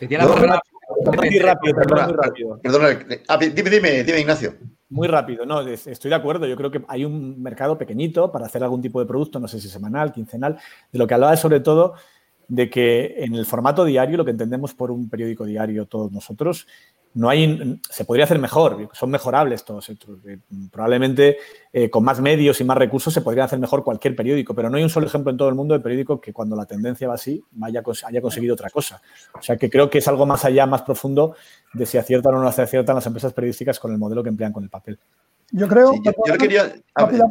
muy 0.00 1.38
rápido, 1.38 1.74
muy 1.74 2.12
rápido. 2.12 2.60
dime, 3.54 3.70
dime, 3.70 4.04
dime, 4.04 4.20
Ignacio. 4.20 4.54
Muy 4.90 5.08
rápido, 5.08 5.44
no, 5.44 5.60
estoy 5.62 6.08
de 6.08 6.14
acuerdo. 6.14 6.46
Yo 6.46 6.56
creo 6.56 6.70
que 6.70 6.82
hay 6.86 7.04
un 7.04 7.42
mercado 7.42 7.76
pequeñito 7.76 8.30
para 8.30 8.46
hacer 8.46 8.62
algún 8.62 8.80
tipo 8.80 9.00
de 9.00 9.06
producto, 9.06 9.40
no 9.40 9.48
sé 9.48 9.60
si 9.60 9.68
semanal, 9.68 10.12
quincenal, 10.12 10.58
de 10.92 10.98
lo 10.98 11.06
que 11.06 11.14
hablaba 11.14 11.36
sobre 11.36 11.60
todo 11.60 11.94
de 12.48 12.70
que 12.70 13.14
en 13.24 13.34
el 13.34 13.46
formato 13.46 13.84
diario, 13.84 14.16
lo 14.16 14.24
que 14.24 14.30
entendemos 14.30 14.74
por 14.74 14.90
un 14.90 15.08
periódico 15.08 15.44
diario 15.44 15.86
todos 15.86 16.12
nosotros, 16.12 16.66
no 17.14 17.28
hay, 17.28 17.80
se 17.88 18.04
podría 18.04 18.24
hacer 18.24 18.38
mejor, 18.38 18.88
son 18.92 19.10
mejorables 19.10 19.64
todos 19.64 19.88
estos. 19.88 20.18
Eh, 20.26 20.38
probablemente 20.70 21.38
eh, 21.72 21.88
con 21.88 22.02
más 22.04 22.20
medios 22.20 22.60
y 22.60 22.64
más 22.64 22.76
recursos 22.76 23.14
se 23.14 23.20
podría 23.20 23.44
hacer 23.44 23.58
mejor 23.58 23.84
cualquier 23.84 24.16
periódico, 24.16 24.54
pero 24.54 24.68
no 24.68 24.76
hay 24.76 24.82
un 24.82 24.90
solo 24.90 25.06
ejemplo 25.06 25.30
en 25.30 25.36
todo 25.36 25.48
el 25.48 25.54
mundo 25.54 25.74
de 25.74 25.80
periódico 25.80 26.20
que 26.20 26.32
cuando 26.32 26.56
la 26.56 26.66
tendencia 26.66 27.06
va 27.06 27.14
así 27.14 27.42
vaya, 27.52 27.82
haya 28.06 28.20
conseguido 28.20 28.54
otra 28.54 28.68
cosa. 28.68 29.00
O 29.32 29.42
sea 29.42 29.56
que 29.56 29.70
creo 29.70 29.88
que 29.88 29.98
es 29.98 30.08
algo 30.08 30.26
más 30.26 30.44
allá, 30.44 30.66
más 30.66 30.82
profundo 30.82 31.36
de 31.72 31.86
si 31.86 31.98
aciertan 31.98 32.34
o 32.34 32.42
no 32.42 32.50
se 32.50 32.62
aciertan 32.62 32.96
las 32.96 33.06
empresas 33.06 33.32
periodísticas 33.32 33.78
con 33.78 33.92
el 33.92 33.98
modelo 33.98 34.22
que 34.22 34.30
emplean 34.30 34.52
con 34.52 34.64
el 34.64 34.70
papel. 34.70 34.98
Yo 35.52 35.68
creo. 35.68 35.94
yo, 36.02 36.36
quería. 36.36 36.74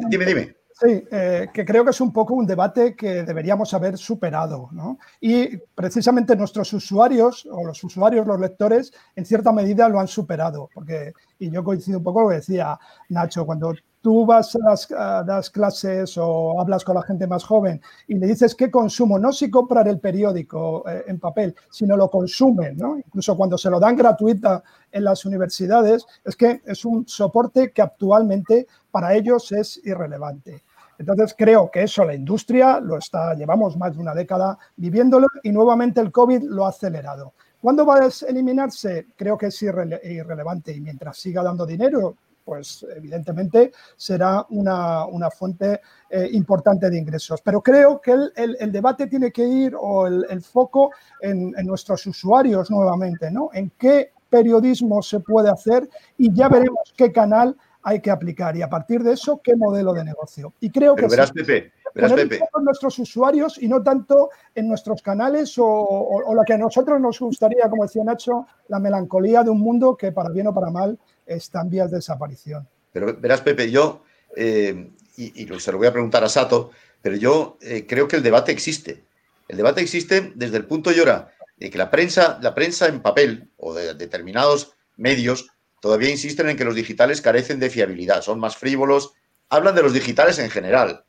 dime, 0.08 0.24
dime. 0.24 0.63
Sí, 0.76 1.04
eh, 1.12 1.46
que 1.54 1.64
creo 1.64 1.84
que 1.84 1.90
es 1.90 2.00
un 2.00 2.12
poco 2.12 2.34
un 2.34 2.46
debate 2.46 2.96
que 2.96 3.22
deberíamos 3.22 3.72
haber 3.74 3.96
superado. 3.96 4.70
¿no? 4.72 4.98
Y 5.20 5.56
precisamente 5.72 6.34
nuestros 6.34 6.72
usuarios, 6.72 7.46
o 7.48 7.64
los 7.64 7.82
usuarios, 7.84 8.26
los 8.26 8.40
lectores, 8.40 8.92
en 9.14 9.24
cierta 9.24 9.52
medida 9.52 9.88
lo 9.88 10.00
han 10.00 10.08
superado. 10.08 10.68
Porque, 10.74 11.12
y 11.38 11.48
yo 11.48 11.62
coincido 11.62 11.98
un 11.98 12.04
poco 12.04 12.14
con 12.14 12.22
lo 12.24 12.28
que 12.30 12.36
decía 12.36 12.76
Nacho, 13.08 13.46
cuando 13.46 13.72
tú 14.04 14.26
vas 14.26 14.54
a 14.54 15.24
las, 15.24 15.48
clases 15.48 16.18
o 16.18 16.60
hablas 16.60 16.84
con 16.84 16.94
la 16.94 17.02
gente 17.02 17.26
más 17.26 17.42
joven 17.42 17.80
y 18.06 18.16
le 18.16 18.26
dices 18.26 18.54
qué 18.54 18.70
consumo, 18.70 19.18
no 19.18 19.32
si 19.32 19.50
comprar 19.50 19.88
el 19.88 19.98
periódico 19.98 20.86
eh, 20.86 21.04
en 21.06 21.18
papel, 21.18 21.56
sino 21.70 21.96
lo 21.96 22.10
consumen, 22.10 22.76
¿no? 22.76 22.98
Incluso 22.98 23.34
cuando 23.34 23.56
se 23.56 23.70
lo 23.70 23.80
dan 23.80 23.96
gratuita 23.96 24.62
en 24.92 25.04
las 25.04 25.24
universidades, 25.24 26.04
es 26.22 26.36
que 26.36 26.60
es 26.66 26.84
un 26.84 27.08
soporte 27.08 27.72
que 27.72 27.80
actualmente 27.80 28.66
para 28.90 29.14
ellos 29.14 29.50
es 29.52 29.80
irrelevante. 29.82 30.64
Entonces 30.98 31.34
creo 31.36 31.70
que 31.70 31.84
eso 31.84 32.04
la 32.04 32.14
industria 32.14 32.80
lo 32.80 32.98
está, 32.98 33.32
llevamos 33.34 33.74
más 33.78 33.94
de 33.94 34.02
una 34.02 34.14
década 34.14 34.58
viviéndolo 34.76 35.28
y 35.42 35.50
nuevamente 35.50 36.02
el 36.02 36.12
COVID 36.12 36.42
lo 36.42 36.66
ha 36.66 36.68
acelerado. 36.68 37.32
¿Cuándo 37.58 37.86
va 37.86 38.00
a 38.00 38.10
eliminarse? 38.28 39.06
Creo 39.16 39.38
que 39.38 39.46
es 39.46 39.62
irrelevante 39.62 40.76
y 40.76 40.82
mientras 40.82 41.16
siga 41.16 41.42
dando 41.42 41.64
dinero, 41.64 42.18
pues 42.44 42.86
evidentemente 42.94 43.72
será 43.96 44.44
una, 44.50 45.30
fuente 45.30 45.80
eh, 46.10 46.28
importante 46.32 46.90
de 46.90 46.98
ingresos. 46.98 47.40
Pero 47.42 47.62
creo 47.62 48.00
que 48.00 48.12
el, 48.36 48.72
debate 48.72 49.06
tiene 49.06 49.32
que 49.32 49.46
ir 49.46 49.74
o 49.78 50.06
el, 50.06 50.42
foco 50.42 50.90
en, 51.20 51.52
nuestros 51.64 52.06
usuarios 52.06 52.70
nuevamente, 52.70 53.30
¿no? 53.30 53.50
En 53.52 53.72
qué 53.78 54.12
periodismo 54.28 55.00
se 55.00 55.20
puede 55.20 55.48
hacer 55.48 55.88
y 56.18 56.32
ya 56.34 56.48
veremos 56.48 56.92
qué 56.96 57.12
canal 57.12 57.56
hay 57.86 58.00
que 58.00 58.10
aplicar 58.10 58.56
y 58.56 58.62
a 58.62 58.68
partir 58.68 59.02
de 59.02 59.12
eso 59.12 59.40
qué 59.42 59.56
modelo 59.56 59.92
de 59.92 60.04
negocio. 60.04 60.54
Y 60.60 60.70
creo 60.70 60.94
que 60.94 61.06
verás, 61.06 61.30
Pepe, 61.32 61.72
verás, 61.94 62.12
Pepe. 62.14 62.36
en 62.36 62.64
nuestros 62.64 62.98
usuarios 62.98 63.62
y 63.62 63.68
no 63.68 63.82
tanto 63.82 64.30
en 64.54 64.66
nuestros 64.66 65.02
canales 65.02 65.56
o, 65.58 65.66
o, 65.66 66.34
lo 66.34 66.42
que 66.42 66.54
a 66.54 66.58
nosotros 66.58 66.98
nos 67.00 67.20
gustaría, 67.20 67.68
como 67.68 67.84
decía 67.84 68.02
Nacho, 68.02 68.46
la 68.68 68.78
melancolía 68.78 69.42
de 69.42 69.50
un 69.50 69.60
mundo 69.60 69.96
que 69.96 70.12
para 70.12 70.30
bien 70.30 70.46
o 70.46 70.54
para 70.54 70.70
mal 70.70 70.98
está 71.26 71.62
en 71.62 71.70
vías 71.70 71.90
de 71.90 71.98
desaparición. 71.98 72.66
Pero 72.92 73.16
verás, 73.18 73.40
Pepe, 73.40 73.70
yo, 73.70 74.04
eh, 74.36 74.90
y, 75.16 75.46
se 75.58 75.72
lo 75.72 75.78
voy 75.78 75.86
a 75.86 75.92
preguntar 75.92 76.24
a 76.24 76.28
Sato, 76.28 76.70
pero 77.02 77.16
yo 77.16 77.58
eh, 77.60 77.86
creo 77.86 78.08
que 78.08 78.16
el 78.16 78.22
debate 78.22 78.52
existe. 78.52 79.04
El 79.48 79.56
debate 79.56 79.80
existe 79.80 80.32
desde 80.34 80.56
el 80.56 80.66
punto 80.66 80.90
y 80.92 81.00
hora 81.00 81.30
de 81.56 81.70
que 81.70 81.78
la 81.78 81.90
prensa, 81.90 82.38
la 82.40 82.54
prensa 82.54 82.86
en 82.86 83.02
papel 83.02 83.50
o 83.56 83.74
de 83.74 83.94
determinados 83.94 84.74
medios 84.96 85.50
todavía 85.80 86.10
insisten 86.10 86.48
en 86.48 86.56
que 86.56 86.64
los 86.64 86.74
digitales 86.74 87.20
carecen 87.20 87.60
de 87.60 87.68
fiabilidad, 87.68 88.22
son 88.22 88.40
más 88.40 88.56
frívolos, 88.56 89.12
hablan 89.50 89.74
de 89.74 89.82
los 89.82 89.92
digitales 89.92 90.38
en 90.38 90.50
general. 90.50 91.04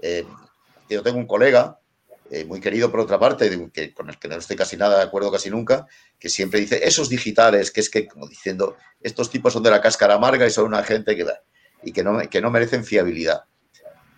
Eh, 0.00 0.24
yo 0.88 1.02
tengo 1.02 1.18
un 1.18 1.26
colega 1.26 1.79
eh, 2.30 2.44
muy 2.44 2.60
querido 2.60 2.92
por 2.92 3.00
otra 3.00 3.18
parte, 3.18 3.50
que, 3.72 3.92
con 3.92 4.08
el 4.08 4.16
que 4.16 4.28
no 4.28 4.36
estoy 4.36 4.56
casi 4.56 4.76
nada 4.76 4.98
de 4.98 5.02
acuerdo 5.02 5.32
casi 5.32 5.50
nunca, 5.50 5.88
que 6.16 6.28
siempre 6.28 6.60
dice, 6.60 6.80
esos 6.86 7.08
digitales, 7.08 7.72
que 7.72 7.80
es 7.80 7.90
que, 7.90 8.06
como 8.06 8.28
diciendo, 8.28 8.76
estos 9.00 9.30
tipos 9.30 9.52
son 9.52 9.64
de 9.64 9.70
la 9.70 9.80
cáscara 9.80 10.14
amarga 10.14 10.46
y 10.46 10.50
son 10.50 10.66
una 10.66 10.84
gente 10.84 11.16
que, 11.16 11.26
y 11.82 11.90
que 11.90 12.04
no, 12.04 12.20
que 12.20 12.40
no 12.40 12.52
merecen 12.52 12.84
fiabilidad. 12.84 13.42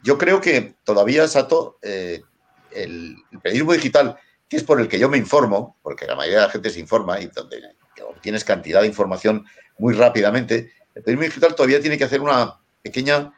Yo 0.03 0.19
creo 0.19 0.43
que 0.43 0.75
todavía, 0.85 1.27
Sato, 1.27 1.79
eh, 1.81 2.21
el, 2.73 3.17
periodismo 3.43 3.73
digital, 3.73 4.19
que 4.47 4.59
es 4.59 4.63
por 4.63 4.79
el 4.79 4.89
que 4.89 4.99
yo 4.99 5.09
me 5.09 5.17
informo, 5.17 5.79
porque 5.83 6.07
la 6.07 6.15
mayoría 6.15 6.41
de 6.41 6.47
la 6.47 6.53
gente 6.53 6.69
se 6.69 6.81
informa 6.81 7.19
y 7.19 7.29
donde 7.29 7.63
obtienes 8.07 8.45
cantidad 8.45 8.83
de 8.83 8.89
información 8.89 9.47
muy 9.79 9.95
rápidamente, 9.95 10.73
el 10.95 11.03
periodismo 11.03 11.31
digital 11.31 11.55
todavía 11.55 11.81
tiene 11.81 11.97
que 11.97 12.05
hacer 12.05 12.21
una 12.21 12.61
pequeña 12.83 13.33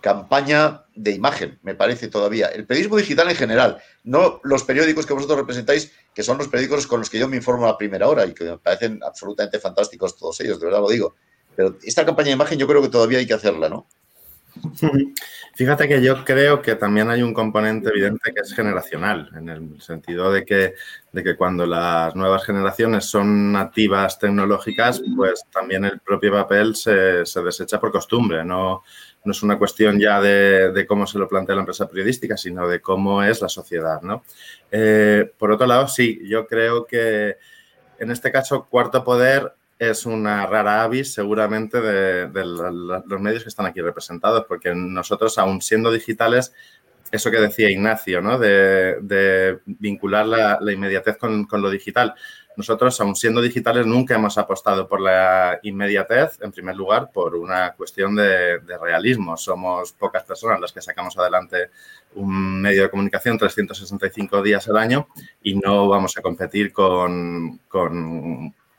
campaña 0.00 0.84
de 0.94 1.12
imagen, 1.12 1.58
me 1.62 1.74
parece 1.74 2.08
todavía. 2.08 2.48
El 2.48 2.66
periodismo 2.66 2.96
digital 2.96 3.28
en 3.28 3.36
general, 3.36 3.78
no 4.04 4.40
los 4.44 4.64
periódicos 4.64 5.06
que 5.06 5.14
vosotros 5.14 5.38
representáis, 5.38 5.92
que 6.14 6.22
son 6.22 6.38
los 6.38 6.48
periódicos 6.48 6.86
con 6.86 7.00
los 7.00 7.10
que 7.10 7.18
yo 7.18 7.28
me 7.28 7.36
informo 7.36 7.66
a 7.66 7.78
primera 7.78 8.08
hora 8.08 8.26
y 8.26 8.34
que 8.34 8.44
me 8.44 8.58
parecen 8.58 9.00
absolutamente 9.04 9.58
fantásticos 9.58 10.16
todos 10.16 10.40
ellos, 10.40 10.58
de 10.60 10.66
verdad 10.66 10.80
lo 10.80 10.88
digo. 10.88 11.14
Pero 11.56 11.76
esta 11.82 12.06
campaña 12.06 12.28
de 12.28 12.34
imagen 12.34 12.58
yo 12.58 12.66
creo 12.66 12.82
que 12.82 12.88
todavía 12.88 13.18
hay 13.18 13.26
que 13.26 13.34
hacerla, 13.34 13.68
¿no? 13.68 13.86
Fíjate 15.54 15.88
que 15.88 16.02
yo 16.02 16.24
creo 16.24 16.62
que 16.62 16.74
también 16.74 17.10
hay 17.10 17.22
un 17.22 17.34
componente 17.34 17.90
evidente 17.90 18.32
que 18.32 18.40
es 18.40 18.54
generacional, 18.54 19.30
en 19.36 19.48
el 19.48 19.80
sentido 19.80 20.32
de 20.32 20.44
que, 20.44 20.74
de 21.12 21.22
que 21.22 21.36
cuando 21.36 21.66
las 21.66 22.14
nuevas 22.14 22.44
generaciones 22.44 23.04
son 23.04 23.52
nativas 23.52 24.18
tecnológicas, 24.18 25.02
pues 25.16 25.44
también 25.52 25.84
el 25.84 26.00
propio 26.00 26.32
papel 26.32 26.76
se, 26.76 27.26
se 27.26 27.42
desecha 27.42 27.80
por 27.80 27.92
costumbre, 27.92 28.44
no, 28.44 28.82
no 29.24 29.32
es 29.32 29.42
una 29.42 29.58
cuestión 29.58 29.98
ya 29.98 30.20
de, 30.20 30.84
cómo 30.88 31.06
se 31.06 31.18
lo 31.18 31.28
plantea 31.28 31.54
la 31.54 31.62
empresa 31.62 31.88
periodística, 31.88 32.36
sino 32.36 32.66
de 32.66 32.80
cómo 32.80 33.22
es 33.22 33.40
la 33.42 33.48
sociedad, 33.48 34.00
¿no? 34.02 34.24
Eh, 34.70 35.30
por 35.38 35.52
otro 35.52 35.66
lado, 35.66 35.88
sí, 35.88 36.20
yo 36.24 36.46
creo 36.46 36.86
que 36.86 37.36
en 37.98 38.10
este 38.10 38.32
caso 38.32 38.66
Cuarto 38.68 39.04
Poder 39.04 39.52
es 39.78 40.04
una 40.04 40.46
rara 40.46 40.82
avis 40.82 41.12
seguramente 41.12 41.80
de, 41.80 42.44
los 42.44 43.20
medios 43.20 43.42
que 43.42 43.48
están 43.48 43.66
aquí 43.66 43.80
representados, 43.80 44.44
porque 44.46 44.74
nosotros, 44.74 45.38
aún 45.38 45.62
siendo 45.62 45.90
digitales, 45.90 46.52
eso 47.10 47.30
que 47.30 47.38
decía 47.38 47.70
Ignacio, 47.70 48.20
¿no? 48.20 48.38
De, 48.38 49.58
vincular 49.66 50.26
la, 50.26 50.72
inmediatez 50.72 51.16
con, 51.16 51.46
lo 51.50 51.70
digital. 51.70 52.14
Nosotros, 52.56 53.00
aún 53.00 53.16
siendo 53.16 53.40
digitales, 53.40 53.86
nunca 53.86 54.16
hemos 54.16 54.36
apostado 54.36 54.88
por 54.88 55.00
la 55.00 55.58
inmediatez, 55.62 56.38
en 56.42 56.52
primer 56.52 56.76
lugar, 56.76 57.10
por 57.12 57.36
una 57.36 57.72
cuestión 57.72 58.16
de, 58.16 58.58
realismo. 58.80 59.36
Somos 59.36 59.92
pocas 59.92 60.24
personas 60.24 60.60
las 60.60 60.72
que 60.72 60.82
sacamos 60.82 61.16
adelante 61.18 61.70
un 62.14 62.60
medio 62.60 62.82
de 62.82 62.90
comunicación 62.90 63.38
365 63.38 64.42
días 64.42 64.68
al 64.68 64.76
año 64.76 65.08
y 65.42 65.54
no 65.54 65.88
vamos 65.88 66.16
a 66.16 66.22
competir 66.22 66.72
con, 66.72 67.60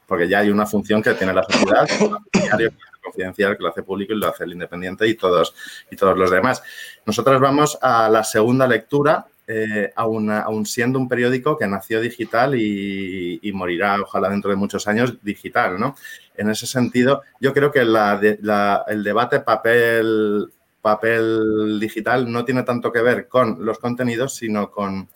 porque 0.06 0.28
ya 0.28 0.40
hay 0.40 0.50
una 0.50 0.66
función 0.66 1.02
que 1.02 1.14
tiene 1.14 1.34
la 1.34 1.44
sociedad, 1.44 1.88
confidencial, 3.12 3.58
que 3.58 3.64
lo 3.64 3.70
hace 3.70 3.84
público 3.84 4.14
y 4.14 4.20
lo 4.20 4.28
hace 4.28 4.46
el 4.46 4.54
independiente 4.54 5.08
y 5.08 5.16
todos, 5.16 5.54
y 5.90 5.96
todos 5.96 6.18
los 6.18 6.32
demás. 6.32 6.64
Nosotros 7.06 7.40
vamos 7.40 7.78
a 7.82 8.10
la 8.10 8.24
segunda 8.24 8.68
lectura, 8.68 9.26
eh, 9.48 9.92
aún, 9.96 10.66
siendo 10.66 10.98
un 10.98 11.10
periódico 11.10 11.58
que 11.58 11.68
nació 11.68 12.00
digital 12.00 12.56
y, 12.56 13.52
morirá, 13.54 13.98
ojalá 14.02 14.30
dentro 14.30 14.50
de 14.50 14.56
muchos 14.56 14.88
años, 14.88 15.22
digital, 15.22 15.80
¿no? 15.80 15.96
En 16.36 16.50
ese 16.50 16.66
sentido, 16.66 17.24
yo 17.40 17.54
creo 17.54 17.72
que 17.72 17.80
el 17.80 19.04
debate 19.04 19.40
papel, 19.42 20.48
papel 20.82 21.80
digital 21.80 22.32
no 22.32 22.46
tiene 22.46 22.64
tanto 22.64 22.92
que 22.92 23.02
ver 23.02 23.28
con 23.28 23.66
los 23.66 23.80
contenidos, 23.80 24.36
sino 24.36 24.72
con 24.72 25.10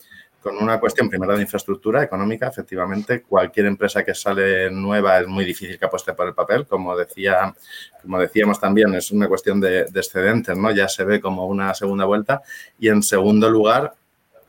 con 0.46 0.62
una 0.62 0.80
cuestión 0.80 1.10
primero 1.10 1.36
de 1.36 1.42
infraestructura 1.42 2.04
económica. 2.04 2.48
Efectivamente, 2.48 3.24
cualquier 3.24 3.66
empresa 3.66 4.06
que 4.06 4.14
sale 4.14 4.70
nueva 4.70 5.20
es 5.20 5.28
muy 5.28 5.44
difícil 5.44 5.80
que 5.80 5.86
apueste 5.86 6.14
por 6.14 6.28
el 6.28 6.36
papel. 6.36 6.68
Como, 6.68 6.96
decía, 6.96 7.52
como 8.00 8.20
decíamos 8.20 8.60
también, 8.60 8.94
es 8.94 9.10
una 9.10 9.28
cuestión 9.28 9.60
de, 9.60 9.80
excedentes, 9.96 10.56
¿no? 10.56 10.70
Ya 10.70 10.88
se 10.88 11.04
ve 11.04 11.20
como 11.20 11.48
una 11.48 11.74
segunda 11.74 12.06
vuelta. 12.06 12.44
Y 12.78 12.90
en 12.90 13.02
segundo 13.02 13.50
lugar, 13.50 13.96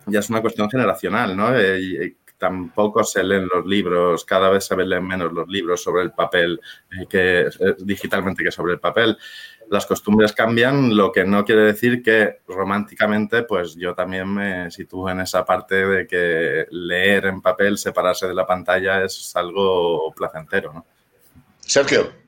ya 0.04 0.18
es 0.18 0.28
una 0.28 0.42
cuestión 0.42 0.68
generacional, 0.68 1.34
¿no? 1.34 1.58
Eh, 1.58 2.14
tampoco 2.36 3.02
se 3.02 3.24
leen 3.24 3.48
los 3.50 3.64
libros, 3.64 4.26
cada 4.26 4.50
vez 4.50 4.66
se 4.66 4.76
leen 4.76 5.06
menos 5.06 5.32
los 5.32 5.48
libros 5.48 5.82
sobre 5.82 6.02
el 6.02 6.12
papel 6.12 6.60
eh, 6.90 7.06
que 7.08 7.40
eh, 7.46 7.74
digitalmente 7.78 8.44
que 8.44 8.50
sobre 8.50 8.74
el 8.74 8.80
papel 8.80 9.16
las 9.70 9.86
costumbres 9.86 10.32
cambian, 10.32 10.96
lo 10.96 11.12
que 11.12 11.24
no 11.24 11.44
quiere 11.44 11.62
decir 11.62 12.02
que 12.02 12.38
románticamente, 12.46 13.42
pues 13.42 13.74
yo 13.74 13.94
también 13.94 14.32
me 14.32 14.70
sitúo 14.70 15.10
en 15.10 15.20
esa 15.20 15.44
parte 15.44 15.86
de 15.86 16.06
que 16.06 16.66
leer 16.70 17.26
en 17.26 17.40
papel, 17.40 17.78
separarse 17.78 18.26
de 18.26 18.34
la 18.34 18.46
pantalla 18.46 19.04
es 19.04 19.34
algo 19.34 20.12
placentero, 20.14 20.72
¿no? 20.72 20.86
Sergio. 21.60 22.25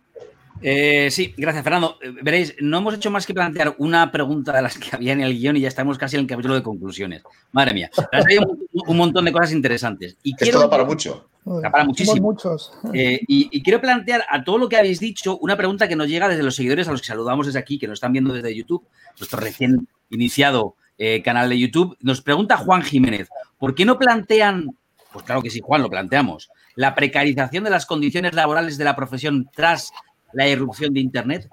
Eh, 0.60 1.08
sí, 1.10 1.34
gracias, 1.36 1.64
Fernando. 1.64 1.98
Eh, 2.02 2.12
veréis, 2.22 2.54
no 2.60 2.78
hemos 2.78 2.94
hecho 2.94 3.10
más 3.10 3.26
que 3.26 3.34
plantear 3.34 3.74
una 3.78 4.10
pregunta 4.10 4.52
de 4.52 4.62
las 4.62 4.76
que 4.78 4.94
había 4.94 5.12
en 5.12 5.20
el 5.20 5.38
guion 5.38 5.56
y 5.56 5.60
ya 5.60 5.68
estamos 5.68 5.98
casi 5.98 6.16
en 6.16 6.22
el 6.22 6.26
capítulo 6.26 6.54
de 6.54 6.62
conclusiones. 6.62 7.22
Madre 7.52 7.74
mía, 7.74 7.90
hay 8.12 8.38
un, 8.38 8.96
montón 8.96 9.24
de 9.24 9.32
cosas 9.32 9.52
interesantes. 9.52 10.16
Y 10.22 10.32
Esto 10.32 10.44
quiero, 10.44 10.60
da 10.60 10.70
para 10.70 10.84
mucho. 10.84 11.28
Da 11.44 11.70
para 11.70 11.84
muchísimo. 11.84 12.32
Muchos. 12.32 12.72
Eh, 12.92 13.20
y, 13.26 13.62
quiero 13.62 13.80
plantear 13.80 14.24
a 14.28 14.42
todo 14.42 14.58
lo 14.58 14.68
que 14.68 14.76
habéis 14.76 15.00
dicho 15.00 15.38
una 15.38 15.56
pregunta 15.56 15.88
que 15.88 15.96
nos 15.96 16.08
llega 16.08 16.28
desde 16.28 16.42
los 16.42 16.56
seguidores 16.56 16.88
a 16.88 16.92
los 16.92 17.00
que 17.00 17.06
saludamos 17.06 17.46
desde 17.46 17.58
aquí, 17.58 17.78
que 17.78 17.86
nos 17.86 17.94
están 17.94 18.12
viendo 18.12 18.32
desde 18.32 18.54
YouTube, 18.54 18.86
nuestro 19.18 19.40
recién 19.40 19.88
iniciado 20.10 20.76
canal 21.24 21.48
de 21.48 21.58
YouTube. 21.58 21.96
Nos 22.00 22.20
pregunta 22.20 22.56
Juan 22.56 22.82
Jiménez, 22.82 23.28
¿por 23.58 23.74
qué 23.74 23.84
no 23.84 23.98
plantean, 23.98 24.76
pues 25.12 25.24
claro 25.24 25.42
que 25.42 25.50
sí, 25.50 25.60
Juan, 25.62 25.82
lo 25.82 25.88
planteamos, 25.88 26.50
la 26.74 26.94
precarización 26.94 27.64
de 27.64 27.70
las 27.70 27.86
condiciones 27.86 28.34
laborales 28.34 28.78
de 28.78 28.84
la 28.84 28.94
profesión 28.94 29.50
tras 29.52 29.90
la 30.32 30.48
irrupción 30.48 30.92
de 30.94 31.00
Internet. 31.00 31.48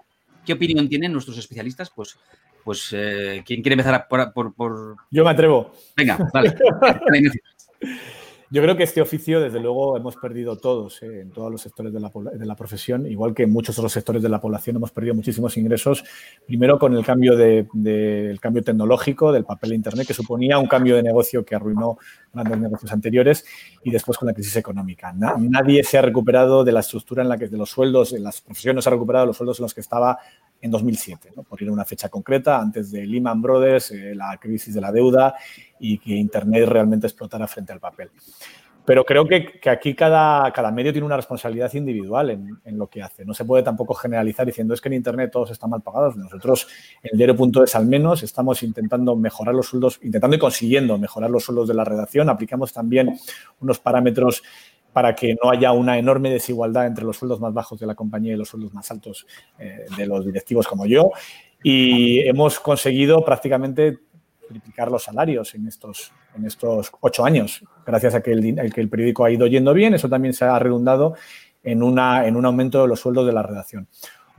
¿Qué 0.46 0.54
opinión 0.54 0.88
tienen 0.88 1.12
nuestros 1.12 1.38
especialistas? 1.38 1.90
Pues, 1.90 2.18
pues 2.64 2.90
eh, 2.94 3.44
¿quién 3.46 3.62
quiere 3.62 3.74
empezar 3.74 4.08
por, 4.08 4.54
por, 4.54 4.98
Yo 5.12 5.24
me 5.24 5.32
atrevo. 5.32 5.74
Venga, 5.96 6.18
vale. 6.34 6.56
Yo 8.56 8.62
creo 8.62 8.78
que 8.78 8.84
este 8.84 9.02
oficio, 9.02 9.42
desde 9.42 9.60
luego, 9.60 9.98
hemos 9.98 10.16
perdido 10.16 10.56
todos 10.56 11.04
eh, 11.04 11.20
en 11.20 11.32
todos 11.32 11.52
los 11.52 11.62
sectores 11.62 11.92
de 11.92 12.00
la, 12.00 12.56
profesión, 12.56 13.06
igual 13.06 13.34
que 13.34 13.44
en 13.44 13.52
muchos 13.52 13.78
otros 13.78 13.92
sectores 13.92 14.24
de 14.24 14.30
la 14.30 14.40
población 14.40 14.78
hemos 14.78 14.92
perdido 14.92 15.14
muchísimos 15.14 15.58
ingresos. 15.58 16.06
Primero 16.48 16.80
con 16.80 16.96
el 16.96 17.04
cambio, 17.04 17.36
tecnológico 18.64 19.34
del 19.34 19.44
papel 19.44 19.72
de 19.72 19.76
Internet, 19.76 20.08
que 20.08 20.14
suponía 20.14 20.58
un 20.58 20.68
cambio 20.68 20.96
de 20.96 21.04
negocio 21.04 21.44
que 21.44 21.54
arruinó 21.54 21.98
grandes 22.34 22.58
negocios 22.58 22.94
anteriores, 22.94 23.46
y 23.84 23.92
después 23.92 24.18
con 24.18 24.28
la 24.28 24.34
crisis 24.34 24.56
económica. 24.56 25.12
nadie 25.12 25.84
se 25.84 25.98
ha 25.98 26.02
recuperado 26.02 26.64
de 26.64 26.72
la 26.72 26.80
estructura 26.80 27.24
en 27.24 27.28
la 27.28 27.38
que 27.38 27.50
de 27.50 27.58
los 27.58 27.70
sueldos, 27.70 28.14
en 28.14 28.24
las 28.24 28.40
profesiones 28.40 28.86
se 28.86 28.90
ha 28.90 28.94
recuperado 28.94 29.26
los 29.26 29.36
sueldos 29.36 29.60
en 29.60 29.64
los 29.64 29.74
que 29.74 29.82
estaba 29.82 30.18
en 30.66 30.72
2007, 30.72 31.32
por 31.48 31.62
ir 31.62 31.70
a 31.70 31.72
una 31.72 31.86
fecha 31.86 32.10
concreta, 32.10 32.60
antes 32.60 32.92
de 32.92 33.06
Lehman 33.06 33.40
Brothers, 33.40 33.92
eh, 33.92 34.16
la 34.16 34.36
crisis 34.38 34.74
de 34.74 34.82
la 34.82 34.92
deuda 34.92 35.36
y 35.80 36.00
que 36.00 36.14
Internet 36.14 36.68
realmente 36.68 37.06
explotara 37.06 37.48
frente 37.48 37.72
al 37.72 37.80
papel. 37.80 38.10
Pero 38.84 39.04
creo 39.04 39.28
que, 39.28 39.60
aquí 39.70 39.94
cada, 39.94 40.52
cada, 40.52 40.72
medio 40.72 40.92
tiene 40.92 41.06
una 41.06 41.18
responsabilidad 41.18 41.74
individual 41.74 42.30
en, 42.30 42.78
lo 42.78 42.88
que 42.88 43.02
hace. 43.02 43.26
No 43.26 43.34
se 43.34 43.46
puede 43.46 43.64
tampoco 43.64 43.96
generalizar 43.96 44.46
diciendo 44.46 44.74
es 44.74 44.82
que 44.82 44.90
en 44.90 44.94
Internet 44.94 45.32
todos 45.32 45.50
están 45.52 45.72
mal 45.72 45.82
pagados. 45.82 46.16
Nosotros 46.16 46.68
en 47.02 47.18
diario.es 47.18 47.76
al 47.76 47.88
menos 47.88 48.22
estamos 48.22 48.62
intentando 48.62 49.16
mejorar 49.16 49.56
los 49.56 49.68
sueldos, 49.68 50.00
intentando 50.04 50.36
y 50.36 50.40
consiguiendo 50.40 51.00
mejorar 51.00 51.32
los 51.32 51.44
sueldos 51.44 51.68
de 51.68 51.74
la 51.74 51.84
redacción. 51.84 52.30
Aplicamos 52.30 52.74
también 52.74 53.18
unos 53.60 53.80
parámetros 53.80 54.44
para 54.96 55.14
que 55.14 55.36
no 55.44 55.50
haya 55.50 55.74
una 55.74 55.98
enorme 55.98 56.30
desigualdad 56.30 56.88
entre 56.88 57.04
los 57.04 57.18
sueldos 57.18 57.42
más 57.42 57.54
bajos 57.54 57.78
de 57.78 57.86
la 57.86 57.96
compañía 57.96 58.32
y 58.32 58.38
los 58.38 58.48
sueldos 58.48 58.74
más 58.74 58.90
altos 58.92 59.28
eh, 59.60 59.88
de 59.98 60.06
los 60.06 60.26
directivos 60.26 60.66
como 60.70 60.86
yo. 60.86 61.12
Y 61.62 62.22
hemos 62.22 62.62
conseguido 62.62 63.26
prácticamente 63.26 64.00
triplicar 64.48 64.90
los 64.90 65.04
salarios 65.04 65.54
en 65.54 65.68
estos, 65.68 66.14
en 66.34 66.46
estos 66.46 66.94
ocho 67.02 67.26
años, 67.26 67.62
gracias 67.86 68.16
a 68.16 68.22
que 68.22 68.32
el, 68.32 68.72
que 68.74 68.80
el 68.80 68.88
periódico 68.88 69.26
ha 69.26 69.32
ido 69.32 69.48
yendo 69.48 69.74
bien. 69.74 69.94
Eso 69.94 70.08
también 70.08 70.34
se 70.34 70.46
ha 70.46 70.58
redundado 70.60 71.16
en, 71.62 71.84
una, 71.84 72.26
en 72.26 72.38
un 72.38 72.46
aumento 72.46 72.82
de 72.82 72.88
los 72.88 73.02
sueldos 73.02 73.28
de 73.28 73.34
la 73.34 73.44
redacción. 73.44 73.90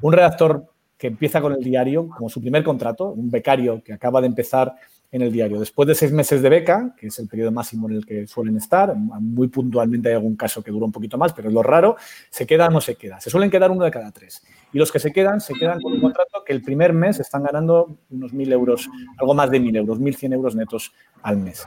Un 0.00 0.14
redactor 0.14 0.72
que 0.96 1.08
empieza 1.08 1.42
con 1.42 1.52
el 1.52 1.62
diario 1.62 2.08
como 2.08 2.30
su 2.30 2.40
primer 2.40 2.64
contrato, 2.64 3.10
un 3.10 3.30
becario 3.30 3.82
que 3.84 3.92
acaba 3.92 4.22
de 4.22 4.28
empezar 4.28 4.74
en 5.16 5.22
el 5.22 5.32
diario. 5.32 5.58
Después 5.58 5.88
de 5.88 5.94
seis 5.94 6.12
meses 6.12 6.42
de 6.42 6.48
beca, 6.50 6.94
que 6.94 7.06
es 7.06 7.18
el 7.18 7.26
periodo 7.26 7.50
máximo 7.50 7.88
en 7.88 7.96
el 7.96 8.06
que 8.06 8.26
suelen 8.26 8.58
estar, 8.58 8.94
muy 8.94 9.48
puntualmente 9.48 10.10
hay 10.10 10.14
algún 10.14 10.36
caso 10.36 10.62
que 10.62 10.70
dura 10.70 10.84
un 10.84 10.92
poquito 10.92 11.16
más, 11.16 11.32
pero 11.32 11.48
es 11.48 11.54
lo 11.54 11.62
raro, 11.62 11.96
se 12.28 12.46
queda 12.46 12.66
o 12.66 12.70
no 12.70 12.82
se 12.82 12.96
queda. 12.96 13.18
Se 13.18 13.30
suelen 13.30 13.50
quedar 13.50 13.70
uno 13.70 13.84
de 13.86 13.90
cada 13.90 14.10
tres. 14.10 14.44
Y 14.74 14.78
los 14.78 14.92
que 14.92 14.98
se 14.98 15.12
quedan, 15.12 15.40
se 15.40 15.54
quedan 15.54 15.80
con 15.80 15.94
un 15.94 16.00
contrato 16.02 16.44
que 16.44 16.52
el 16.52 16.60
primer 16.60 16.92
mes 16.92 17.18
están 17.18 17.44
ganando 17.44 17.96
unos 18.10 18.34
mil 18.34 18.52
euros, 18.52 18.90
algo 19.18 19.32
más 19.32 19.50
de 19.50 19.58
mil 19.58 19.74
euros, 19.74 19.98
mil 19.98 20.14
cien 20.14 20.34
euros 20.34 20.54
netos 20.54 20.92
al 21.22 21.38
mes. 21.38 21.66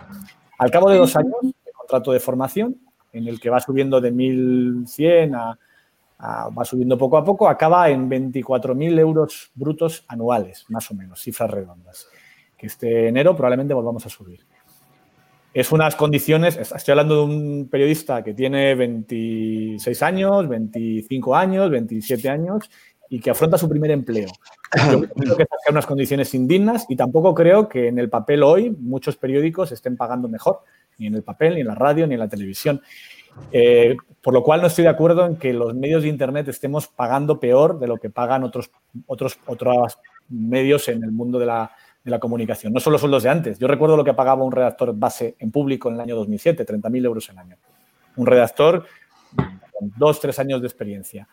Al 0.59 0.69
cabo 0.69 0.91
de 0.91 0.99
dos 0.99 1.15
años, 1.15 1.33
el 1.41 1.73
contrato 1.73 2.11
de 2.11 2.19
formación, 2.19 2.77
en 3.11 3.27
el 3.27 3.39
que 3.39 3.49
va 3.49 3.59
subiendo 3.59 3.99
de 3.99 4.13
1.100 4.13 5.35
a, 5.35 5.57
a, 6.19 6.49
va 6.49 6.63
subiendo 6.63 6.99
poco 6.99 7.17
a 7.17 7.23
poco, 7.23 7.49
acaba 7.49 7.89
en 7.89 8.07
24.000 8.07 8.99
euros 8.99 9.49
brutos 9.55 10.05
anuales, 10.07 10.65
más 10.69 10.91
o 10.91 10.93
menos, 10.93 11.19
cifras 11.19 11.49
redondas 11.49 12.07
que 12.59 12.67
este 12.67 13.07
enero 13.07 13.35
probablemente 13.35 13.73
volvamos 13.73 14.05
a 14.05 14.09
subir. 14.09 14.41
Es 15.53 15.71
unas 15.71 15.95
condiciones, 15.95 16.57
estoy 16.57 16.91
hablando 16.91 17.15
de 17.15 17.21
un 17.23 17.69
periodista 17.71 18.23
que 18.23 18.33
tiene 18.33 18.75
26 18.75 20.03
años, 20.03 20.47
25 20.47 21.35
años, 21.35 21.71
27 21.71 22.29
años 22.29 22.69
y 23.09 23.19
que 23.19 23.31
afronta 23.31 23.57
su 23.57 23.67
primer 23.67 23.89
empleo. 23.91 24.27
Yo 24.91 25.01
creo 25.15 25.37
que 25.37 25.45
son 25.65 25.73
unas 25.73 25.87
condiciones 25.87 26.33
indignas 26.35 26.85
y 26.89 26.95
tampoco 26.95 27.33
creo 27.33 27.67
que 27.67 27.87
en 27.87 27.97
el 27.97 28.09
papel 28.09 28.43
hoy 28.43 28.69
muchos 28.69 29.15
periódicos 29.15 29.71
estén 29.71 29.97
pagando 29.97 30.27
mejor, 30.27 30.59
ni 30.99 31.07
en 31.07 31.15
el 31.15 31.23
papel, 31.23 31.55
ni 31.55 31.61
en 31.61 31.67
la 31.67 31.75
radio, 31.75 32.05
ni 32.05 32.13
en 32.13 32.19
la 32.19 32.29
televisión. 32.29 32.81
Eh, 33.51 33.95
por 34.21 34.33
lo 34.33 34.43
cual 34.43 34.61
no 34.61 34.67
estoy 34.67 34.83
de 34.83 34.89
acuerdo 34.89 35.25
en 35.25 35.37
que 35.37 35.53
los 35.53 35.73
medios 35.73 36.03
de 36.03 36.09
Internet 36.09 36.47
estemos 36.49 36.87
pagando 36.87 37.39
peor 37.39 37.79
de 37.79 37.87
lo 37.87 37.97
que 37.97 38.09
pagan 38.09 38.43
otros, 38.43 38.69
otros, 39.07 39.39
otros 39.47 39.97
medios 40.27 40.89
en 40.89 41.03
el 41.03 41.11
mundo 41.11 41.39
de 41.39 41.45
la, 41.47 41.71
la 42.09 42.19
comunicación. 42.19 42.73
No 42.73 42.79
son 42.79 42.93
los 42.93 43.01
sueldos 43.01 43.23
de 43.23 43.29
antes. 43.29 43.59
Yo 43.59 43.67
recuerdo 43.67 43.97
lo 43.97 44.03
que 44.03 44.13
pagaba 44.13 44.43
un 44.43 44.51
redactor 44.51 44.93
base 44.95 45.35
en 45.39 45.51
público 45.51 45.89
en 45.89 45.95
el 45.95 46.01
año 46.01 46.15
2007, 46.15 46.65
30.000 46.65 47.05
euros 47.05 47.29
al 47.29 47.37
año. 47.39 47.57
Un 48.15 48.25
redactor 48.25 48.85
con 49.35 49.93
dos, 49.97 50.19
tres 50.19 50.39
años 50.39 50.61
de 50.61 50.67
experiencia. 50.67 51.27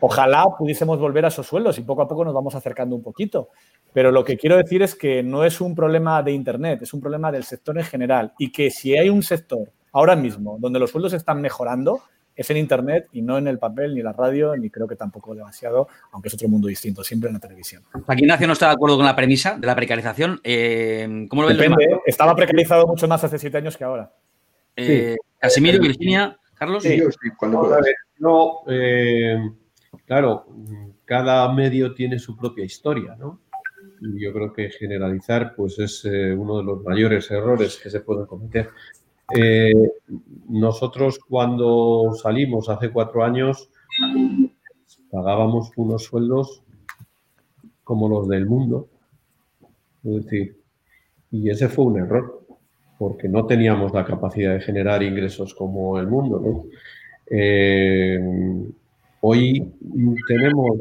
Ojalá 0.00 0.44
pudiésemos 0.58 0.98
volver 0.98 1.24
a 1.24 1.28
esos 1.28 1.46
sueldos 1.46 1.78
y 1.78 1.82
poco 1.82 2.02
a 2.02 2.08
poco 2.08 2.24
nos 2.24 2.34
vamos 2.34 2.54
acercando 2.54 2.94
un 2.94 3.02
poquito. 3.02 3.50
Pero 3.92 4.12
lo 4.12 4.24
que 4.24 4.36
quiero 4.36 4.56
decir 4.56 4.82
es 4.82 4.94
que 4.94 5.22
no 5.22 5.44
es 5.44 5.60
un 5.60 5.74
problema 5.74 6.22
de 6.22 6.32
Internet, 6.32 6.82
es 6.82 6.92
un 6.92 7.00
problema 7.00 7.32
del 7.32 7.44
sector 7.44 7.78
en 7.78 7.84
general. 7.84 8.32
Y 8.38 8.52
que 8.52 8.70
si 8.70 8.96
hay 8.96 9.08
un 9.08 9.22
sector 9.22 9.72
ahora 9.92 10.14
mismo 10.16 10.58
donde 10.60 10.78
los 10.78 10.90
sueldos 10.90 11.14
están 11.14 11.40
mejorando, 11.40 12.02
es 12.36 12.50
en 12.50 12.58
Internet 12.58 13.08
y 13.12 13.22
no 13.22 13.38
en 13.38 13.48
el 13.48 13.58
papel, 13.58 13.94
ni 13.94 14.02
la 14.02 14.12
radio, 14.12 14.54
ni 14.56 14.68
creo 14.70 14.86
que 14.86 14.94
tampoco 14.94 15.34
demasiado, 15.34 15.88
aunque 16.12 16.28
es 16.28 16.34
otro 16.34 16.48
mundo 16.48 16.68
distinto, 16.68 17.02
siempre 17.02 17.28
en 17.28 17.34
la 17.34 17.40
televisión. 17.40 17.82
Aquí 18.06 18.22
Ignacio 18.22 18.46
no 18.46 18.52
está 18.52 18.66
de 18.66 18.74
acuerdo 18.74 18.96
con 18.96 19.06
la 19.06 19.16
premisa 19.16 19.56
de 19.58 19.66
la 19.66 19.74
precarización. 19.74 20.40
Eh, 20.44 21.26
¿Cómo 21.30 21.42
lo 21.42 21.48
ves? 21.48 21.56
Depende, 21.56 21.98
estaba 22.04 22.36
precarizado 22.36 22.86
mucho 22.86 23.08
más 23.08 23.24
hace 23.24 23.38
siete 23.38 23.56
años 23.56 23.76
que 23.76 23.84
ahora. 23.84 24.12
Eh, 24.76 25.16
Casimiro, 25.38 25.80
Virginia, 25.80 26.38
Carlos. 26.54 26.82
Sí, 26.82 27.00
cuando 27.38 27.78
no, 28.18 28.60
eh, 28.68 29.38
claro, 30.04 30.46
cada 31.04 31.52
medio 31.52 31.94
tiene 31.94 32.18
su 32.18 32.36
propia 32.36 32.64
historia, 32.64 33.16
¿no? 33.18 33.40
Y 34.00 34.22
yo 34.22 34.32
creo 34.32 34.52
que 34.52 34.70
generalizar, 34.70 35.54
pues 35.54 35.78
es 35.78 36.04
uno 36.04 36.58
de 36.58 36.64
los 36.64 36.82
mayores 36.82 37.30
errores 37.30 37.78
que 37.82 37.88
se 37.88 38.00
pueden 38.00 38.26
cometer. 38.26 38.70
Eh, 39.34 39.72
nosotros 40.48 41.18
cuando 41.18 42.12
salimos 42.14 42.68
hace 42.68 42.90
cuatro 42.90 43.24
años 43.24 43.68
pagábamos 45.10 45.70
unos 45.76 46.04
sueldos 46.04 46.62
como 47.82 48.08
los 48.08 48.28
del 48.28 48.46
mundo. 48.46 48.88
Es 50.04 50.24
decir, 50.24 50.56
y 51.32 51.50
ese 51.50 51.68
fue 51.68 51.86
un 51.86 51.98
error, 51.98 52.42
porque 52.98 53.28
no 53.28 53.46
teníamos 53.46 53.92
la 53.92 54.04
capacidad 54.04 54.54
de 54.54 54.60
generar 54.60 55.02
ingresos 55.02 55.54
como 55.54 55.98
el 55.98 56.06
mundo. 56.06 56.66
Eh, 57.28 58.20
hoy 59.20 59.72
tenemos 60.28 60.80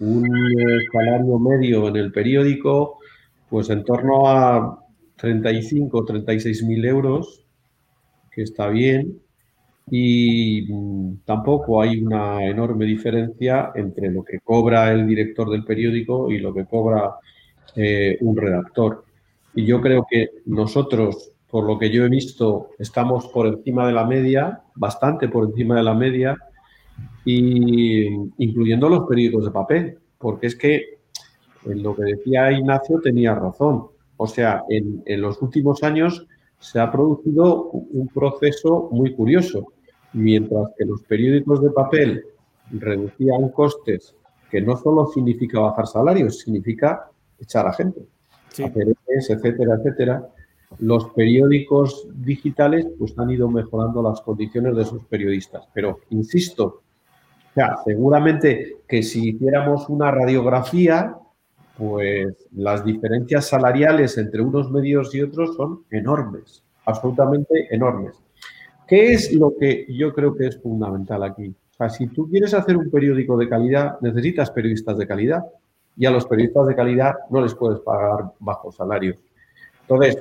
un 0.00 0.28
salario 0.92 1.38
medio 1.38 1.88
en 1.88 1.96
el 1.96 2.12
periódico, 2.12 2.98
pues 3.48 3.70
en 3.70 3.84
torno 3.84 4.28
a 4.28 4.82
35 5.16 5.98
o 5.98 6.04
36 6.04 6.62
mil 6.64 6.84
euros 6.84 7.45
que 8.36 8.42
está 8.42 8.68
bien, 8.68 9.18
y 9.90 10.66
mm, 10.68 11.20
tampoco 11.24 11.80
hay 11.80 12.02
una 12.02 12.44
enorme 12.44 12.84
diferencia 12.84 13.72
entre 13.74 14.10
lo 14.10 14.22
que 14.22 14.40
cobra 14.40 14.92
el 14.92 15.06
director 15.06 15.48
del 15.50 15.64
periódico 15.64 16.30
y 16.30 16.38
lo 16.38 16.52
que 16.52 16.66
cobra 16.66 17.14
eh, 17.74 18.18
un 18.20 18.36
redactor. 18.36 19.04
Y 19.54 19.64
yo 19.64 19.80
creo 19.80 20.06
que 20.08 20.30
nosotros, 20.44 21.32
por 21.48 21.64
lo 21.64 21.78
que 21.78 21.90
yo 21.90 22.04
he 22.04 22.10
visto, 22.10 22.70
estamos 22.78 23.28
por 23.28 23.46
encima 23.46 23.86
de 23.86 23.94
la 23.94 24.04
media, 24.04 24.60
bastante 24.74 25.28
por 25.28 25.46
encima 25.46 25.76
de 25.76 25.82
la 25.82 25.94
media, 25.94 26.36
y 27.24 28.06
incluyendo 28.38 28.90
los 28.90 29.08
periódicos 29.08 29.46
de 29.46 29.50
papel, 29.50 29.98
porque 30.18 30.48
es 30.48 30.56
que 30.56 30.98
en 31.64 31.82
lo 31.82 31.96
que 31.96 32.02
decía 32.02 32.52
Ignacio 32.52 33.00
tenía 33.00 33.34
razón. 33.34 33.86
O 34.18 34.26
sea, 34.26 34.62
en, 34.68 35.02
en 35.06 35.20
los 35.22 35.40
últimos 35.40 35.82
años 35.82 36.26
se 36.58 36.80
ha 36.80 36.90
producido 36.90 37.70
un 37.70 38.08
proceso 38.08 38.88
muy 38.92 39.14
curioso. 39.14 39.72
Mientras 40.12 40.70
que 40.78 40.84
los 40.84 41.02
periódicos 41.02 41.62
de 41.62 41.70
papel 41.70 42.24
reducían 42.70 43.50
costes, 43.50 44.14
que 44.50 44.60
no 44.60 44.76
solo 44.76 45.06
significa 45.06 45.60
bajar 45.60 45.86
salarios, 45.86 46.40
significa 46.40 47.10
echar 47.38 47.66
a 47.66 47.72
gente, 47.72 48.06
etcétera, 48.50 49.74
etcétera. 49.76 50.28
Los 50.78 51.10
periódicos 51.10 52.08
digitales 52.14 52.86
pues 52.98 53.18
han 53.18 53.30
ido 53.30 53.48
mejorando 53.48 54.02
las 54.02 54.20
condiciones 54.20 54.74
de 54.76 54.84
sus 54.84 55.04
periodistas. 55.04 55.68
Pero, 55.72 56.00
insisto, 56.10 56.82
seguramente 57.84 58.78
que 58.88 59.02
si 59.02 59.30
hiciéramos 59.30 59.88
una 59.88 60.10
radiografía, 60.10 61.16
pues 61.76 62.48
las 62.52 62.84
diferencias 62.84 63.46
salariales 63.46 64.16
entre 64.18 64.40
unos 64.40 64.70
medios 64.70 65.14
y 65.14 65.22
otros 65.22 65.56
son 65.56 65.84
enormes, 65.90 66.62
absolutamente 66.84 67.68
enormes. 67.74 68.16
¿Qué 68.86 69.12
es 69.12 69.32
lo 69.32 69.54
que 69.58 69.86
yo 69.88 70.12
creo 70.14 70.34
que 70.34 70.46
es 70.46 70.60
fundamental 70.60 71.22
aquí? 71.22 71.48
O 71.48 71.76
sea, 71.76 71.90
si 71.90 72.06
tú 72.06 72.28
quieres 72.30 72.54
hacer 72.54 72.76
un 72.76 72.90
periódico 72.90 73.36
de 73.36 73.48
calidad, 73.48 74.00
necesitas 74.00 74.50
periodistas 74.50 74.96
de 74.96 75.06
calidad 75.06 75.44
y 75.96 76.06
a 76.06 76.10
los 76.10 76.26
periodistas 76.26 76.68
de 76.68 76.74
calidad 76.74 77.14
no 77.30 77.42
les 77.42 77.54
puedes 77.54 77.80
pagar 77.80 78.32
bajos 78.38 78.76
salarios. 78.76 79.16
Entonces, 79.82 80.18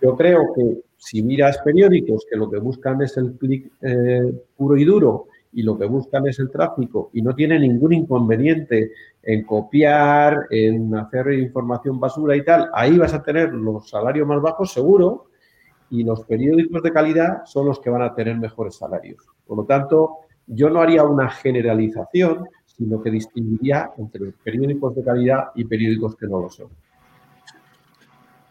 yo 0.00 0.16
creo 0.16 0.52
que 0.54 0.80
si 0.96 1.22
miras 1.22 1.58
periódicos 1.58 2.24
que 2.30 2.36
lo 2.36 2.50
que 2.50 2.58
buscan 2.58 3.02
es 3.02 3.16
el 3.16 3.32
clic 3.32 3.70
eh, 3.82 4.32
puro 4.56 4.76
y 4.76 4.84
duro 4.84 5.26
y 5.54 5.62
lo 5.62 5.78
que 5.78 5.86
buscan 5.86 6.26
es 6.26 6.38
el 6.38 6.50
tráfico 6.50 7.10
y 7.12 7.22
no 7.22 7.34
tiene 7.34 7.58
ningún 7.58 7.92
inconveniente 7.92 8.92
en 9.22 9.44
copiar, 9.44 10.46
en 10.50 10.94
hacer 10.94 11.32
información 11.32 11.98
basura 11.98 12.36
y 12.36 12.44
tal, 12.44 12.70
ahí 12.74 12.98
vas 12.98 13.14
a 13.14 13.22
tener 13.22 13.52
los 13.52 13.88
salarios 13.88 14.26
más 14.26 14.42
bajos 14.42 14.72
seguro 14.72 15.26
y 15.90 16.02
los 16.02 16.24
periódicos 16.24 16.82
de 16.82 16.92
calidad 16.92 17.44
son 17.44 17.66
los 17.66 17.80
que 17.80 17.90
van 17.90 18.02
a 18.02 18.14
tener 18.14 18.36
mejores 18.36 18.76
salarios. 18.76 19.24
Por 19.46 19.58
lo 19.58 19.64
tanto, 19.64 20.18
yo 20.46 20.68
no 20.68 20.80
haría 20.80 21.04
una 21.04 21.30
generalización, 21.30 22.46
sino 22.66 23.00
que 23.00 23.10
distinguiría 23.10 23.92
entre 23.96 24.32
periódicos 24.42 24.94
de 24.96 25.04
calidad 25.04 25.44
y 25.54 25.64
periódicos 25.64 26.16
que 26.16 26.26
no 26.26 26.40
lo 26.40 26.50
son. 26.50 26.68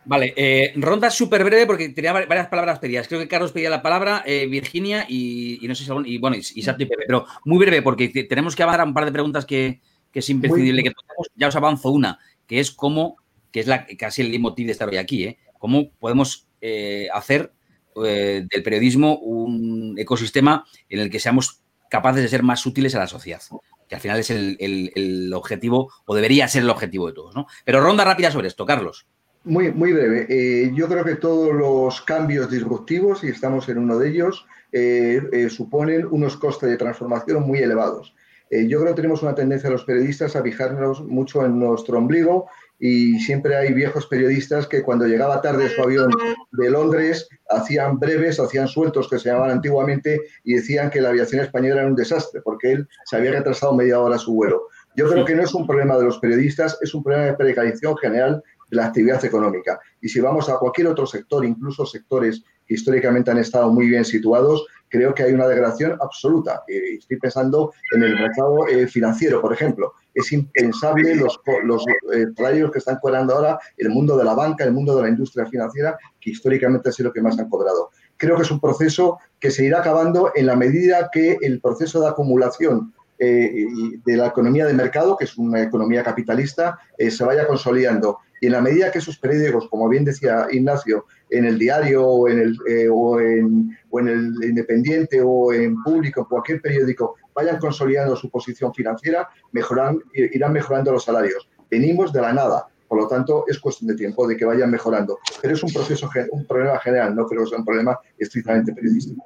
Vale, 0.06 0.34
eh, 0.36 0.74
ronda 0.76 1.10
súper 1.10 1.44
breve 1.44 1.66
porque 1.66 1.90
tenía 1.90 2.12
varias 2.12 2.48
palabras 2.48 2.80
pedidas. 2.80 3.08
Creo 3.08 3.20
que 3.20 3.28
Carlos 3.28 3.52
pedía 3.52 3.70
la 3.70 3.82
palabra, 3.82 4.24
eh, 4.26 4.48
Virginia 4.48 5.06
y, 5.08 5.60
no 5.64 5.76
sé 5.76 5.86
si 5.86 5.92
y 6.06 6.18
bueno, 6.18 6.36
y, 6.36 6.40
y 6.40 6.62
y 6.62 6.86
Pepe, 6.86 7.06
pero 7.08 7.26
muy 7.46 7.58
breve 7.60 7.82
porque 7.82 8.10
tenemos 8.10 8.56
que 8.56 8.64
avanzar 8.64 8.88
un 8.88 8.94
par 8.94 9.06
de 9.06 9.12
preguntas 9.12 9.46
que, 9.46 9.82
es 10.14 10.30
imprescindible 10.30 10.84
que 10.84 10.92
toquemos. 10.92 11.28
Ya 11.36 11.48
os 11.48 11.56
avanzo 11.56 11.90
una, 11.90 12.20
que 12.46 12.60
es 12.60 12.72
cómo, 12.72 13.18
que 13.52 13.62
es 13.62 13.68
la, 13.68 13.86
casi 13.98 14.22
el 14.22 14.40
motivo 14.40 14.68
de 14.68 14.74
estar 14.74 14.90
hoy 14.90 14.98
aquí, 14.98 15.24
¿eh? 15.24 15.38
cómo 15.58 15.92
podemos 15.92 16.48
eh, 16.62 17.08
hacer 17.14 17.54
del 17.96 18.64
periodismo 18.64 19.20
un 19.20 19.94
ecosistema 20.00 20.66
en 20.90 21.00
el 21.00 21.12
que 21.12 21.20
seamos 21.20 21.62
capaces 21.92 22.24
de 22.24 22.28
ser 22.28 22.42
más 22.42 22.66
útiles 22.66 22.96
a 22.96 23.00
la 23.00 23.08
sociedad 23.08 23.40
que 23.88 23.96
al 23.96 24.02
final 24.02 24.20
es 24.20 24.30
el, 24.32 24.58
el 24.60 25.34
objetivo, 25.34 25.92
o 26.06 26.16
debería 26.16 26.48
ser 26.48 26.64
el 26.64 26.70
objetivo 26.70 27.08
de 27.08 27.14
todos, 27.14 27.36
¿no? 27.36 27.48
Pero 27.66 27.82
ronda 27.82 28.04
rápida 28.04 28.32
sobre 28.32 28.48
esto, 28.48 28.66
Carlos. 28.66 29.06
Muy, 29.46 29.72
muy 29.74 29.92
breve. 29.92 30.26
Eh, 30.30 30.72
yo 30.74 30.88
creo 30.88 31.04
que 31.04 31.16
todos 31.16 31.54
los 31.54 32.02
cambios 32.02 32.50
disruptivos, 32.50 33.24
y 33.24 33.28
estamos 33.28 33.68
en 33.68 33.78
uno 33.78 33.98
de 34.00 34.10
ellos, 34.10 34.46
eh, 34.72 35.22
eh, 35.34 35.50
suponen 35.50 36.08
unos 36.10 36.38
costes 36.38 36.70
de 36.70 36.78
transformación 36.78 37.44
muy 37.44 37.60
elevados. 37.60 38.16
yo 38.52 38.80
creo 38.80 38.92
que 38.94 39.02
tenemos 39.02 39.24
una 39.24 39.34
tendencia 39.34 39.68
los 39.68 39.84
periodistas 39.84 40.36
a 40.36 40.44
fijarnos 40.44 41.04
mucho 41.04 41.44
en 41.44 41.58
nuestro 41.58 41.98
ombligo 41.98 42.46
y 42.78 43.20
siempre 43.20 43.56
hay 43.56 43.74
viejos 43.74 44.06
periodistas 44.06 44.68
que 44.68 44.84
cuando 44.84 45.08
llegaba 45.08 45.42
tarde 45.42 45.70
su 45.70 45.82
avión 45.82 46.12
de 46.52 46.70
Londres 46.70 47.28
hacían 47.50 47.98
breves, 47.98 48.40
hacían 48.40 48.68
sueltos 48.68 49.10
que 49.10 49.18
se 49.18 49.30
llamaban 49.30 49.50
antiguamente 49.50 50.22
y 50.44 50.54
decían 50.54 50.92
que 50.92 51.02
la 51.02 51.10
aviación 51.10 51.42
española 51.42 51.82
era 51.82 51.90
un 51.90 51.96
desastre 51.96 52.42
porque 52.44 52.74
él 52.74 52.88
se 53.06 53.16
había 53.16 53.32
retrasado 53.32 53.74
media 53.74 54.00
hora 54.00 54.20
su 54.20 54.36
vuelo. 54.36 54.68
Yo 54.96 55.10
creo 55.10 55.26
que 55.26 55.34
no 55.34 55.42
es 55.42 55.54
un 55.56 55.66
problema 55.66 55.98
de 55.98 56.04
los 56.04 56.20
periodistas, 56.20 56.78
es 56.82 56.94
un 56.94 57.02
problema 57.02 57.26
de 57.26 57.34
precarización 57.34 57.98
general 57.98 58.44
la 58.74 58.88
actividad 58.88 59.24
económica. 59.24 59.80
Y 60.02 60.10
si 60.10 60.20
vamos 60.20 60.50
a 60.50 60.58
cualquier 60.58 60.88
otro 60.88 61.06
sector, 61.06 61.46
incluso 61.46 61.86
sectores 61.86 62.44
que 62.66 62.76
históricamente 62.76 63.32
han 63.32 63.38
estado 63.38 63.72
muy 63.72 63.88
bien 63.88 64.06
situados, 64.06 64.66
creo 64.94 65.16
que 65.16 65.24
hay 65.24 65.34
una 65.34 65.48
degradación 65.48 65.98
absoluta. 66.00 66.64
estoy 66.68 67.18
pensando 67.18 67.74
en 67.96 68.04
el 68.04 68.14
mercado 68.14 68.68
eh, 68.68 68.88
financiero, 68.88 69.42
por 69.42 69.52
ejemplo. 69.52 69.94
Es 70.14 70.32
impensable 70.32 71.16
los, 71.16 71.40
los 71.64 71.84
eh, 72.14 72.28
que 72.72 72.78
están 72.78 73.00
cobrando 73.02 73.34
ahora 73.34 73.60
el 73.78 73.90
mundo 73.90 74.16
de 74.16 74.24
la 74.24 74.36
banca, 74.36 74.64
el 74.64 74.72
mundo 74.72 74.96
de 74.96 75.02
la 75.02 75.10
industria 75.10 75.48
financiera, 75.48 75.98
que 76.22 76.30
históricamente 76.30 76.90
ha 76.90 76.92
sido 76.92 77.10
lo 77.10 77.14
que 77.14 77.24
más 77.24 77.40
han 77.40 77.50
cobrado. 77.50 77.90
Creo 78.18 78.36
que 78.36 78.44
es 78.44 78.52
un 78.52 78.60
proceso 78.60 79.18
que 79.40 79.50
se 79.50 79.66
irá 79.66 79.80
acabando 79.80 80.32
en 80.36 80.46
la 80.46 80.56
medida 80.56 81.10
que 81.12 81.40
el 81.42 81.60
proceso 81.60 82.00
de 82.00 82.10
acumulación 82.10 82.94
eh, 83.18 83.66
de 84.06 84.18
la 84.18 84.28
economía 84.28 84.68
de 84.68 84.74
mercado, 84.74 85.18
que 85.18 85.26
es 85.26 85.36
una 85.40 85.64
economía 85.64 86.04
capitalista, 86.04 86.78
se 87.00 87.24
vaya 87.24 87.48
consolidando 87.48 88.20
y 88.44 88.48
en 88.48 88.52
la 88.52 88.60
medida 88.60 88.92
que 88.92 89.00
esos 89.00 89.18
periódicos, 89.18 89.70
como 89.70 89.88
bien 89.88 90.04
decía 90.04 90.48
Ignacio, 90.52 91.06
en 91.30 91.46
el 91.46 91.58
diario 91.58 92.06
o 92.06 92.28
en 92.28 92.40
el, 92.40 92.58
eh, 92.68 92.90
o 92.92 93.18
en, 93.18 93.74
el 93.90 94.44
Independiente 94.44 95.22
o 95.24 95.54
en 95.54 95.82
Público, 95.82 96.20
en 96.20 96.26
cualquier 96.26 96.62
periódico, 96.62 97.16
vayan 97.34 97.58
consolidando 97.58 98.18
su 98.18 98.30
posición 98.30 98.74
financiera, 98.74 99.30
mejoran, 99.54 99.98
irán 100.14 100.52
mejorando 100.52 100.92
los 100.92 101.06
salarios. 101.06 101.48
Venimos 101.72 102.12
de 102.12 102.20
la 102.20 102.34
nada, 102.34 102.68
por 102.90 103.00
lo 103.00 103.08
tanto, 103.08 103.46
es 103.48 103.58
cuestión 103.60 103.88
de 103.88 103.96
tiempo 103.96 104.28
de 104.28 104.36
que 104.36 104.44
vayan 104.44 104.70
mejorando. 104.70 105.20
Pero 105.42 105.54
es 105.54 105.64
un 105.64 105.72
proceso, 105.72 106.10
un 106.32 106.46
problema 106.46 106.78
general, 106.80 107.16
no 107.16 107.26
creo 107.26 107.46
que 107.46 107.50
sea 107.52 107.60
un 107.60 107.66
problema 107.66 107.98
estrictamente 108.18 108.74
periodístico. 108.74 109.24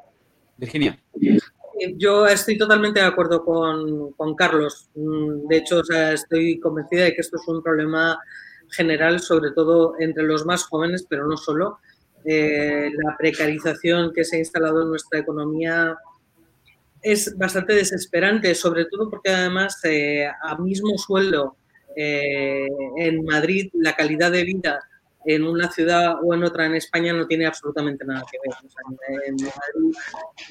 Virginia. 0.58 0.96
Yo 1.96 2.28
estoy 2.28 2.56
totalmente 2.56 3.00
de 3.00 3.08
acuerdo 3.08 3.44
con, 3.44 4.12
con 4.12 4.36
Carlos. 4.36 4.92
Mm, 4.94 5.48
de 5.48 5.58
hecho, 5.58 5.80
o 5.80 5.84
sea, 5.84 6.14
estoy 6.14 6.60
convencida 6.60 7.06
de 7.06 7.16
que 7.16 7.22
esto 7.22 7.38
es 7.38 7.48
un 7.48 7.64
problema 7.64 8.20
general, 8.72 9.20
sobre 9.20 9.52
todo 9.52 9.96
entre 10.00 10.24
los 10.24 10.46
más 10.46 10.64
jóvenes, 10.64 11.06
pero 11.10 11.28
no 11.28 11.38
solo. 11.38 11.80
Eh, 12.26 12.90
la 13.04 13.16
precarización 13.18 14.12
que 14.14 14.26
se 14.26 14.36
ha 14.36 14.40
instalado 14.40 14.82
en 14.82 14.90
nuestra 14.90 15.20
economía 15.20 15.98
es 17.02 17.38
bastante 17.38 17.74
desesperante, 17.74 18.54
sobre 18.56 18.86
todo 18.86 19.10
porque 19.10 19.30
además 19.30 19.80
eh, 19.86 20.28
a 20.28 20.58
mismo 20.58 20.98
sueldo 20.98 21.56
eh, 21.96 22.68
en 22.98 23.24
Madrid 23.24 23.70
la 23.74 23.96
calidad 23.96 24.32
de 24.32 24.44
vida 24.44 24.80
en 25.26 25.44
una 25.44 25.72
ciudad 25.72 26.16
o 26.24 26.34
en 26.34 26.44
otra 26.44 26.66
en 26.66 26.76
España 26.76 27.14
no 27.14 27.28
tiene 27.28 27.46
absolutamente 27.46 28.06
nada 28.06 28.26
que 28.32 28.38
ver. 28.44 28.58
en 29.28 29.36
Madrid 29.36 29.98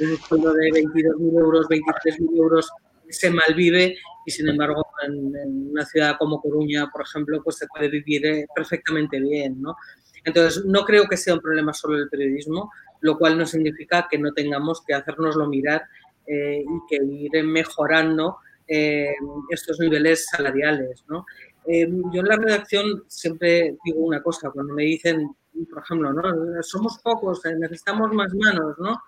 un 0.00 0.16
sueldo 0.18 0.52
de 0.52 0.70
22.000 0.70 1.38
euros, 1.40 1.66
23.000 1.68 2.36
euros 2.36 2.70
se 3.08 3.30
malvive 3.30 3.96
y 4.24 4.30
sin 4.30 4.48
embargo 4.48 4.84
en, 5.06 5.70
una 5.70 5.84
ciudad 5.84 6.16
como 6.18 6.40
Coruña, 6.40 6.88
por 6.90 7.02
ejemplo, 7.02 7.42
pues 7.42 7.56
se 7.56 7.66
puede 7.66 7.88
vivir 7.88 8.26
eh, 8.26 8.46
perfectamente 8.54 9.20
bien, 9.20 9.60
¿no? 9.60 9.76
Entonces, 10.24 10.64
no 10.64 10.84
creo 10.84 11.06
que 11.06 11.16
sea 11.16 11.34
un 11.34 11.40
problema 11.40 11.72
solo 11.72 11.96
el 11.98 12.08
periodismo, 12.08 12.70
lo 13.00 13.16
cual 13.16 13.38
no 13.38 13.46
significa 13.46 14.08
que 14.10 14.18
no 14.18 14.32
tengamos 14.32 14.82
que 14.84 14.94
hacernoslo 14.94 15.46
mirar 15.46 15.84
eh, 16.26 16.62
y 16.62 16.86
que 16.88 16.96
ir 16.96 17.44
mejorando 17.44 18.38
eh, 18.66 19.14
estos 19.50 19.78
niveles 19.78 20.26
salariales. 20.26 21.04
¿no? 21.08 21.24
Eh, 21.68 21.88
yo 22.12 22.20
en 22.20 22.26
la 22.26 22.36
redacción 22.36 23.04
siempre 23.06 23.76
digo 23.84 24.00
una 24.00 24.20
cosa, 24.22 24.50
cuando 24.50 24.74
me 24.74 24.82
dicen, 24.82 25.30
por 25.70 25.82
ejemplo, 25.84 26.12
¿no? 26.12 26.62
somos 26.62 26.98
pocos, 26.98 27.42
necesitamos 27.60 28.12
más 28.12 28.34
manos, 28.34 28.74
¿no? 28.78 29.00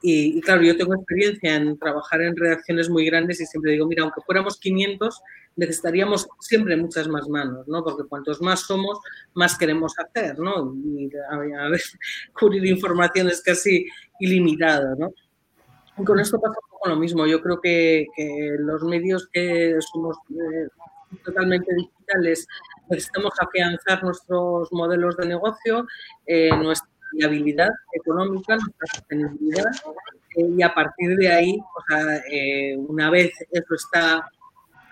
Y, 0.00 0.40
claro, 0.42 0.62
yo 0.62 0.76
tengo 0.76 0.94
experiencia 0.94 1.56
en 1.56 1.76
trabajar 1.78 2.22
en 2.22 2.36
redacciones 2.36 2.88
muy 2.88 3.04
grandes 3.06 3.40
y 3.40 3.46
siempre 3.46 3.72
digo, 3.72 3.86
mira, 3.86 4.04
aunque 4.04 4.20
fuéramos 4.20 4.58
500, 4.58 5.20
necesitaríamos 5.56 6.28
siempre 6.40 6.76
muchas 6.76 7.08
más 7.08 7.28
manos, 7.28 7.66
¿no? 7.66 7.82
Porque 7.82 8.08
cuantos 8.08 8.40
más 8.40 8.60
somos, 8.60 9.00
más 9.34 9.58
queremos 9.58 9.94
hacer, 9.98 10.38
¿no? 10.38 10.72
Y 10.84 11.10
a, 11.30 11.68
ver, 11.68 11.80
cubrir 12.38 12.64
información 12.66 13.28
es 13.28 13.42
casi 13.42 13.86
ilimitado, 14.20 14.94
¿no? 14.96 15.12
Y 15.98 16.04
con 16.04 16.20
esto 16.20 16.40
pasa 16.40 16.54
un 16.62 16.70
poco 16.70 16.88
lo 16.90 16.96
mismo. 16.96 17.26
Yo 17.26 17.40
creo 17.42 17.60
que, 17.60 18.06
los 18.60 18.84
medios 18.84 19.28
que 19.32 19.76
somos 19.80 20.16
eh, 20.30 20.68
totalmente 21.24 21.74
digitales 21.74 22.46
necesitamos 22.88 23.32
afianzar 23.40 24.04
nuestros 24.04 24.72
modelos 24.72 25.16
de 25.16 25.26
negocio, 25.26 25.86
eh, 26.24 26.56
nuestra 26.56 26.88
viabilidad 27.12 27.70
económica, 27.92 28.56
nuestra 28.56 28.86
sostenibilidad 28.94 29.70
eh, 30.36 30.48
y 30.56 30.62
a 30.62 30.72
partir 30.72 31.16
de 31.16 31.28
ahí, 31.28 31.58
o 31.58 31.82
sea, 31.88 32.22
una 32.88 33.10
vez 33.10 33.32
eso 33.50 33.74
está 33.74 34.28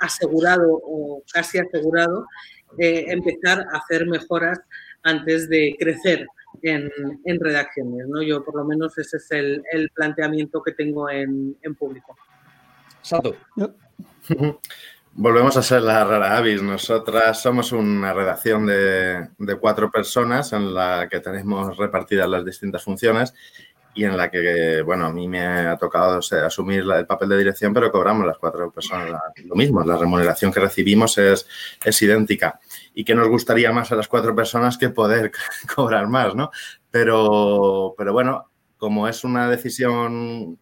asegurado 0.01 0.81
o 0.85 1.23
casi 1.33 1.59
asegurado, 1.59 2.27
empezar 2.79 3.67
a 3.73 3.79
hacer 3.79 4.07
mejoras 4.07 4.61
antes 5.03 5.49
de 5.49 5.77
crecer 5.79 6.27
en, 6.63 7.41
redacciones. 7.41 8.07
¿no? 8.09 8.23
Yo, 8.23 8.45
por 8.45 8.57
lo 8.57 8.65
menos, 8.65 8.97
ese 8.99 9.17
es 9.17 9.31
el, 9.31 9.91
planteamiento 9.95 10.63
que 10.63 10.73
tengo 10.73 11.09
en, 11.09 11.57
público. 11.79 12.17
Sato. 13.03 13.37
Volvemos 15.19 15.57
a 15.57 15.63
ser 15.63 15.81
la 15.81 16.05
rara 16.05 16.37
avis. 16.37 16.63
Nosotras 16.63 17.41
somos 17.41 17.73
una 17.73 18.13
redacción 18.13 18.67
de, 18.67 19.29
de, 19.39 19.57
cuatro 19.57 19.91
personas 19.91 20.53
en 20.53 20.75
la 20.75 21.09
que 21.11 21.21
tenemos 21.21 21.75
repartidas 21.79 22.29
las 22.29 22.45
distintas 22.45 22.85
funciones 22.85 23.33
y 23.95 24.05
en 24.05 24.15
la 24.15 24.31
que, 24.31 24.83
bueno, 24.83 25.07
a 25.07 25.13
mí 25.13 25.27
me 25.27 25.41
ha 25.41 25.79
tocado 25.79 26.19
asumir 26.19 26.85
el 26.95 27.07
papel 27.07 27.31
de 27.31 27.39
dirección, 27.39 27.73
pero 27.73 27.91
cobramos 27.91 28.27
las 28.27 28.37
cuatro 28.37 28.71
personas 28.71 29.11
lo 29.43 29.55
mismo. 29.55 29.83
La 29.83 29.97
remuneración 29.97 30.53
que 30.53 30.61
recibimos 30.61 31.17
es, 31.17 31.49
es 31.83 32.03
idéntica. 32.03 32.61
Y 32.93 33.03
que 33.03 33.15
nos 33.15 33.29
gustaría 33.29 33.73
más 33.73 33.91
a 33.93 33.97
las 33.97 34.09
cuatro 34.09 34.37
personas 34.37 34.77
que 34.77 34.91
poder 34.91 35.33
cobrar 35.75 36.09
más, 36.09 36.35
¿no? 36.35 36.51
Pero, 36.91 37.95
pero 37.97 38.13
bueno, 38.13 38.51
como 38.77 39.09
es 39.09 39.25
una 39.25 39.49
decisión 39.49 40.59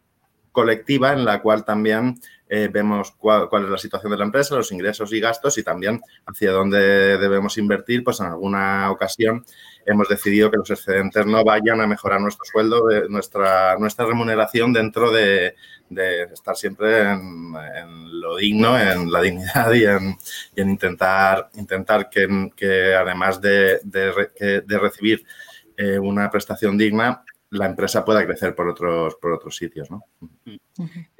colectiva 0.52 1.12
en 1.12 1.24
la 1.24 1.42
cual 1.42 1.64
también 1.64 2.20
eh, 2.56 2.68
vemos 2.68 3.10
cuál, 3.18 3.48
es 3.64 3.68
la 3.68 3.78
situación 3.78 4.12
de 4.12 4.18
la 4.18 4.24
empresa, 4.26 4.54
los 4.54 4.70
ingresos 4.70 5.12
y 5.12 5.18
gastos 5.18 5.58
y 5.58 5.64
también 5.64 6.00
hacia 6.24 6.52
dónde 6.52 7.18
debemos 7.18 7.58
invertir, 7.58 8.04
pues 8.04 8.20
en 8.20 8.26
alguna 8.26 8.92
ocasión 8.92 9.44
hemos 9.84 10.08
decidido 10.08 10.52
que 10.52 10.58
los 10.58 10.70
excedentes 10.70 11.26
no 11.26 11.42
vayan 11.42 11.80
a 11.80 11.88
mejorar 11.88 12.20
nuestro 12.20 12.44
sueldo, 12.44 12.84
nuestra, 13.08 13.76
nuestra 13.76 14.06
remuneración 14.06 14.72
dentro 14.72 15.10
de, 15.10 15.56
estar 16.32 16.54
siempre 16.54 17.00
en, 17.10 18.20
lo 18.20 18.36
digno, 18.36 18.78
en 18.78 19.10
la 19.10 19.20
dignidad 19.20 19.72
y 19.72 19.86
en, 19.86 20.16
intentar, 20.54 21.50
intentar 21.54 22.08
que, 22.08 22.94
además 22.94 23.40
de, 23.40 23.80
recibir 24.68 25.24
eh, 25.76 25.98
una 25.98 26.30
prestación 26.30 26.78
digna, 26.78 27.24
la 27.54 27.66
empresa 27.66 28.04
pueda 28.04 28.24
crecer 28.26 28.54
por 28.54 28.68
otros, 28.68 29.14
por 29.16 29.32
otros 29.32 29.56
sitios. 29.56 29.90
¿no? 29.90 30.04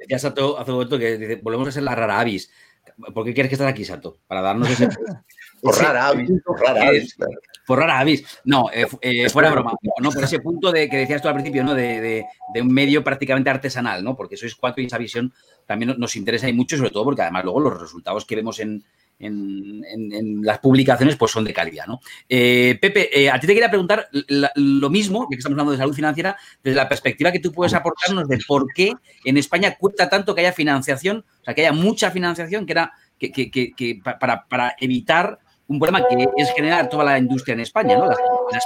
Ya 0.07 0.19
Sato 0.19 0.59
hace 0.59 0.71
un 0.71 0.77
momento 0.77 0.99
que 0.99 1.39
volvemos 1.41 1.69
a 1.69 1.71
ser 1.71 1.83
la 1.83 1.95
rara 1.95 2.19
avis. 2.19 2.51
¿Por 3.13 3.25
qué 3.25 3.33
quieres 3.33 3.49
que 3.49 3.55
estés 3.55 3.67
aquí, 3.67 3.83
Sato? 3.83 4.19
Para 4.27 4.41
darnos 4.41 4.69
ese... 4.69 4.87
por 5.61 5.77
rara 5.77 6.07
avis, 6.07 6.29
por 6.45 6.59
rara 6.59 6.87
avis. 6.87 7.17
Por 7.65 7.79
rara 7.79 7.99
avis. 7.99 8.39
No, 8.43 8.69
eh, 8.71 8.85
eh, 9.01 9.29
fuera 9.29 9.49
broma. 9.49 9.73
No, 9.99 10.11
por 10.11 10.23
ese 10.23 10.39
punto 10.39 10.71
de 10.71 10.87
que 10.89 10.97
decías 10.97 11.21
tú 11.21 11.27
al 11.27 11.33
principio, 11.33 11.63
¿no? 11.63 11.73
De, 11.73 12.25
de, 12.53 12.61
un 12.61 12.67
medio 12.67 13.03
prácticamente 13.03 13.49
artesanal, 13.49 14.03
¿no? 14.03 14.15
Porque 14.15 14.37
sois 14.37 14.55
cuatro 14.55 14.83
y 14.83 14.85
esa 14.85 14.97
visión 14.97 15.33
también 15.65 15.95
nos 15.97 16.15
interesa 16.15 16.47
y 16.47 16.53
mucho, 16.53 16.77
sobre 16.77 16.91
todo 16.91 17.05
porque 17.05 17.23
además 17.23 17.43
luego 17.43 17.61
los 17.61 17.81
resultados 17.81 18.25
que 18.25 18.35
vemos 18.35 18.59
en, 18.59 18.83
en, 19.19 20.41
las 20.43 20.59
publicaciones 20.59 21.15
pues 21.15 21.31
son 21.31 21.43
de 21.43 21.53
calidad. 21.53 21.85
¿no? 21.87 21.99
Eh, 22.27 22.77
Pepe, 22.81 23.09
eh, 23.17 23.29
a 23.29 23.39
ti 23.39 23.47
te 23.47 23.53
quería 23.53 23.69
preguntar 23.69 24.09
lo 24.55 24.89
mismo, 24.89 25.23
ya 25.23 25.29
que 25.29 25.39
estamos 25.39 25.55
hablando 25.55 25.71
de 25.71 25.77
salud 25.77 25.93
financiera, 25.93 26.37
desde 26.63 26.75
la 26.75 26.89
perspectiva 26.89 27.31
que 27.31 27.39
tú 27.39 27.51
puedes 27.51 27.73
aportarnos 27.73 28.27
de 28.27 28.39
por 28.47 28.65
qué 28.73 28.93
en 29.23 29.37
España 29.37 29.75
cuesta 29.77 30.09
tanto 30.09 30.35
que 30.35 30.41
haya 30.41 30.53
financiación, 30.53 31.25
o 31.41 31.43
sea, 31.43 31.53
que 31.53 31.61
haya 31.61 31.73
mucha 31.73 32.11
financiación 32.11 32.65
que 32.65 32.73
era 32.73 32.93
que, 33.17 34.01
para, 34.03 34.75
evitar 34.79 35.39
un 35.67 35.79
problema 35.79 36.07
que 36.07 36.27
es 36.37 36.53
generar 36.53 36.89
toda 36.89 37.05
la 37.05 37.17
industria 37.17 37.53
en 37.53 37.61
España, 37.61 37.97
¿no? 37.97 38.05
las, 38.07 38.19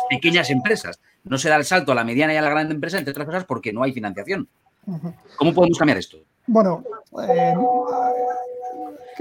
pequeñas 0.09 0.49
empresas. 0.49 0.99
No 1.23 1.37
se 1.37 1.49
da 1.49 1.55
el 1.55 1.65
salto 1.65 1.91
a 1.91 1.95
la 1.95 2.03
mediana 2.03 2.33
y 2.33 2.37
a 2.37 2.41
la 2.41 2.49
gran 2.49 2.69
empresa, 2.71 2.97
entre 2.97 3.11
otras 3.11 3.25
cosas, 3.25 3.45
porque 3.45 3.71
no 3.71 3.83
hay 3.83 3.93
financiación. 3.93 4.49
¿Cómo 5.35 5.53
podemos 5.53 5.77
cambiar 5.77 5.97
esto? 5.97 6.17
Bueno, 6.51 6.83
eh, 7.29 7.53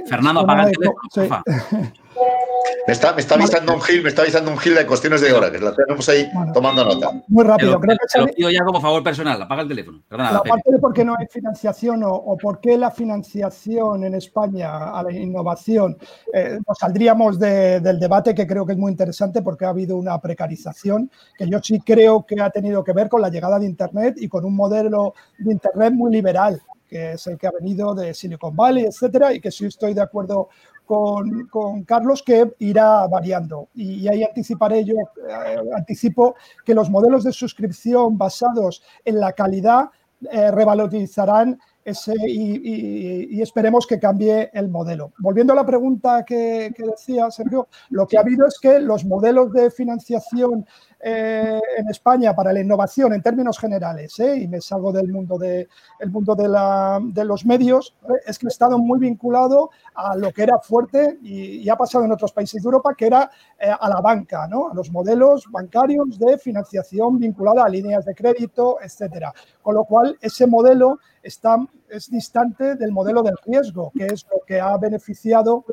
Fernando, 0.07 0.41
apaga 0.41 0.64
el 0.64 0.72
teléfono, 0.72 0.99
Me 2.87 2.95
está, 2.95 3.12
me 3.12 3.20
está 3.20 3.35
avisando 3.35 3.74
un 3.74 3.83
Gil, 3.83 4.03
me 4.03 4.09
está 4.09 4.22
avisando 4.22 4.51
un 4.51 4.57
Gil 4.57 4.74
de 4.74 4.87
cuestiones 4.87 5.20
de 5.20 5.31
hora, 5.31 5.53
que 5.53 5.59
la 5.59 5.74
tenemos 5.74 6.09
ahí 6.09 6.26
tomando 6.55 6.83
nota. 6.87 7.22
Muy 7.29 7.45
rápido, 7.45 7.79
creo 7.79 7.99
que 7.99 8.07
te 8.11 8.18
lo 8.18 8.26
pido 8.29 8.51
ya 8.51 8.64
como 8.64 8.81
favor 8.81 9.03
personal, 9.03 9.43
apaga 9.43 9.61
el 9.61 9.68
teléfono. 9.68 10.01
la 10.09 10.43
parte 10.43 10.72
de 10.72 10.79
por 10.79 10.95
qué 10.95 11.05
no 11.05 11.14
hay 11.18 11.26
financiación 11.26 12.03
o, 12.03 12.37
por 12.39 12.61
qué 12.61 12.79
la 12.79 12.91
financiación 12.91 14.05
en 14.05 14.14
España 14.14 14.99
a 14.99 15.03
la 15.03 15.12
innovación, 15.12 15.99
eh, 16.33 16.59
nos 16.66 16.79
saldríamos 16.79 17.39
del 17.39 18.01
debate 18.01 18.35
que 18.35 18.47
creo 18.47 18.64
que 18.64 18.72
es 18.72 18.79
muy 18.79 18.91
interesante 18.91 19.43
porque 19.43 19.66
ha 19.66 19.68
habido 19.68 19.99
una 19.99 20.18
precarización 20.18 21.11
que 21.37 21.47
yo 21.47 21.61
sí 21.62 21.81
creo 21.81 22.24
que 22.24 22.41
ha 22.41 22.49
tenido 22.49 22.83
que 22.83 22.95
ver 22.95 23.11
con 23.11 23.20
la 23.20 23.29
llegada 23.29 23.59
de 23.59 23.66
Internet 23.66 24.16
y 24.18 24.29
con 24.29 24.47
un 24.47 24.57
modelo 24.57 25.12
de 25.39 25.53
Internet 25.53 25.93
muy 25.93 26.11
liberal 26.11 26.62
que 26.89 27.12
es 27.12 27.26
el 27.26 27.39
que 27.39 27.47
ha 27.47 27.53
venido 27.53 27.95
de 27.95 28.14
Silicon 28.14 28.57
Valley, 28.57 28.86
etcétera, 28.86 29.32
y 29.32 29.41
que 29.41 29.51
sí 29.51 29.66
estoy 29.66 29.95
de 29.95 30.01
acuerdo 30.01 30.49
con, 30.89 31.47
con 31.49 31.84
Carlos 31.84 32.22
que 32.22 32.55
irá 32.61 33.07
variando. 33.07 33.68
Y, 33.74 34.09
ahí 34.09 34.24
anticiparé 34.24 34.84
yo, 34.84 34.95
eh, 35.28 35.57
anticipo 35.76 36.34
que 36.64 36.74
los 36.74 36.89
modelos 36.89 37.24
de 37.24 37.32
suscripción 37.32 38.16
basados 38.16 38.82
en 39.05 39.20
la 39.20 39.32
calidad 39.32 39.91
eh, 40.32 40.51
revalorizarán 40.51 41.61
ese, 41.84 42.14
y, 42.26 43.41
esperemos 43.41 43.86
que 43.86 43.99
cambie 43.99 44.51
el 44.53 44.68
modelo. 44.68 45.12
Volviendo 45.18 45.53
a 45.53 45.57
la 45.57 45.66
pregunta 45.66 46.24
que, 46.24 46.72
que, 46.74 46.84
decía 46.84 47.30
Sergio, 47.30 47.68
lo 47.91 48.07
que 48.07 48.16
ha 48.16 48.20
habido 48.20 48.47
es 48.47 48.59
que 48.61 48.78
los 48.80 49.05
modelos 49.05 49.53
de 49.53 49.70
financiación 49.70 50.66
eh, 51.01 51.61
en 51.76 51.88
España 51.88 52.34
para 52.34 52.53
la 52.53 52.61
innovación 52.61 53.12
en 53.12 53.22
términos 53.22 53.57
generales, 53.59 54.18
¿eh? 54.18 54.36
y 54.36 54.49
me 54.49 54.61
salgo 54.61 54.90
del 54.90 55.07
mundo 55.12 55.38
de, 55.38 55.68
el 56.01 56.11
mundo 56.11 56.34
de, 56.34 56.49
la, 56.49 56.99
de 57.01 57.24
los 57.24 57.46
medios, 57.46 57.94
¿eh? 58.03 58.14
es 58.26 58.36
que 58.36 58.46
he 58.46 58.49
estado 58.49 58.78
muy 58.78 58.99
vinculado 58.99 59.70
a 59.94 60.16
lo 60.16 60.32
que 60.32 60.42
era 60.42 60.59
fuerte 60.59 61.18
y, 61.22 61.68
ha 61.68 61.76
pasado 61.76 62.05
en 62.05 62.12
otros 62.12 62.32
países 62.32 62.62
de 62.62 62.66
Europa, 62.66 62.94
que 62.96 63.07
era 63.07 63.30
a 63.61 63.88
la 63.90 64.01
banca, 64.01 64.44
a 64.44 64.74
los 64.74 64.90
modelos 64.90 65.44
bancarios 65.51 66.18
de 66.18 66.38
financiación 66.38 67.18
vinculada 67.18 67.64
a 67.64 67.68
líneas 67.68 68.07
de 68.07 68.14
crédito, 68.14 68.78
etcétera. 68.80 69.34
Con 69.61 69.74
lo 69.74 69.84
cual, 69.84 70.16
ese 70.22 70.46
modelo 70.46 70.99
está, 71.22 71.59
es 71.90 72.11
distante 72.11 72.74
del 72.76 72.90
modelo 72.90 73.22
del 73.22 73.36
riesgo, 73.44 73.92
que 73.94 74.07
es 74.07 74.24
lo 74.32 74.40
que 74.46 74.59
ha 74.61 74.78
beneficiado 74.78 75.64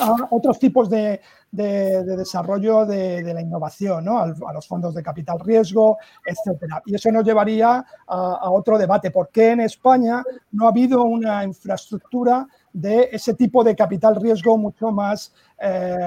a 0.00 0.28
otros 0.30 0.58
tipos 0.58 0.88
de, 0.88 1.20
de, 1.50 2.16
desarrollo 2.16 2.86
de, 2.86 3.34
la 3.34 3.40
innovación, 3.40 4.04
¿no? 4.04 4.20
a, 4.20 4.52
los 4.52 4.66
fondos 4.66 4.94
de 4.94 5.02
capital 5.02 5.40
riesgo, 5.40 5.98
etcétera. 6.24 6.82
Y 6.86 6.94
eso 6.94 7.10
nos 7.10 7.24
llevaría 7.24 7.84
a, 8.06 8.50
otro 8.50 8.78
debate. 8.78 9.10
¿Por 9.10 9.28
qué 9.30 9.50
en 9.50 9.60
España 9.60 10.22
no 10.52 10.66
ha 10.66 10.70
habido 10.70 11.02
una 11.02 11.44
infraestructura 11.44 12.46
de 12.72 13.08
ese 13.12 13.34
tipo 13.34 13.64
de 13.64 13.74
capital 13.74 14.16
riesgo 14.16 14.56
mucho 14.56 14.90
más 14.90 15.32
eh, 15.62 15.98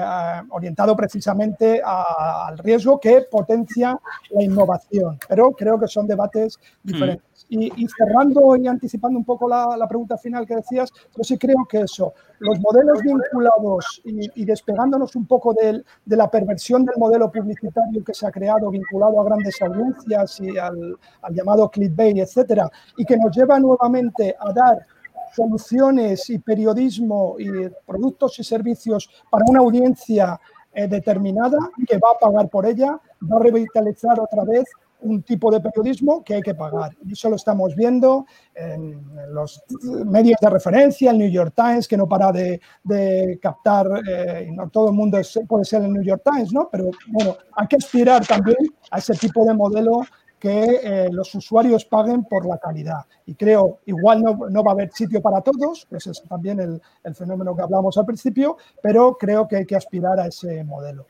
orientado 0.50 0.96
precisamente 0.96 1.80
al 1.84 2.58
riesgo 2.58 2.98
que 2.98 3.22
potencia 3.30 3.98
la 4.30 4.42
innovación. 4.42 5.18
Pero 5.28 5.52
creo 5.52 5.78
que 5.78 5.86
son 5.86 6.06
debates 6.06 6.58
hmm. 6.82 6.90
diferentes. 6.90 7.46
Y, 7.50 7.86
cerrando 7.96 8.56
y 8.56 8.66
anticipando 8.66 9.18
un 9.18 9.24
poco 9.24 9.48
la, 9.48 9.86
pregunta 9.86 10.16
final 10.16 10.46
que 10.46 10.56
decías, 10.56 10.90
yo 11.16 11.22
sí 11.22 11.36
creo 11.36 11.66
que 11.68 11.82
eso, 11.82 12.14
los 12.40 12.58
modelos 12.58 13.00
vinculados 13.02 14.02
y, 14.04 14.44
despegándonos 14.44 15.14
un 15.14 15.26
poco 15.26 15.52
de, 15.52 15.84
la 16.06 16.28
perversión 16.30 16.84
del 16.84 16.96
modelo 16.96 17.30
publicitario 17.30 18.02
que 18.02 18.14
se 18.14 18.26
ha 18.26 18.32
creado 18.32 18.70
vinculado 18.70 19.20
a 19.20 19.24
grandes 19.24 19.60
audiencias 19.62 20.40
y 20.40 20.56
al, 20.58 20.98
al 21.22 21.34
llamado 21.34 21.70
clickbait, 21.70 22.16
etcétera, 22.18 22.68
y 22.96 23.04
que 23.04 23.16
nos 23.16 23.36
lleva 23.36 23.60
nuevamente 23.60 24.34
a 24.40 24.52
dar 24.52 24.86
soluciones 25.34 26.30
y 26.30 26.38
periodismo 26.38 27.36
y 27.38 27.50
productos 27.86 28.38
y 28.38 28.44
servicios 28.44 29.08
para 29.30 29.44
una 29.46 29.60
audiencia 29.60 30.40
eh, 30.72 30.88
determinada 30.88 31.58
que 31.86 31.98
va 31.98 32.10
a 32.14 32.18
pagar 32.18 32.48
por 32.48 32.66
ella, 32.66 33.00
va 33.22 33.36
a 33.36 33.42
revitalizar 33.42 34.18
otra 34.18 34.44
vez 34.44 34.64
un 35.04 35.22
tipo 35.22 35.50
de 35.50 35.60
periodismo 35.60 36.24
que 36.24 36.34
hay 36.34 36.42
que 36.42 36.54
pagar. 36.54 36.96
Y 37.04 37.12
eso 37.12 37.28
lo 37.28 37.36
estamos 37.36 37.76
viendo 37.76 38.26
en 38.54 39.00
los 39.30 39.62
medios 40.06 40.38
de 40.40 40.50
referencia, 40.50 41.10
el 41.10 41.18
New 41.18 41.30
York 41.30 41.52
Times, 41.54 41.86
que 41.86 41.96
no 41.96 42.08
para 42.08 42.32
de, 42.32 43.38
captar, 43.40 43.86
eh, 44.08 44.50
no 44.52 44.68
todo 44.70 44.88
el 44.88 44.94
mundo 44.94 45.18
puede 45.46 45.64
ser 45.64 45.82
el 45.82 45.92
New 45.92 46.02
York 46.02 46.22
Times, 46.24 46.52
¿no? 46.52 46.68
Pero 46.72 46.90
bueno, 47.08 47.36
hay 47.52 47.66
que 47.66 47.76
aspirar 47.76 48.26
también 48.26 48.56
a 48.90 48.98
ese 48.98 49.14
tipo 49.14 49.44
de 49.44 49.54
modelo 49.54 50.00
que 50.44 50.80
eh, 50.82 51.08
los 51.10 51.34
usuarios 51.34 51.86
paguen 51.86 52.24
por 52.24 52.44
la 52.44 52.58
calidad. 52.58 53.06
Y 53.24 53.34
creo, 53.34 53.78
igual 53.86 54.22
no, 54.22 54.38
no 54.50 54.62
va 54.62 54.72
a 54.72 54.74
haber 54.74 54.92
sitio 54.92 55.22
para 55.22 55.40
todos, 55.40 55.86
ese 55.90 56.10
es 56.10 56.22
también 56.28 56.60
el, 56.60 56.82
el, 57.02 57.14
fenómeno 57.14 57.56
que 57.56 57.62
hablamos 57.62 57.96
al 57.96 58.04
principio, 58.04 58.58
pero 58.82 59.16
creo 59.16 59.48
que 59.48 59.56
hay 59.56 59.64
que 59.64 59.74
aspirar 59.74 60.20
a 60.20 60.26
ese 60.26 60.62
modelo. 60.62 61.06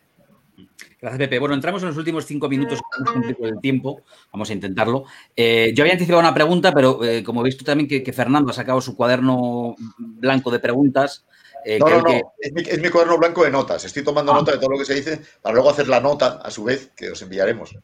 Gracias, 1.01 1.18
Pepe. 1.18 1.41
Bueno, 1.41 1.57
entramos 1.57 1.82
en 1.82 1.89
los 1.89 1.97
últimos 1.97 2.26
cinco 2.26 2.49
minutos 2.49 2.78
del 3.41 3.59
tiempo. 3.61 4.03
Vamos 4.32 4.51
a 4.51 4.53
intentarlo. 4.53 5.03
Eh, 5.35 5.72
yo 5.74 5.82
había 5.82 5.95
anticipado 5.95 6.20
una 6.20 6.32
pregunta, 6.32 6.70
pero 6.70 7.03
eh, 7.03 7.24
como 7.24 7.43
veis 7.43 7.57
tú 7.57 7.64
también 7.64 7.89
que, 7.89 8.12
Fernando 8.12 8.53
ha 8.53 8.55
sacado 8.55 8.80
su 8.80 8.95
cuaderno 8.95 9.74
blanco 9.99 10.53
de 10.53 10.61
preguntas. 10.61 11.26
no, 11.80 11.89
no, 11.89 12.03
no. 12.03 12.35
Es, 12.39 12.53
mi, 12.53 12.62
es, 12.62 12.80
mi, 12.80 12.89
cuaderno 12.89 13.18
blanco 13.18 13.43
de 13.43 13.51
notas. 13.51 13.85
Estoy 13.85 14.05
tomando 14.05 14.30
ah. 14.30 14.37
nota 14.37 14.53
de 14.53 14.59
todo 14.59 14.70
lo 14.70 14.78
que 14.78 14.85
se 14.85 14.95
dice 14.95 15.20
para 15.43 15.55
luego 15.55 15.70
hacer 15.70 15.89
la 15.89 15.99
nota, 15.99 16.39
a 16.41 16.53
su 16.53 16.62
vez, 16.62 16.93
que 16.95 17.11
os 17.11 17.20
enviaremos. 17.20 17.76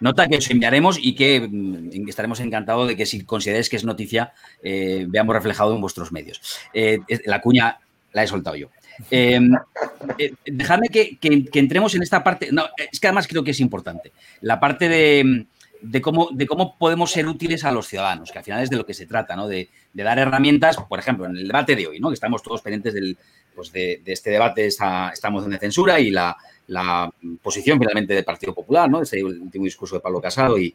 Nota 0.00 0.28
que 0.28 0.38
os 0.38 0.50
enviaremos 0.50 0.98
y 1.00 1.14
que 1.14 1.40
mm, 1.40 2.08
estaremos 2.08 2.40
encantados 2.40 2.88
de 2.88 2.96
que 2.96 3.06
si 3.06 3.24
consideráis 3.24 3.68
que 3.68 3.76
es 3.76 3.84
noticia, 3.84 4.32
eh, 4.62 5.06
veamos 5.08 5.34
reflejado 5.34 5.74
en 5.74 5.80
vuestros 5.80 6.12
medios. 6.12 6.40
Eh, 6.72 6.98
la 7.26 7.40
cuña 7.40 7.78
la 8.12 8.22
he 8.22 8.26
soltado 8.26 8.56
yo. 8.56 8.68
Em, 9.10 9.52
eh, 10.18 10.32
dejadme 10.46 10.88
que, 10.88 11.18
entremos 11.52 11.94
en 11.94 12.02
esta 12.02 12.22
parte. 12.22 12.50
No, 12.52 12.66
es 12.90 13.00
que 13.00 13.06
además 13.08 13.26
creo 13.26 13.44
que 13.44 13.50
es 13.50 13.60
importante. 13.60 14.12
La 14.40 14.60
parte 14.60 14.88
de, 14.88 15.46
cómo, 16.00 16.28
de 16.32 16.46
cómo 16.46 16.78
podemos 16.78 17.10
ser 17.10 17.26
útiles 17.26 17.64
a 17.64 17.72
los 17.72 17.88
ciudadanos, 17.88 18.30
que 18.30 18.38
al 18.38 18.44
final 18.44 18.62
es 18.62 18.70
de 18.70 18.76
lo 18.76 18.86
que 18.86 18.94
se 18.94 19.06
trata, 19.06 19.36
¿no? 19.36 19.48
De, 19.48 19.68
dar 19.92 20.18
herramientas, 20.18 20.76
por 20.88 20.98
ejemplo, 20.98 21.26
en 21.26 21.36
el 21.36 21.46
debate 21.46 21.76
de 21.76 21.86
hoy, 21.86 22.00
¿no? 22.00 22.08
Que 22.08 22.14
estamos 22.14 22.42
todos 22.42 22.62
pendientes 22.62 22.94
del, 22.94 23.16
pues 23.54 23.72
de, 23.72 24.00
este 24.06 24.30
debate, 24.30 24.66
estamos 24.66 25.44
en 25.46 25.58
censura 25.58 25.98
y 25.98 26.10
la, 26.10 26.36
la 26.68 27.10
posición 27.42 27.78
finalmente 27.78 28.14
del 28.14 28.24
Partido 28.24 28.54
Popular, 28.54 28.90
¿no? 28.90 29.02
Ese 29.02 29.22
último 29.22 29.64
discurso 29.64 29.96
de 29.96 30.00
Pablo 30.00 30.20
Casado 30.20 30.58
y, 30.58 30.74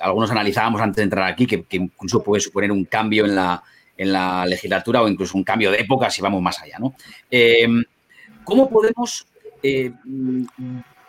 algunos 0.00 0.30
analizábamos 0.30 0.80
antes 0.80 0.98
de 0.98 1.02
entrar 1.02 1.28
aquí 1.28 1.44
que, 1.44 1.64
incluso 1.70 2.22
puede 2.22 2.40
suponer 2.40 2.70
un 2.70 2.84
cambio 2.84 3.24
en 3.24 3.34
la, 3.34 3.60
en 3.96 4.12
la 4.12 4.46
legislatura 4.46 5.02
o 5.02 5.08
incluso 5.08 5.36
un 5.36 5.42
cambio 5.42 5.72
de 5.72 5.80
época 5.80 6.08
si 6.08 6.22
vamos 6.22 6.40
más 6.40 6.60
allá, 6.62 6.78
¿no? 6.78 6.94
Eh, 7.28 7.66
¿Cómo 8.44 8.70
podemos 8.70 9.26
eh, 9.60 9.92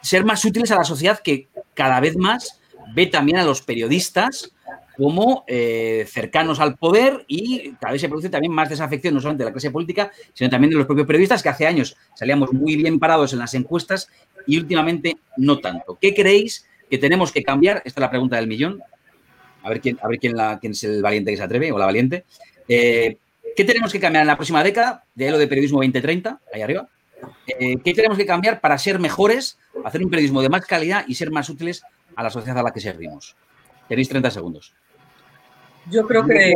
ser 0.01 0.25
más 0.25 0.43
útiles 0.43 0.71
a 0.71 0.77
la 0.77 0.83
sociedad 0.83 1.19
que 1.19 1.49
cada 1.75 1.99
vez 1.99 2.17
más 2.17 2.59
ve 2.95 3.05
también 3.07 3.37
a 3.37 3.43
los 3.43 3.61
periodistas 3.61 4.51
como 4.97 5.43
eh, 5.47 6.05
cercanos 6.07 6.59
al 6.59 6.75
poder 6.75 7.25
y 7.27 7.71
cada 7.73 7.93
vez 7.93 8.01
se 8.01 8.09
produce 8.09 8.29
también 8.29 8.53
más 8.53 8.69
desafección 8.69 9.13
no 9.13 9.19
solamente 9.19 9.43
de 9.43 9.49
la 9.49 9.53
clase 9.53 9.71
política, 9.71 10.11
sino 10.33 10.49
también 10.49 10.71
de 10.71 10.77
los 10.77 10.85
propios 10.85 11.07
periodistas 11.07 11.43
que 11.43 11.49
hace 11.49 11.67
años 11.67 11.95
salíamos 12.13 12.53
muy 12.53 12.75
bien 12.75 12.99
parados 12.99 13.33
en 13.33 13.39
las 13.39 13.53
encuestas 13.53 14.09
y 14.47 14.57
últimamente 14.57 15.17
no 15.37 15.59
tanto. 15.59 15.97
¿Qué 15.99 16.13
creéis 16.13 16.65
que 16.89 16.97
tenemos 16.97 17.31
que 17.31 17.43
cambiar? 17.43 17.77
Esta 17.85 17.99
es 17.99 18.01
la 18.01 18.09
pregunta 18.09 18.35
del 18.37 18.47
millón. 18.47 18.81
A 19.63 19.69
ver 19.69 19.81
quién, 19.81 19.97
a 20.01 20.07
ver 20.07 20.19
quién, 20.19 20.35
la, 20.35 20.59
quién 20.59 20.73
es 20.73 20.83
el 20.83 21.01
valiente 21.01 21.31
que 21.31 21.37
se 21.37 21.43
atreve 21.43 21.71
o 21.71 21.77
la 21.77 21.85
valiente. 21.85 22.25
Eh, 22.67 23.17
¿Qué 23.55 23.63
tenemos 23.63 23.91
que 23.91 23.99
cambiar 23.99 24.21
en 24.21 24.27
la 24.27 24.35
próxima 24.35 24.63
década? 24.63 25.03
De 25.15 25.31
lo 25.31 25.37
de 25.37 25.47
periodismo 25.47 25.79
2030, 25.79 26.39
ahí 26.53 26.61
arriba. 26.61 26.87
Eh, 27.47 27.77
¿Qué 27.83 27.93
tenemos 27.93 28.17
que 28.17 28.25
cambiar 28.25 28.59
para 28.59 28.77
ser 28.77 28.99
mejores, 28.99 29.57
hacer 29.83 30.03
un 30.03 30.09
periodismo 30.09 30.41
de 30.41 30.49
más 30.49 30.65
calidad 30.65 31.05
y 31.07 31.15
ser 31.15 31.31
más 31.31 31.49
útiles 31.49 31.83
a 32.15 32.23
la 32.23 32.29
sociedad 32.29 32.59
a 32.59 32.63
la 32.63 32.71
que 32.71 32.81
servimos? 32.81 33.35
Tenéis 33.87 34.09
30 34.09 34.31
segundos. 34.31 34.73
Yo 35.89 36.07
creo 36.07 36.25
que 36.25 36.53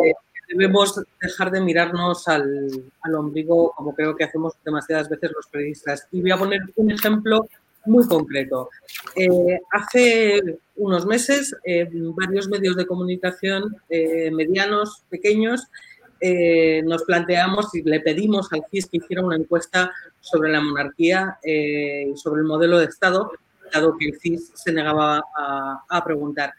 debemos 0.49 0.99
dejar 1.21 1.51
de 1.51 1.61
mirarnos 1.61 2.27
al, 2.27 2.91
ombligo 3.15 3.71
como 3.75 3.93
creo 3.93 4.15
que 4.15 4.23
hacemos 4.23 4.53
demasiadas 4.65 5.09
veces 5.09 5.31
los 5.35 5.47
periodistas. 5.47 6.07
Y 6.11 6.21
voy 6.21 6.31
a 6.31 6.37
poner 6.37 6.61
un 6.75 6.91
ejemplo 6.91 7.47
muy 7.85 8.07
concreto. 8.07 8.69
Eh, 9.15 9.59
hace 9.71 10.59
unos 10.75 11.05
meses, 11.05 11.55
eh, 11.63 11.87
varios 11.91 12.47
medios 12.49 12.75
de 12.75 12.85
comunicación, 12.85 13.75
eh, 13.89 14.31
medianos, 14.31 15.03
pequeños, 15.09 15.67
nos 16.83 17.03
planteamos 17.03 17.73
y 17.73 17.81
le 17.81 18.01
pedimos 18.01 18.51
al 18.51 18.65
CIS 18.69 18.87
que 18.87 18.97
hiciera 18.97 19.23
una 19.23 19.37
encuesta 19.37 19.89
sobre 20.19 20.51
la 20.51 20.59
monarquía 20.59 21.39
y 21.41 22.13
sobre 22.17 22.41
el 22.41 22.45
modelo 22.45 22.77
de 22.77 22.87
Estado, 22.87 23.31
dado 23.73 23.95
que 23.97 24.07
el 24.07 24.19
CIS 24.19 24.51
se 24.53 24.73
negaba 24.73 25.23
a 25.33 26.03
preguntar. 26.03 26.53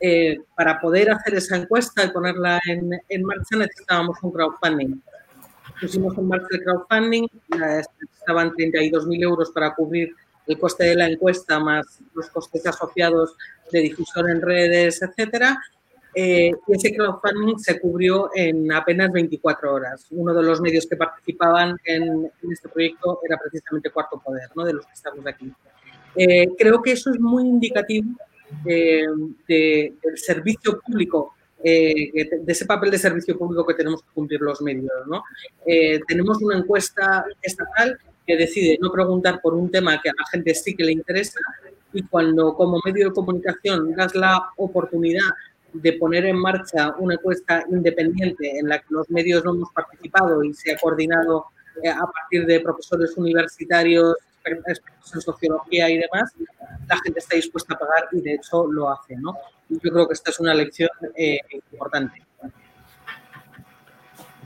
Eh, 0.00 0.38
para 0.56 0.80
poder 0.80 1.10
hacer 1.10 1.34
esa 1.34 1.56
encuesta 1.56 2.04
y 2.04 2.10
ponerla 2.10 2.60
en, 2.66 2.90
en 3.08 3.22
marcha 3.24 3.56
necesitábamos 3.56 4.16
un 4.22 4.30
crowdfunding. 4.30 5.00
Pusimos 5.80 6.16
en 6.16 6.28
marcha 6.28 6.46
el 6.52 6.62
crowdfunding, 6.62 7.26
estaban 8.14 8.52
32.000 8.52 9.22
euros 9.22 9.50
para 9.50 9.74
cubrir 9.74 10.14
el 10.46 10.58
coste 10.58 10.84
de 10.84 10.96
la 10.96 11.06
encuesta 11.06 11.58
más 11.58 12.00
los 12.14 12.28
costes 12.30 12.66
asociados 12.66 13.36
de 13.70 13.80
difusión 13.80 14.30
en 14.30 14.40
redes, 14.40 15.02
etcétera. 15.02 15.58
Eh, 16.14 16.52
y 16.66 16.72
ese 16.72 16.94
crowdfunding 16.94 17.58
se 17.58 17.78
cubrió 17.78 18.30
en 18.34 18.72
apenas 18.72 19.12
24 19.12 19.74
horas. 19.74 20.06
Uno 20.10 20.32
de 20.32 20.42
los 20.42 20.60
medios 20.60 20.86
que 20.86 20.96
participaban 20.96 21.76
en, 21.84 22.30
este 22.50 22.68
proyecto 22.68 23.20
era 23.28 23.36
precisamente 23.36 23.90
Cuarto 23.90 24.18
Poder, 24.18 24.48
¿no? 24.54 24.64
de 24.64 24.72
los 24.72 24.86
que 24.86 24.94
estamos 24.94 25.26
aquí. 25.26 25.52
Eh, 26.16 26.48
creo 26.56 26.82
que 26.82 26.92
eso 26.92 27.10
es 27.10 27.20
muy 27.20 27.44
indicativo 27.44 28.16
del 28.64 29.36
servicio 30.16 30.80
público, 30.80 31.34
eh, 31.62 32.10
de 32.40 32.52
ese 32.52 32.66
papel 32.66 32.90
de 32.90 32.98
servicio 32.98 33.36
público 33.36 33.66
que 33.66 33.74
tenemos 33.74 34.02
que 34.02 34.08
cumplir 34.14 34.40
los 34.40 34.60
medios. 34.62 34.90
¿no? 35.06 35.22
Eh, 35.66 36.00
tenemos 36.06 36.40
una 36.42 36.58
encuesta 36.58 37.24
estatal 37.42 37.98
que 38.26 38.36
decide 38.36 38.78
no 38.80 38.92
preguntar 38.92 39.40
por 39.40 39.54
un 39.54 39.70
tema 39.70 40.00
que 40.00 40.10
a 40.10 40.14
la 40.16 40.26
gente 40.30 40.54
sí 40.54 40.74
que 40.74 40.84
le 40.84 40.92
interesa 40.92 41.40
y 41.92 42.02
cuando 42.02 42.54
como 42.54 42.80
medio 42.84 43.08
de 43.08 43.14
comunicación 43.14 43.94
das 43.94 44.14
la 44.14 44.50
oportunidad 44.56 45.30
de 45.72 45.92
poner 45.94 46.26
en 46.26 46.36
marcha 46.36 46.94
una 46.98 47.14
encuesta 47.14 47.64
independiente 47.70 48.58
en 48.58 48.68
la 48.68 48.78
que 48.78 48.86
los 48.90 49.08
medios 49.10 49.44
no 49.44 49.54
hemos 49.54 49.72
participado 49.72 50.42
y 50.42 50.54
se 50.54 50.72
ha 50.72 50.78
coordinado 50.78 51.46
eh, 51.82 51.88
a 51.88 52.06
partir 52.06 52.46
de 52.46 52.60
profesores 52.60 53.16
universitarios, 53.16 54.14
expertos 54.44 55.14
en 55.14 55.20
sociología 55.20 55.90
y 55.90 55.98
demás, 55.98 56.32
la 56.88 56.96
gente 57.04 57.18
está 57.20 57.36
dispuesta 57.36 57.74
a 57.74 57.78
pagar 57.78 58.08
y 58.12 58.20
de 58.20 58.34
hecho 58.34 58.66
lo 58.66 58.90
hace. 58.90 59.16
¿no? 59.16 59.34
yo 59.68 59.78
creo 59.90 60.06
que 60.06 60.14
esta 60.14 60.30
es 60.30 60.40
una 60.40 60.54
lección 60.54 60.90
eh, 61.16 61.38
importante. 61.50 62.22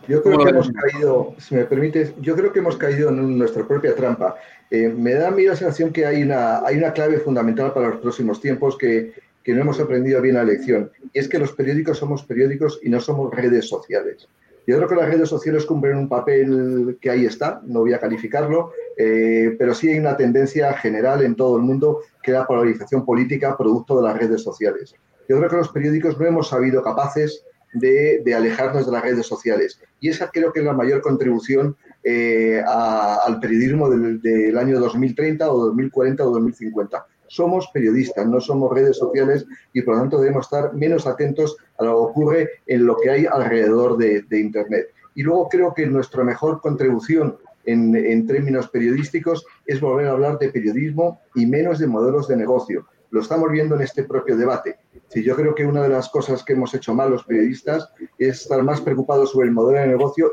Yo 0.09 0.21
creo 0.23 0.39
que 0.39 0.51
hemos 0.51 0.71
caído, 0.71 1.35
si 1.39 1.55
me 1.55 1.65
permites, 1.65 2.13
yo 2.21 2.35
creo 2.35 2.53
que 2.53 2.59
hemos 2.59 2.77
caído 2.77 3.11
en 3.11 3.39
nuestra 3.39 3.67
propia 3.67 3.95
trampa. 3.95 4.35
Eh, 4.69 4.89
me 4.89 5.15
da 5.15 5.29
a 5.29 5.31
mí 5.31 5.45
la 5.45 5.55
sensación 5.55 5.93
que 5.93 6.05
hay 6.05 6.23
una, 6.25 6.67
hay 6.67 6.77
una 6.77 6.93
clave 6.93 7.19
fundamental 7.21 7.73
para 7.73 7.91
los 7.91 8.01
próximos 8.01 8.41
tiempos 8.41 8.77
que, 8.77 9.13
que 9.45 9.53
no 9.53 9.61
hemos 9.61 9.79
aprendido 9.79 10.21
bien 10.21 10.35
la 10.35 10.45
lección. 10.45 10.91
Y 11.13 11.21
es 11.21 11.29
que 11.29 11.39
los 11.39 11.53
periódicos 11.53 11.99
somos 11.99 12.25
periódicos 12.25 12.81
y 12.83 12.89
no 12.89 13.01
somos 13.01 13.33
redes 13.33 13.69
sociales. 13.69 14.29
Yo 14.67 14.77
creo 14.77 14.89
que 14.89 14.95
las 14.95 15.09
redes 15.09 15.29
sociales 15.29 15.67
cumplen 15.67 15.97
un 15.97 16.09
papel 16.09 16.97
que 17.01 17.11
ahí 17.11 17.27
está, 17.27 17.61
no 17.67 17.81
voy 17.81 17.95
a 17.95 17.99
calificarlo, 17.99 18.73
eh, 18.97 19.57
pero 19.59 19.75
sí 19.75 19.89
hay 19.89 19.99
una 19.99 20.17
tendencia 20.17 20.73
general 20.75 21.23
en 21.25 21.35
todo 21.35 21.57
el 21.57 21.63
mundo 21.63 22.01
que 22.23 22.31
es 22.31 22.37
la 22.37 22.47
polarización 22.47 23.05
política 23.05 23.57
producto 23.57 24.01
de 24.01 24.09
las 24.09 24.17
redes 24.17 24.43
sociales. 24.43 24.95
Yo 25.29 25.39
creo 25.39 25.51
que 25.51 25.57
los 25.57 25.71
periódicos 25.71 26.19
no 26.19 26.27
hemos 26.27 26.49
sabido 26.49 26.83
capaces 26.83 27.45
de, 27.73 28.23
alejarnos 28.37 28.87
de 28.87 28.93
las 28.93 29.03
redes 29.03 29.27
sociales 29.27 29.81
y 29.99 30.11
esa 30.11 30.31
creo 30.31 30.53
que 30.53 30.61
es 30.61 30.65
la 30.65 30.75
mayor 30.75 31.01
contribución 31.01 31.75
eh, 32.05 32.63
al 32.67 33.41
periodismo 33.41 33.89
del, 33.89 34.21
del 34.21 34.59
año 34.59 34.79
2030 34.79 35.51
o 35.51 35.67
2040 35.67 36.25
o 36.25 36.31
2050 36.31 37.07
somos 37.33 37.67
periodistas, 37.73 38.27
no 38.27 38.43
somos 38.43 38.71
redes 38.75 38.99
sociales 38.99 39.47
y 39.73 39.81
por 39.81 39.95
lo 39.95 40.01
tanto 40.03 40.21
debemos 40.21 40.45
estar 40.45 40.75
menos 40.75 41.07
atentos 41.07 41.57
a 41.79 41.85
lo 41.85 41.93
que 41.93 42.11
ocurre 42.11 42.51
en 42.67 42.85
lo 42.85 42.97
que 42.99 43.09
hay 43.09 43.25
alrededor 43.25 43.97
de, 43.97 44.23
Internet. 44.39 44.89
Y 45.15 45.23
luego 45.23 45.49
creo 45.49 45.73
que 45.73 45.87
nuestra 45.87 46.25
mejor 46.25 46.61
contribución 46.61 47.39
en, 47.65 47.97
en, 47.97 48.27
términos 48.27 48.69
periodísticos 48.69 49.47
es 49.67 49.81
volver 49.81 50.09
a 50.09 50.11
hablar 50.11 50.39
de 50.39 50.51
periodismo 50.51 51.21
y 51.35 51.47
menos 51.47 51.79
de 51.79 51.87
modelos 51.87 52.29
de 52.29 52.37
negocio. 52.37 52.87
Lo 53.11 53.21
estamos 53.21 53.51
viendo 53.51 53.77
en 53.77 53.83
este 53.83 54.05
propio 54.05 54.37
debate. 54.37 54.77
Sí, 55.09 55.23
yo 55.23 55.35
creo 55.35 55.55
que 55.55 55.65
una 55.65 55.83
de 55.83 55.89
las 55.89 56.11
cosas 56.11 56.45
que 56.45 56.53
hemos 56.53 56.75
hecho 56.75 56.93
mal 56.93 57.11
los 57.11 57.25
periodistas 57.25 57.89
es 58.19 58.43
estar 58.43 58.63
más 58.63 58.83
preocupados 58.83 59.31
sobre 59.31 59.49
el 59.49 59.55
modelo 59.55 59.81
de 59.81 59.87
negocio 59.87 60.31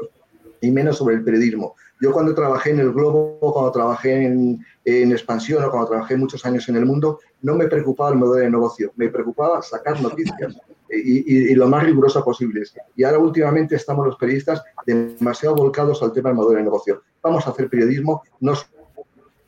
y 0.60 0.72
menos 0.72 0.98
sobre 0.98 1.16
el 1.16 1.24
periodismo. 1.24 1.76
Yo 2.02 2.14
cuando 2.14 2.34
trabajé 2.34 2.72
en 2.72 2.80
el 2.80 2.94
Globo, 2.94 3.40
cuando 3.40 3.72
trabajé 3.72 4.26
en, 4.26 4.66
en, 4.90 5.12
Expansión 5.12 5.64
o 5.64 5.70
cuando 5.72 5.90
trabajé 5.90 6.18
muchos 6.18 6.46
años 6.46 6.68
en 6.70 6.78
el 6.78 6.86
mundo, 6.86 7.20
no 7.42 7.56
me 7.56 7.68
preocupaba 7.68 8.12
el 8.12 8.18
modelo 8.18 8.44
de 8.44 8.50
negocio, 8.50 8.92
me 8.96 9.10
preocupaba 9.10 9.62
sacar 9.62 10.02
noticias 10.02 10.58
y, 10.90 11.52
y, 11.52 11.56
lo 11.56 11.68
más 11.68 11.84
riguroso 11.84 12.24
posible. 12.24 12.64
Y 12.96 13.04
ahora 13.04 13.20
últimamente 13.20 13.76
estamos 13.76 14.06
los 14.06 14.18
periodistas 14.18 14.64
demasiado 14.86 15.56
volcados 15.56 16.02
al 16.02 16.14
tema 16.14 16.30
del 16.30 16.38
modelo 16.38 16.58
de 16.58 16.64
negocio. 16.64 17.04
Vamos 17.22 17.46
a 17.46 17.52
hacer 17.52 17.70
periodismo, 17.70 18.24
no 18.40 18.54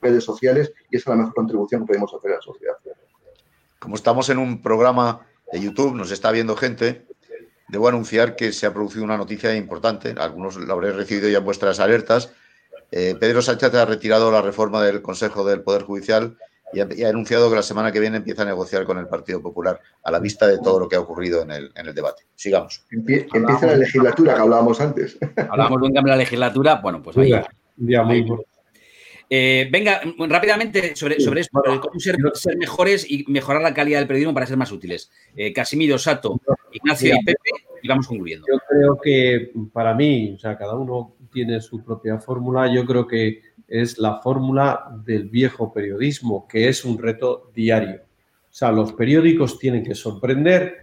redes 0.02 0.24
sociales 0.24 0.74
y 0.90 0.98
esa 0.98 1.12
es 1.12 1.16
la 1.16 1.16
mejor 1.16 1.34
contribución 1.34 1.82
que 1.82 1.88
podemos 1.88 2.14
hacer 2.14 2.32
a 2.32 2.36
la 2.36 2.42
sociedad. 2.42 2.76
Como 3.80 3.96
estamos 3.96 4.30
en 4.30 4.38
un 4.38 4.62
programa 4.62 5.22
de 5.52 5.62
YouTube, 5.62 5.96
nos 5.96 6.12
está 6.12 6.32
viendo 6.32 6.56
gente, 6.56 7.06
debo 7.70 7.88
anunciar 7.88 8.36
que 8.36 8.52
se 8.52 8.66
ha 8.66 8.74
producido 8.74 9.04
una 9.04 9.18
noticia 9.18 9.56
importante, 9.56 10.16
algunos 10.18 10.58
lo 10.58 10.74
habréis 10.74 10.96
recibido 10.96 11.30
ya 11.30 11.40
en 11.40 11.46
vuestras 11.46 11.80
alertas. 11.80 12.34
Eh, 12.92 13.16
Pedro 13.20 13.42
Sánchez 13.42 13.74
ha 13.74 13.86
retirado 13.86 14.32
la 14.32 14.42
reforma 14.42 14.84
del 14.84 15.02
Consejo 15.02 15.46
del 15.46 15.62
Poder 15.62 15.84
Judicial 15.84 16.38
y 16.74 16.82
ha, 16.82 16.88
y 16.94 17.04
ha, 17.04 17.10
anunciado 17.10 17.50
que 17.50 17.56
la 17.56 17.64
semana 17.64 17.92
que 17.92 18.00
viene 18.00 18.18
empieza 18.18 18.44
a 18.44 18.46
negociar 18.46 18.86
con 18.86 18.98
el 18.98 19.08
Partido 19.08 19.42
Popular 19.42 19.80
a 20.04 20.12
la 20.12 20.20
vista 20.20 20.48
de 20.48 20.60
todo 20.60 20.80
lo 20.80 20.90
que 20.90 20.98
ha 20.98 21.00
ocurrido 21.00 21.42
en 21.42 21.52
el, 21.52 21.72
en 21.76 21.88
el 21.88 21.96
debate. 21.96 22.24
Sigamos. 22.36 22.86
Empie 22.92 23.28
empieza 23.34 23.68
la 23.68 23.78
legislatura 23.78 24.36
que 24.36 24.42
hablábamos 24.42 24.80
antes. 24.82 25.18
Hablábamos 25.50 25.82
de 25.82 25.88
un 25.88 25.94
cambio 25.94 26.14
en 26.14 26.18
la 26.18 26.24
legislatura, 26.24 26.76
bueno, 26.76 27.02
pues 27.02 27.18
ahí. 27.18 27.34
Un 27.78 27.88
día 27.88 28.04
muy 28.04 28.18
importante. 28.18 28.51
Eh, 29.34 29.70
venga, 29.72 30.02
rápidamente 30.28 30.94
sobre, 30.94 31.22
sobre 31.22 31.40
esto, 31.40 31.62
cómo 31.82 31.98
ser, 32.02 32.18
ser, 32.34 32.58
mejores 32.58 33.10
y 33.10 33.24
mejorar 33.30 33.62
la 33.62 33.74
calidad 33.74 34.00
del 34.00 34.08
periodismo 34.08 34.34
para 34.34 34.46
ser 34.46 34.58
más 34.58 34.74
útiles. 34.74 35.10
Eh, 35.34 35.54
Casimiro, 35.54 35.98
Sato, 35.98 36.42
Ignacio 36.74 37.16
y 37.16 37.24
Pepe, 37.24 37.50
y 37.82 37.88
vamos 37.88 38.08
concluyendo. 38.08 38.46
Yo 38.52 38.60
creo 38.68 38.98
que 39.02 39.54
para 39.72 39.94
mí, 39.94 40.34
o 40.36 40.38
sea, 40.38 40.58
cada 40.58 40.76
uno 40.76 41.16
tiene 41.32 41.62
su 41.62 41.82
propia 41.82 42.20
fórmula, 42.20 42.74
yo 42.74 42.86
creo 42.86 43.08
que 43.08 43.42
es 43.70 43.98
la 44.00 44.20
fórmula 44.20 44.92
del 45.06 45.30
viejo 45.30 45.72
periodismo, 45.72 46.46
que 46.46 46.68
es 46.68 46.84
un 46.84 46.98
reto 46.98 47.52
diario. 47.56 48.02
O 48.02 48.54
sea, 48.54 48.74
los 48.74 48.92
periódicos 48.92 49.58
tienen 49.58 49.86
que 49.86 49.96
sorprender, 49.96 50.76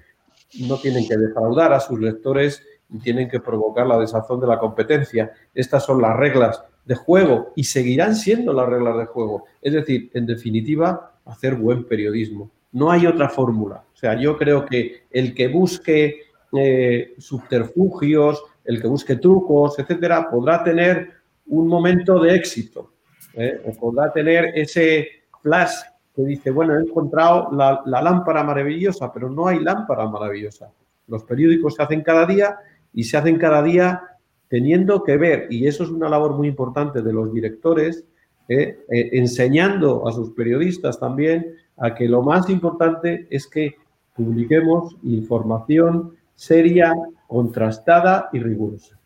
no 0.60 0.78
tienen 0.78 1.06
que 1.06 1.18
defraudar 1.18 1.74
a 1.74 1.80
sus 1.80 2.00
lectores 2.00 2.62
y 2.88 2.98
tienen 2.98 3.28
que 3.28 3.40
provocar 3.40 3.86
la 3.86 3.98
desazón 3.98 4.40
de 4.40 4.46
la 4.46 4.58
competencia. 4.58 5.32
Estas 5.54 5.84
son 5.84 6.00
las 6.00 6.16
reglas 6.16 6.64
de 6.88 6.94
juego 6.94 7.52
y 7.54 7.64
seguirán 7.64 8.16
siendo 8.16 8.54
las 8.54 8.66
reglas 8.66 8.96
de 8.96 9.04
juego. 9.04 9.44
Es 9.60 9.74
decir, 9.74 10.10
en 10.14 10.24
definitiva, 10.24 11.12
hacer 11.26 11.54
buen 11.54 11.84
periodismo. 11.84 12.50
No 12.72 12.90
hay 12.90 13.06
otra 13.06 13.28
fórmula. 13.28 13.84
O 13.92 13.96
sea, 13.96 14.18
yo 14.18 14.38
creo 14.38 14.64
que 14.64 15.02
el 15.10 15.34
que 15.34 15.48
busque 15.48 16.22
eh, 16.56 17.14
subterfugios, 17.18 18.42
el 18.64 18.80
que 18.80 18.88
busque 18.88 19.16
trucos, 19.16 19.78
etcétera, 19.78 20.30
podrá 20.30 20.64
tener 20.64 21.10
un 21.48 21.68
momento 21.68 22.18
de 22.20 22.34
éxito. 22.34 22.90
¿eh? 23.34 23.60
O 23.66 23.72
podrá 23.74 24.10
tener 24.10 24.52
ese 24.54 25.08
flash 25.42 25.74
que 26.16 26.22
dice, 26.22 26.50
bueno, 26.50 26.74
he 26.74 26.80
encontrado 26.80 27.50
la, 27.52 27.82
la 27.84 28.00
lámpara 28.00 28.42
maravillosa, 28.42 29.12
pero 29.12 29.28
no 29.28 29.46
hay 29.46 29.58
lámpara 29.58 30.06
maravillosa. 30.06 30.70
Los 31.06 31.22
periódicos 31.24 31.74
se 31.74 31.82
hacen 31.82 32.00
cada 32.00 32.24
día 32.24 32.56
y 32.94 33.04
se 33.04 33.18
hacen 33.18 33.36
cada 33.36 33.62
día 33.62 34.00
teniendo 34.48 35.02
que 35.04 35.16
ver, 35.16 35.46
y 35.50 35.66
eso 35.66 35.84
es 35.84 35.90
una 35.90 36.08
labor 36.08 36.36
muy 36.36 36.48
importante 36.48 37.02
de 37.02 37.12
los 37.12 37.32
directores, 37.32 38.04
eh, 38.48 38.78
eh, 38.90 39.10
enseñando 39.12 40.08
a 40.08 40.12
sus 40.12 40.30
periodistas 40.30 40.98
también 40.98 41.54
a 41.76 41.94
que 41.94 42.08
lo 42.08 42.22
más 42.22 42.48
importante 42.48 43.26
es 43.30 43.46
que 43.46 43.76
publiquemos 44.16 44.96
información 45.02 46.16
seria, 46.34 46.94
contrastada 47.26 48.30
y 48.32 48.38
rigurosa. 48.38 48.98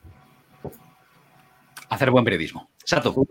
Hacer 1.89 2.11
buen 2.11 2.25
periodismo. 2.25 2.69
Sato. 2.85 3.27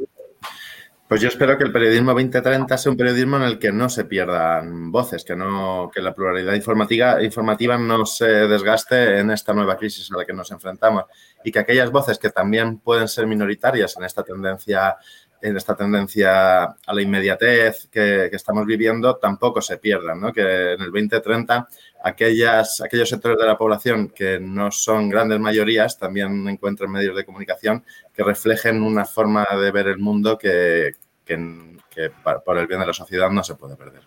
Pues 1.12 1.20
yo 1.20 1.28
espero 1.28 1.58
que 1.58 1.66
el 1.66 1.74
periodismo 1.74 2.12
2030 2.12 2.78
sea 2.78 2.90
un 2.90 2.98
periodismo 2.98 3.36
en 3.36 3.44
el 3.44 3.60
que 3.60 3.74
no 3.74 3.90
se 3.90 4.06
pierdan 4.06 4.94
voces, 4.94 5.26
que, 5.26 5.36
no, 5.36 5.92
que 5.94 6.02
la 6.02 6.16
pluralidad 6.16 6.54
informativa, 6.54 7.22
informativa 7.22 7.78
no 7.78 8.06
se 8.06 8.48
desgaste 8.48 9.20
en 9.20 9.30
esta 9.30 9.54
nueva 9.54 9.76
crisis 9.76 10.10
a 10.10 10.20
la 10.20 10.24
que 10.24 10.32
nos 10.32 10.52
enfrentamos 10.52 11.04
y 11.44 11.52
que 11.52 11.60
aquellas 11.60 11.92
voces 11.92 12.18
que 12.18 12.30
también 12.30 12.80
pueden 12.80 13.10
ser 13.10 13.28
minoritarias 13.28 13.98
en 13.98 14.06
esta 14.06 14.24
tendencia 14.24 14.96
en 15.42 15.58
esta 15.58 15.76
tendencia 15.76 16.64
a 16.64 16.94
la 16.94 17.02
inmediatez 17.02 17.88
que, 17.92 18.28
estamos 18.32 18.66
viviendo 18.66 19.18
tampoco 19.18 19.60
se 19.60 19.80
pierdan, 19.80 20.22
¿no? 20.22 20.32
que 20.32 20.74
en 20.74 20.82
el 20.82 20.92
2030 20.92 21.68
aquellas, 22.04 22.80
aquellos 22.80 23.10
sectores 23.10 23.40
de 23.40 23.48
la 23.48 23.58
población 23.58 24.10
que 24.10 24.40
no 24.40 24.72
son 24.72 25.10
grandes 25.10 25.40
mayorías 25.40 25.98
también 25.98 26.48
encuentren 26.48 26.92
medios 26.92 27.16
de 27.16 27.26
comunicación 27.26 27.84
que 28.14 28.24
reflejen 28.24 28.84
una 28.84 29.04
forma 29.04 29.46
de 29.60 29.72
ver 29.72 29.88
el 29.88 29.98
mundo 29.98 30.38
que, 30.38 30.94
que, 31.26 31.78
que 31.90 32.12
por 32.44 32.58
el 32.58 32.68
bien 32.68 32.80
de 32.80 32.88
la 32.88 32.94
sociedad 32.94 33.30
no 33.30 33.44
se 33.44 33.56
puede 33.56 33.76
perder. 33.76 34.04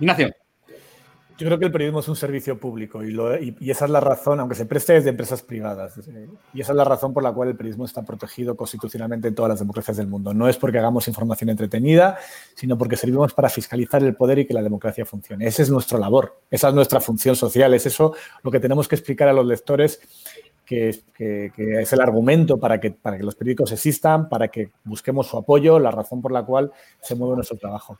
Ignacio. 0.00 0.34
Yo 1.38 1.46
creo 1.46 1.58
que 1.58 1.64
el 1.64 1.72
periodismo 1.72 2.00
es 2.00 2.08
un 2.08 2.14
servicio 2.14 2.58
público 2.58 3.02
y, 3.02 3.10
lo, 3.10 3.36
y, 3.36 3.56
y, 3.58 3.70
esa 3.70 3.86
es 3.86 3.90
la 3.90 4.00
razón, 4.00 4.38
aunque 4.38 4.54
se 4.54 4.66
preste 4.66 4.92
desde 4.92 5.10
empresas 5.10 5.42
privadas, 5.42 5.98
y 6.52 6.60
esa 6.60 6.72
es 6.72 6.76
la 6.76 6.84
razón 6.84 7.12
por 7.12 7.22
la 7.22 7.32
cual 7.32 7.48
el 7.48 7.56
periodismo 7.56 7.84
está 7.84 8.02
protegido 8.02 8.54
constitucionalmente 8.54 9.28
en 9.28 9.34
todas 9.34 9.48
las 9.48 9.58
democracias 9.58 9.96
del 9.96 10.06
mundo. 10.06 10.34
No 10.34 10.48
es 10.48 10.56
porque 10.56 10.78
hagamos 10.78 11.08
información 11.08 11.50
entretenida, 11.50 12.18
sino 12.54 12.76
porque 12.76 12.96
servimos 12.96 13.32
para 13.34 13.48
fiscalizar 13.48 14.04
el 14.04 14.14
poder 14.14 14.40
y 14.40 14.46
que 14.46 14.54
la 14.54 14.62
democracia 14.62 15.04
funcione. 15.04 15.46
Esa 15.46 15.62
es 15.62 15.70
nuestra 15.70 15.98
labor, 15.98 16.38
esa 16.50 16.68
es 16.68 16.74
nuestra 16.74 17.00
función 17.00 17.34
social, 17.34 17.74
es 17.74 17.86
eso 17.86 18.14
lo 18.42 18.50
que 18.50 18.60
tenemos 18.60 18.86
que 18.86 18.94
explicar 18.94 19.28
a 19.28 19.32
los 19.32 19.46
lectores 19.46 20.00
que, 20.72 20.98
que, 21.14 21.52
que, 21.54 21.82
es 21.82 21.92
el 21.92 22.00
argumento 22.00 22.58
para 22.58 22.80
que, 22.80 22.92
para 22.92 23.18
que 23.18 23.24
los 23.24 23.34
periódicos 23.34 23.72
existan, 23.72 24.30
para 24.30 24.48
que 24.48 24.70
busquemos 24.84 25.26
su 25.26 25.36
apoyo, 25.36 25.78
la 25.78 25.90
razón 25.90 26.22
por 26.22 26.32
la 26.32 26.46
cual 26.46 26.72
se 27.02 27.14
mueve 27.14 27.34
nuestro 27.34 27.58
trabajo. 27.58 27.98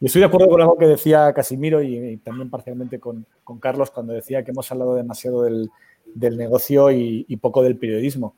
Y 0.00 0.06
estoy 0.06 0.20
de 0.20 0.26
acuerdo 0.26 0.48
con 0.48 0.60
algo 0.60 0.78
que 0.78 0.86
decía 0.86 1.32
Casimiro 1.32 1.82
y, 1.82 1.96
y 1.96 2.16
también 2.18 2.50
parcialmente 2.50 3.00
con, 3.00 3.26
con, 3.42 3.58
Carlos 3.58 3.90
cuando 3.90 4.12
decía 4.12 4.44
que 4.44 4.52
hemos 4.52 4.70
hablado 4.70 4.94
demasiado 4.94 5.42
del, 5.42 5.70
del 6.14 6.36
negocio 6.36 6.92
y, 6.92 7.26
y, 7.28 7.36
poco 7.38 7.64
del 7.64 7.76
periodismo. 7.76 8.36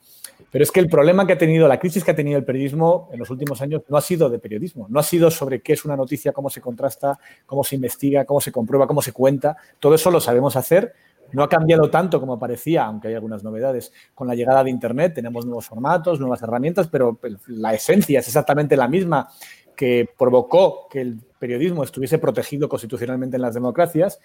Pero 0.51 0.63
es 0.63 0.71
que 0.71 0.81
el 0.81 0.89
problema 0.89 1.27
que 1.27 1.35
ha 1.35 1.39
tenido, 1.39 1.69
la 1.69 1.79
crisis 1.79 2.03
que 2.03 2.13
ha 2.13 2.17
tenido 2.17 2.39
el 2.39 2.47
periodismo 2.47 3.11
en 3.13 3.19
los 3.19 3.29
últimos 3.29 3.61
años 3.61 3.83
no 3.89 3.99
ha 3.99 4.01
sido 4.01 4.31
de 4.31 4.39
periodismo, 4.39 4.87
no 4.89 5.01
ha 5.01 5.03
sido 5.03 5.31
sobre 5.31 5.61
qué 5.61 5.75
es 5.75 5.85
una 5.85 5.97
noticia, 5.97 6.33
cómo 6.33 6.49
se 6.49 6.63
contrasta, 6.63 7.19
cómo 7.45 7.63
se 7.63 7.75
investiga, 7.75 8.25
cómo 8.25 8.41
se 8.41 8.53
comprueba, 8.53 8.87
cómo 8.87 9.03
se 9.03 9.13
cuenta. 9.13 9.59
Todo 9.81 9.95
eso 9.95 10.11
lo 10.11 10.21
sabemos 10.21 10.57
hacer. 10.57 10.95
No 11.33 11.43
ha 11.43 11.49
cambiado 11.49 11.91
tanto 11.91 12.21
como 12.21 12.39
parecía, 12.39 12.85
aunque 12.85 13.09
hay 13.09 13.15
algunas 13.15 13.43
novedades. 13.43 13.93
Con 14.15 14.29
la 14.29 14.35
llegada 14.35 14.63
de 14.65 14.71
Internet 14.71 15.15
tenemos 15.15 15.45
nuevos 15.45 15.67
formatos, 15.67 16.21
nuevas 16.21 16.43
herramientas, 16.43 16.89
pero 16.89 17.19
la 17.49 17.75
esencia 17.75 18.21
es 18.21 18.27
exactamente 18.27 18.77
la 18.77 18.89
misma 18.89 19.29
que 19.75 20.09
provocó 20.17 20.89
que 20.89 21.03
el 21.03 21.21
periodismo 21.39 21.85
estuviese 21.85 22.19
protegido 22.19 22.69
constitucionalmente 22.69 23.37
en 23.37 23.43
las 23.43 23.55
democracias 23.55 24.19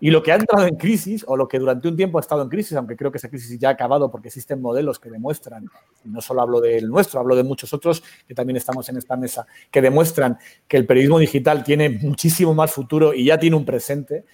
y 0.00 0.10
lo 0.10 0.22
que 0.22 0.32
ha 0.32 0.36
entrado 0.36 0.66
en 0.66 0.76
crisis, 0.76 1.24
o 1.26 1.36
lo 1.36 1.46
que 1.46 1.58
durante 1.58 1.88
un 1.88 1.96
tiempo 1.96 2.18
ha 2.18 2.20
estado 2.20 2.42
en 2.42 2.48
crisis, 2.48 2.76
aunque 2.76 2.96
creo 2.96 3.12
que 3.12 3.18
esa 3.18 3.28
crisis 3.28 3.58
ya 3.58 3.68
ha 3.68 3.72
acabado 3.72 4.10
porque 4.10 4.28
existen 4.28 4.60
modelos 4.60 4.98
que 4.98 5.08
demuestran, 5.08 5.64
y 6.04 6.08
no 6.08 6.20
solo 6.20 6.42
hablo 6.42 6.60
del 6.60 6.88
nuestro, 6.88 7.20
hablo 7.20 7.36
de 7.36 7.44
muchos 7.44 7.72
otros 7.72 8.02
que 8.26 8.34
también 8.34 8.56
estamos 8.56 8.88
en 8.88 8.96
esta 8.96 9.16
mesa, 9.16 9.46
que 9.70 9.80
demuestran 9.80 10.38
que 10.66 10.76
el 10.76 10.86
periodismo 10.86 11.18
digital 11.18 11.62
tiene 11.62 11.88
muchísimo 11.88 12.54
más 12.54 12.72
futuro 12.72 13.14
y 13.14 13.26
ya 13.26 13.38
tiene 13.38 13.56
un 13.56 13.64
presente, 13.64 14.24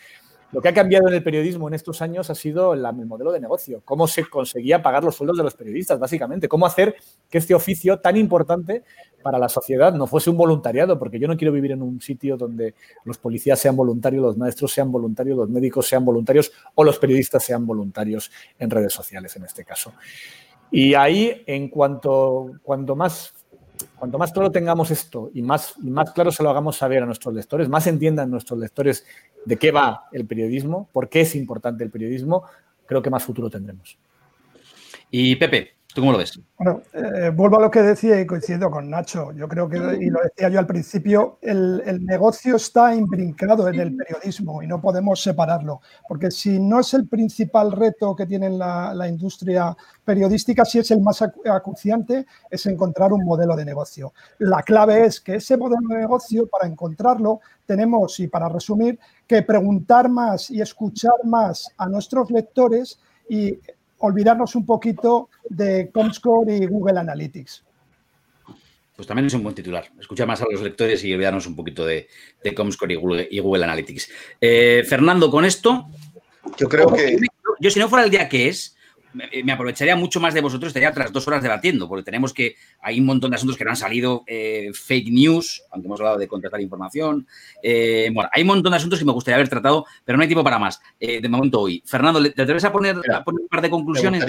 lo 0.53 0.61
que 0.61 0.69
ha 0.69 0.75
cambiado 0.75 1.09
en 1.09 1.15
el 1.15 1.23
periodismo 1.23 1.69
en 1.69 1.75
estos 1.75 2.03
años 2.03 2.29
ha 2.31 2.35
sido 2.35 2.75
el 2.75 2.83
modelo 3.07 3.31
de 3.33 3.41
negocio, 3.41 3.83
cómo 3.85 4.09
se 4.09 4.25
conseguía 4.25 4.83
pagar 4.83 5.05
los 5.05 5.15
sueldos 5.15 5.37
de 5.37 5.45
los 5.45 5.55
periodistas, 5.55 5.99
básicamente, 5.99 6.49
cómo 6.49 6.67
hacer 6.67 6.97
que 7.29 7.39
este 7.39 7.55
oficio 7.55 8.01
tan 8.01 8.17
importante 8.17 8.83
para 9.23 9.39
la 9.39 9.49
sociedad 9.49 9.93
no 9.93 10.07
fuese 10.07 10.31
un 10.31 10.37
voluntariado, 10.37 10.99
porque 10.99 11.19
yo 11.19 11.29
no 11.29 11.37
quiero 11.37 11.53
vivir 11.53 11.73
en 11.73 11.83
un 11.83 12.01
sitio 12.01 12.37
donde 12.37 12.75
los 13.05 13.19
policías 13.19 13.59
sean 13.59 13.77
voluntarios, 13.77 14.23
los 14.23 14.37
maestros 14.37 14.73
sean 14.73 14.91
voluntarios, 14.91 15.37
los 15.37 15.49
médicos 15.49 15.87
sean 15.87 16.05
voluntarios 16.05 16.51
o 16.75 16.83
los 16.83 16.99
periodistas 16.99 17.45
sean 17.45 17.67
voluntarios 17.67 18.31
en 18.59 18.71
redes 18.71 18.93
sociales, 18.93 19.37
en 19.37 19.45
este 19.45 19.65
caso. 19.65 19.93
Y 20.73 20.95
ahí, 20.95 21.43
en 21.47 21.69
cuanto, 21.69 22.53
cuanto 22.63 22.97
más 22.97 23.35
cuanto 23.97 24.19
más 24.19 24.33
claro 24.33 24.51
tengamos 24.51 24.91
esto 24.91 25.31
y 25.35 25.43
más, 25.43 25.75
y 25.83 25.91
más 25.91 26.13
claro 26.13 26.31
se 26.33 26.43
lo 26.43 26.51
hagamos 26.51 26.77
saber 26.77 27.03
a 27.03 27.07
nuestros 27.07 27.35
lectores, 27.35 27.69
más 27.69 27.87
entiendan 27.87 28.31
nuestros 28.31 28.59
lectores 28.59 29.05
de 29.45 29.57
qué 29.57 29.71
va 29.71 30.09
el 30.13 30.27
periodismo, 30.27 30.89
por 30.93 31.09
qué 31.09 31.23
es 31.23 31.35
importante 31.35 31.85
el 31.85 31.91
periodismo, 31.91 32.45
creo 32.87 33.03
que 33.03 33.11
más 33.11 33.25
futuro 33.25 33.51
tendremos. 33.51 33.99
Y 35.11 35.37
Pepe. 35.37 35.80
¿Tú 35.95 36.03
cómo 36.03 36.13
lo 36.13 36.19
ves? 36.19 36.39
Bueno, 36.57 36.83
eh, 36.93 37.31
vuelvo 37.35 37.59
a 37.59 37.63
lo 37.63 37.71
que 37.71 37.83
decía 37.83 38.21
y 38.21 38.27
coincido 38.27 38.71
con 38.71 38.89
Nacho. 38.89 39.33
Yo 39.33 39.49
creo 39.49 39.69
que, 39.69 39.77
y 39.77 40.11
lo 40.11 40.21
decía 40.23 40.49
yo 40.49 40.59
al 40.59 40.67
principio, 40.67 41.39
el, 41.43 42.05
negocio 42.05 42.57
está 42.57 42.95
imbrincado 42.95 43.69
en 43.69 43.81
el 43.81 43.97
periodismo 43.97 44.63
y 44.63 44.67
no 44.67 44.81
podemos 44.81 45.21
separarlo. 45.23 45.81
Porque 46.07 46.31
si 46.31 46.59
no 46.59 46.81
es 46.81 46.95
el 46.95 47.09
principal 47.09 47.73
reto 47.73 48.15
que 48.15 48.27
tiene 48.27 48.51
la, 48.51 48.95
la 48.95 49.09
industria 49.09 49.77
periodística, 50.05 50.65
si 50.65 50.79
es 50.79 50.91
el 50.91 51.01
más 51.01 51.23
acuciante, 51.23 52.27
es 52.51 52.67
encontrar 52.67 53.13
un 53.13 53.25
modelo 53.25 53.57
de 53.57 53.65
negocio. 53.65 54.13
La 54.39 54.63
clave 54.63 55.05
es 55.05 55.21
que 55.21 55.37
ese 55.37 55.57
modelo 55.57 55.89
de 55.89 55.99
negocio, 55.99 56.47
para 56.47 56.69
encontrarlo, 56.69 57.41
tenemos, 57.67 58.21
y 58.21 58.29
para 58.29 58.49
resumir, 58.49 58.99
que 59.27 59.43
preguntar 59.43 60.09
más 60.09 60.51
y 60.51 60.61
escuchar 60.61 61.15
más 61.25 61.69
a 61.77 61.87
nuestros 61.89 62.31
lectores 62.31 63.01
y 63.29 63.59
olvidarnos 64.01 64.55
un 64.55 64.67
poquito 64.67 65.29
de 65.49 65.91
Comscore 65.93 66.57
y 66.57 66.67
Google 66.67 67.01
Analytics. 67.01 67.65
Pues 68.97 69.07
también 69.07 69.27
es 69.27 69.35
un 69.35 69.43
buen 69.43 69.55
titular. 69.55 69.91
Escuchar 69.99 70.27
más 70.27 70.43
a 70.43 70.47
los 70.51 70.61
lectores 70.61 71.03
y 71.05 71.15
olvidarnos 71.15 71.47
un 71.47 71.57
poquito 71.57 71.87
de, 71.87 72.07
Comscore 72.55 72.95
y 73.31 73.41
Google, 73.41 73.65
Analytics. 73.65 74.11
Eh, 74.41 74.85
Fernando, 74.87 75.31
con 75.31 75.45
esto. 75.45 75.89
Yo 76.59 76.69
creo 76.69 76.93
que. 76.93 77.19
Yo, 77.61 77.71
si 77.71 77.79
no 77.79 77.89
fuera 77.89 78.05
el 78.05 78.11
día 78.11 78.29
que 78.29 78.49
es, 78.49 78.77
me 79.13 79.53
aprovecharía 79.53 79.97
mucho 79.97 80.21
más 80.21 80.35
de 80.35 80.41
vosotros, 80.41 80.69
estaría 80.69 80.93
tras 80.93 81.13
dos 81.13 81.27
horas 81.27 81.43
debatiendo, 81.43 81.89
porque 81.89 82.05
tenemos 82.05 82.33
que, 82.33 82.57
hay 82.81 83.01
un 83.01 83.07
montón 83.07 83.31
de 83.31 83.37
asuntos 83.37 83.57
que 83.57 83.65
no 83.65 83.71
han 83.71 83.77
salido, 83.77 84.25
eh, 84.27 84.71
fake 84.73 85.11
news, 85.11 85.63
aunque 85.71 85.89
hemos 85.89 86.01
hablado 86.01 86.19
de 86.19 86.29
contratar 86.29 86.61
información, 86.61 87.27
eh, 87.63 88.11
bueno, 88.13 88.31
hay 88.33 88.43
un 88.43 88.49
montón 88.49 88.73
de 88.73 88.77
asuntos 88.77 88.99
que 88.99 89.05
me 89.05 89.13
gustaría 89.13 89.37
haber 89.37 89.49
tratado, 89.49 89.85
pero 90.05 90.17
no 90.17 90.23
hay 90.23 90.29
tiempo 90.29 90.45
para 90.45 90.59
más, 90.59 90.81
eh, 90.99 91.21
de 91.21 91.29
momento 91.29 91.61
hoy. 91.61 91.83
Fernando, 91.85 92.23
¿te 92.23 92.43
atreves 92.43 92.65
a 92.65 92.73
poner, 92.73 92.97
un 92.97 93.49
par 93.49 93.63
de 93.63 93.71
conclusiones? 93.71 94.25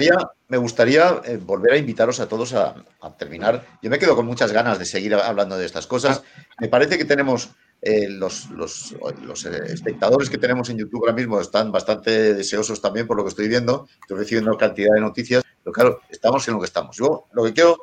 Me 0.48 0.56
gustaría, 0.56 1.20
volver 1.44 1.72
a 1.72 1.76
invitaros 1.76 2.20
a 2.20 2.28
todos 2.28 2.52
a, 2.54 2.74
terminar. 3.18 3.64
Yo 3.82 3.90
me 3.90 3.98
quedo 3.98 4.16
con 4.16 4.26
muchas 4.26 4.52
ganas 4.52 4.78
de 4.78 4.84
seguir 4.84 5.14
hablando 5.14 5.56
de 5.56 5.66
estas 5.66 5.86
cosas. 5.86 6.22
Ah. 6.24 6.54
Me 6.60 6.68
parece 6.68 6.98
que 6.98 7.04
tenemos 7.04 7.50
eh, 7.84 8.08
los, 8.08 8.48
los, 8.50 8.94
eh, 9.44 9.60
espectadores 9.66 10.30
que 10.30 10.38
tenemos 10.38 10.70
en 10.70 10.78
YouTube 10.78 11.00
ahora 11.00 11.12
mismo 11.14 11.40
están 11.40 11.72
bastante 11.72 12.32
deseosos 12.32 12.80
también 12.80 13.08
por 13.08 13.16
lo 13.16 13.24
que 13.24 13.30
estoy 13.30 13.48
viendo. 13.48 13.88
Estoy 14.02 14.18
recibiendo 14.18 14.56
cantidad 14.56 14.94
de 14.94 15.00
noticias, 15.00 15.42
pero 15.64 15.72
claro, 15.72 16.00
estamos 16.08 16.46
en 16.46 16.54
lo 16.54 16.60
que 16.60 16.66
estamos. 16.66 16.96
Yo 16.96 17.26
lo 17.32 17.42
que 17.42 17.52
quiero 17.52 17.78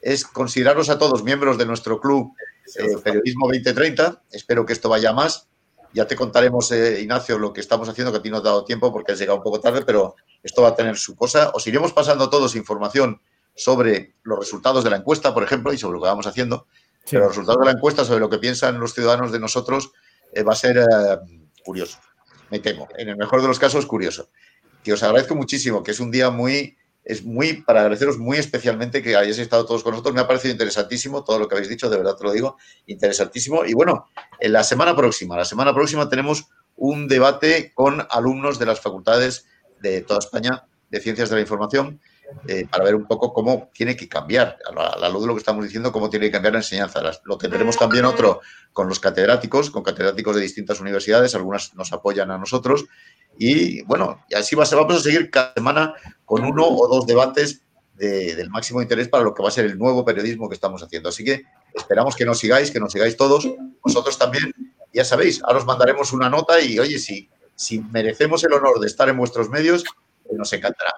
es 0.00 0.24
consideraros 0.24 0.90
a 0.90 0.98
todos 0.98 1.24
miembros 1.24 1.58
de 1.58 1.66
nuestro 1.66 2.00
club 2.00 2.32
eh, 2.78 2.96
Periodismo 3.02 3.48
2030. 3.48 4.22
Espero 4.30 4.64
que 4.64 4.74
esto 4.74 4.88
vaya 4.88 5.12
más. 5.12 5.48
Ya 5.92 6.06
te 6.06 6.14
contaremos, 6.14 6.70
Ignacio, 6.70 7.36
lo 7.36 7.52
que 7.52 7.60
estamos 7.60 7.88
haciendo, 7.88 8.12
que 8.12 8.18
a 8.18 8.22
ti 8.22 8.30
no 8.30 8.36
ha 8.36 8.40
dado 8.42 8.64
tiempo 8.64 8.92
porque 8.92 9.12
has 9.12 9.18
llegado 9.18 9.38
un 9.38 9.44
poco 9.44 9.60
tarde, 9.60 9.82
pero 9.84 10.14
esto 10.42 10.62
va 10.62 10.68
a 10.68 10.76
tener 10.76 10.96
su 10.96 11.16
cosa. 11.16 11.50
Os 11.52 11.66
iremos 11.66 11.92
pasando 11.92 12.30
todos 12.30 12.54
información 12.54 13.20
sobre 13.54 14.14
los 14.22 14.38
resultados 14.38 14.84
de 14.84 14.90
la 14.90 14.96
encuesta, 14.96 15.34
por 15.34 15.42
ejemplo, 15.42 15.72
y 15.72 15.78
sobre 15.78 15.96
lo 15.96 16.02
que 16.02 16.08
vamos 16.08 16.26
haciendo. 16.26 16.66
Pero 17.10 17.24
el 17.24 17.30
resultado 17.30 17.58
de 17.60 17.66
la 17.66 17.72
encuesta 17.72 18.04
sobre 18.04 18.20
lo 18.20 18.30
que 18.30 18.38
piensan 18.38 18.78
los 18.78 18.94
ciudadanos 18.94 19.32
de 19.32 19.40
nosotros 19.40 19.92
eh, 20.32 20.42
va 20.42 20.52
a 20.52 20.56
ser 20.56 20.78
eh, 20.78 20.84
curioso. 21.64 21.98
Me 22.50 22.58
temo. 22.58 22.88
En 22.96 23.08
el 23.08 23.16
mejor 23.16 23.42
de 23.42 23.48
los 23.48 23.58
casos, 23.58 23.86
curioso. 23.86 24.30
Que 24.82 24.92
os 24.92 25.02
agradezco 25.02 25.34
muchísimo, 25.34 25.82
que 25.82 25.92
es 25.92 26.00
un 26.00 26.10
día 26.10 26.30
muy, 26.30 26.76
es 27.04 27.24
muy, 27.24 27.62
para 27.62 27.80
agradeceros 27.80 28.18
muy 28.18 28.36
especialmente 28.36 29.02
que 29.02 29.16
hayáis 29.16 29.38
estado 29.38 29.64
todos 29.64 29.82
con 29.82 29.92
nosotros. 29.92 30.14
Me 30.14 30.20
ha 30.20 30.26
parecido 30.26 30.52
interesantísimo 30.52 31.24
todo 31.24 31.38
lo 31.38 31.48
que 31.48 31.54
habéis 31.54 31.68
dicho, 31.68 31.88
de 31.88 31.96
verdad 31.96 32.16
te 32.16 32.24
lo 32.24 32.32
digo, 32.32 32.56
interesantísimo. 32.86 33.64
Y 33.64 33.74
bueno, 33.74 34.08
en 34.38 34.52
la 34.52 34.64
semana 34.64 34.94
próxima, 34.94 35.36
la 35.36 35.44
semana 35.44 35.74
próxima 35.74 36.08
tenemos 36.08 36.46
un 36.76 37.08
debate 37.08 37.72
con 37.74 38.06
alumnos 38.10 38.58
de 38.58 38.66
las 38.66 38.80
facultades 38.80 39.46
de 39.80 40.02
toda 40.02 40.20
España 40.20 40.66
de 40.90 41.00
Ciencias 41.00 41.30
de 41.30 41.36
la 41.36 41.42
Información 41.42 42.00
eh, 42.48 42.66
para 42.70 42.84
ver 42.84 42.94
un 42.94 43.06
poco 43.06 43.32
cómo 43.32 43.70
tiene 43.72 43.96
que 43.96 44.08
cambiar, 44.08 44.58
a 44.66 44.98
la, 44.98 45.08
luz 45.08 45.22
de 45.22 45.26
lo 45.28 45.34
que 45.34 45.40
estamos 45.40 45.64
diciendo, 45.64 45.92
cómo 45.92 46.10
tiene 46.10 46.26
que 46.26 46.32
cambiar 46.32 46.54
la 46.54 46.60
enseñanza. 46.60 47.00
lo 47.24 47.38
tendremos 47.38 47.76
también 47.76 48.04
otro 48.04 48.40
con 48.72 48.88
los 48.88 48.98
catedráticos, 48.98 49.70
con 49.70 49.82
catedráticos 49.82 50.36
de 50.36 50.42
distintas 50.42 50.80
universidades, 50.80 51.34
algunas 51.34 51.74
nos 51.74 51.92
apoyan 51.92 52.30
a 52.30 52.38
nosotros. 52.38 52.86
Y 53.38 53.82
bueno, 53.82 54.24
y 54.28 54.34
así 54.34 54.56
va, 54.56 54.64
vamos 54.72 54.96
a 54.96 55.00
seguir 55.00 55.30
cada 55.30 55.52
semana 55.54 55.94
con 56.24 56.44
uno 56.44 56.66
o 56.66 56.88
dos 56.88 57.06
debates 57.06 57.62
del 57.94 58.50
máximo 58.50 58.82
interés 58.82 59.08
para 59.08 59.22
lo 59.22 59.32
que 59.32 59.42
va 59.42 59.48
a 59.48 59.52
ser 59.52 59.66
el 59.66 59.78
nuevo 59.78 60.04
periodismo 60.04 60.48
que 60.48 60.56
estamos 60.56 60.82
haciendo. 60.82 61.10
Así 61.10 61.22
que 61.22 61.42
esperamos 61.72 62.16
que 62.16 62.24
nos 62.24 62.38
sigáis, 62.38 62.70
que 62.70 62.80
nos 62.80 62.92
sigáis 62.92 63.16
todos, 63.16 63.48
vosotros 63.80 64.18
también. 64.18 64.52
Ya 64.92 65.04
sabéis, 65.04 65.42
ahora 65.44 65.58
os 65.58 65.66
mandaremos 65.66 66.12
una 66.12 66.28
nota 66.28 66.60
y 66.60 66.78
oye, 66.78 66.98
si, 66.98 67.30
si 67.54 67.80
merecemos 67.80 68.42
el 68.44 68.52
honor 68.52 68.80
de 68.80 68.88
estar 68.88 69.08
en 69.08 69.16
vuestros 69.16 69.48
medios, 69.48 69.84
nos 70.30 70.52
encantará. 70.52 70.94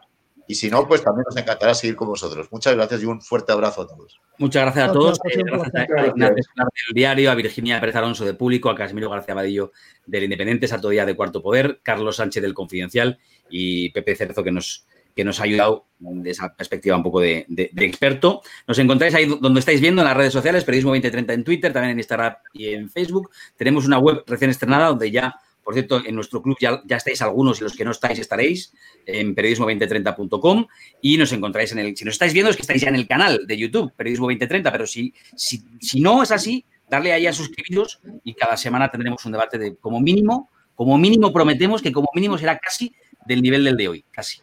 Y 0.46 0.54
si 0.54 0.70
no, 0.70 0.86
pues 0.86 1.02
también 1.02 1.24
nos 1.26 1.36
encantará 1.36 1.74
seguir 1.74 1.96
con 1.96 2.08
vosotros. 2.08 2.48
Muchas 2.50 2.74
gracias 2.74 3.02
y 3.02 3.06
un 3.06 3.20
fuerte 3.20 3.52
abrazo 3.52 3.82
a 3.82 3.86
todos. 3.86 4.20
Muchas 4.38 4.62
gracias 4.62 4.88
a 4.88 4.92
todos. 4.92 5.18
gracias 5.22 5.76
a 5.96 6.06
Ignacio 6.06 6.44
del 6.54 6.94
Diario, 6.94 7.30
a 7.30 7.34
Virginia 7.34 7.80
Pérez 7.80 7.96
Alonso 7.96 8.24
de 8.24 8.34
Público, 8.34 8.68
a 8.68 8.74
Casimiro 8.74 9.08
García 9.08 9.34
Vadillo 9.34 9.72
del 10.06 10.24
Independiente, 10.24 10.68
a 10.72 10.80
Todía 10.80 11.06
de 11.06 11.16
Cuarto 11.16 11.42
Poder, 11.42 11.80
Carlos 11.82 12.16
Sánchez 12.16 12.42
del 12.42 12.52
Confidencial 12.52 13.18
y 13.48 13.90
Pepe 13.90 14.16
Cerzo 14.16 14.44
que 14.44 14.50
nos, 14.50 14.86
que 15.14 15.24
nos 15.24 15.40
ha 15.40 15.44
ayudado 15.44 15.86
de 15.98 16.30
esa 16.30 16.54
perspectiva 16.54 16.96
un 16.96 17.02
poco 17.02 17.20
de, 17.20 17.46
experto. 17.76 18.42
Nos 18.66 18.78
encontráis 18.78 19.14
ahí 19.14 19.26
donde 19.40 19.60
estáis 19.60 19.80
viendo 19.80 20.02
en 20.02 20.08
las 20.08 20.16
redes 20.16 20.32
sociales, 20.32 20.64
Periodismo 20.64 20.90
2030 20.90 21.32
en 21.32 21.44
Twitter, 21.44 21.72
también 21.72 21.92
en 21.92 21.98
Instagram 21.98 22.34
y 22.52 22.68
en 22.68 22.90
Facebook. 22.90 23.30
Tenemos 23.56 23.86
una 23.86 23.98
web 23.98 24.24
recién 24.26 24.50
estrenada 24.50 24.88
donde 24.88 25.10
ya 25.10 25.36
por 25.64 25.74
cierto, 25.74 26.04
en 26.04 26.14
nuestro 26.14 26.42
club 26.42 26.56
ya, 26.60 26.82
ya 26.84 26.96
estáis 26.96 27.22
algunos 27.22 27.60
y 27.60 27.64
los 27.64 27.74
que 27.74 27.84
no 27.84 27.90
estáis 27.90 28.18
estaréis 28.18 28.72
en 29.06 29.34
periodismo2030.com 29.34 30.66
y 31.00 31.16
nos 31.16 31.32
encontráis 31.32 31.72
en 31.72 31.78
el... 31.78 31.96
Si 31.96 32.04
nos 32.04 32.14
estáis 32.14 32.34
viendo 32.34 32.50
es 32.50 32.56
que 32.56 32.62
estáis 32.62 32.82
ya 32.82 32.88
en 32.88 32.96
el 32.96 33.08
canal 33.08 33.46
de 33.46 33.56
YouTube, 33.56 33.92
Periodismo 33.96 34.26
2030, 34.26 34.70
pero 34.70 34.86
si, 34.86 35.14
si, 35.34 35.64
si 35.80 36.00
no 36.00 36.22
es 36.22 36.30
así, 36.30 36.64
darle 36.88 37.12
ahí 37.12 37.26
a 37.26 37.32
suscribiros 37.32 38.00
y 38.22 38.34
cada 38.34 38.56
semana 38.56 38.90
tendremos 38.90 39.24
un 39.24 39.32
debate 39.32 39.58
de 39.58 39.76
como 39.76 40.00
mínimo, 40.00 40.50
como 40.74 40.98
mínimo 40.98 41.32
prometemos 41.32 41.80
que 41.80 41.92
como 41.92 42.08
mínimo 42.14 42.36
será 42.36 42.58
casi 42.58 42.94
del 43.26 43.42
nivel 43.42 43.64
del 43.64 43.76
de 43.76 43.88
hoy, 43.88 44.04
casi. 44.10 44.40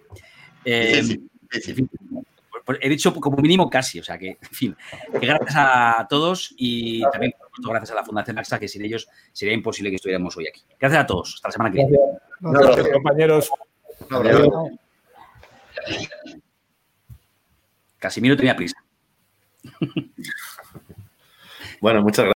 Eh, 0.66 1.02
he 2.80 2.90
dicho 2.90 3.14
como 3.14 3.38
mínimo 3.38 3.70
casi, 3.70 4.00
o 4.00 4.04
sea 4.04 4.18
que, 4.18 4.30
en 4.30 4.50
fin, 4.50 4.76
que 5.20 5.26
gracias 5.26 5.56
a 5.56 6.08
todos 6.10 6.54
y 6.58 7.02
también 7.12 7.34
gracias 7.58 7.92
a 7.92 7.96
la 7.96 8.04
Fundación 8.04 8.38
AXA, 8.38 8.60
que 8.60 8.68
sin 8.68 8.84
ellos 8.86 9.08
sería 9.32 9.54
imposible 9.54 9.90
que 9.90 9.96
estuviéramos 9.98 10.36
hoy 10.38 10.48
aquí. 10.48 10.64
Gracias 10.80 11.04
a 11.04 11.06
todos, 11.06 11.36
hasta 11.36 11.48
la 11.48 11.52
semana 11.52 11.72
que 11.72 11.86
viene. 11.86 11.98
Gracias, 12.40 12.90
compañeros. 12.90 13.50
Casimiro 18.00 18.36
tenía 18.36 18.56
prisa. 18.56 18.78
Bueno, 21.80 22.02
muchas 22.02 22.26
gracias. 22.26 22.30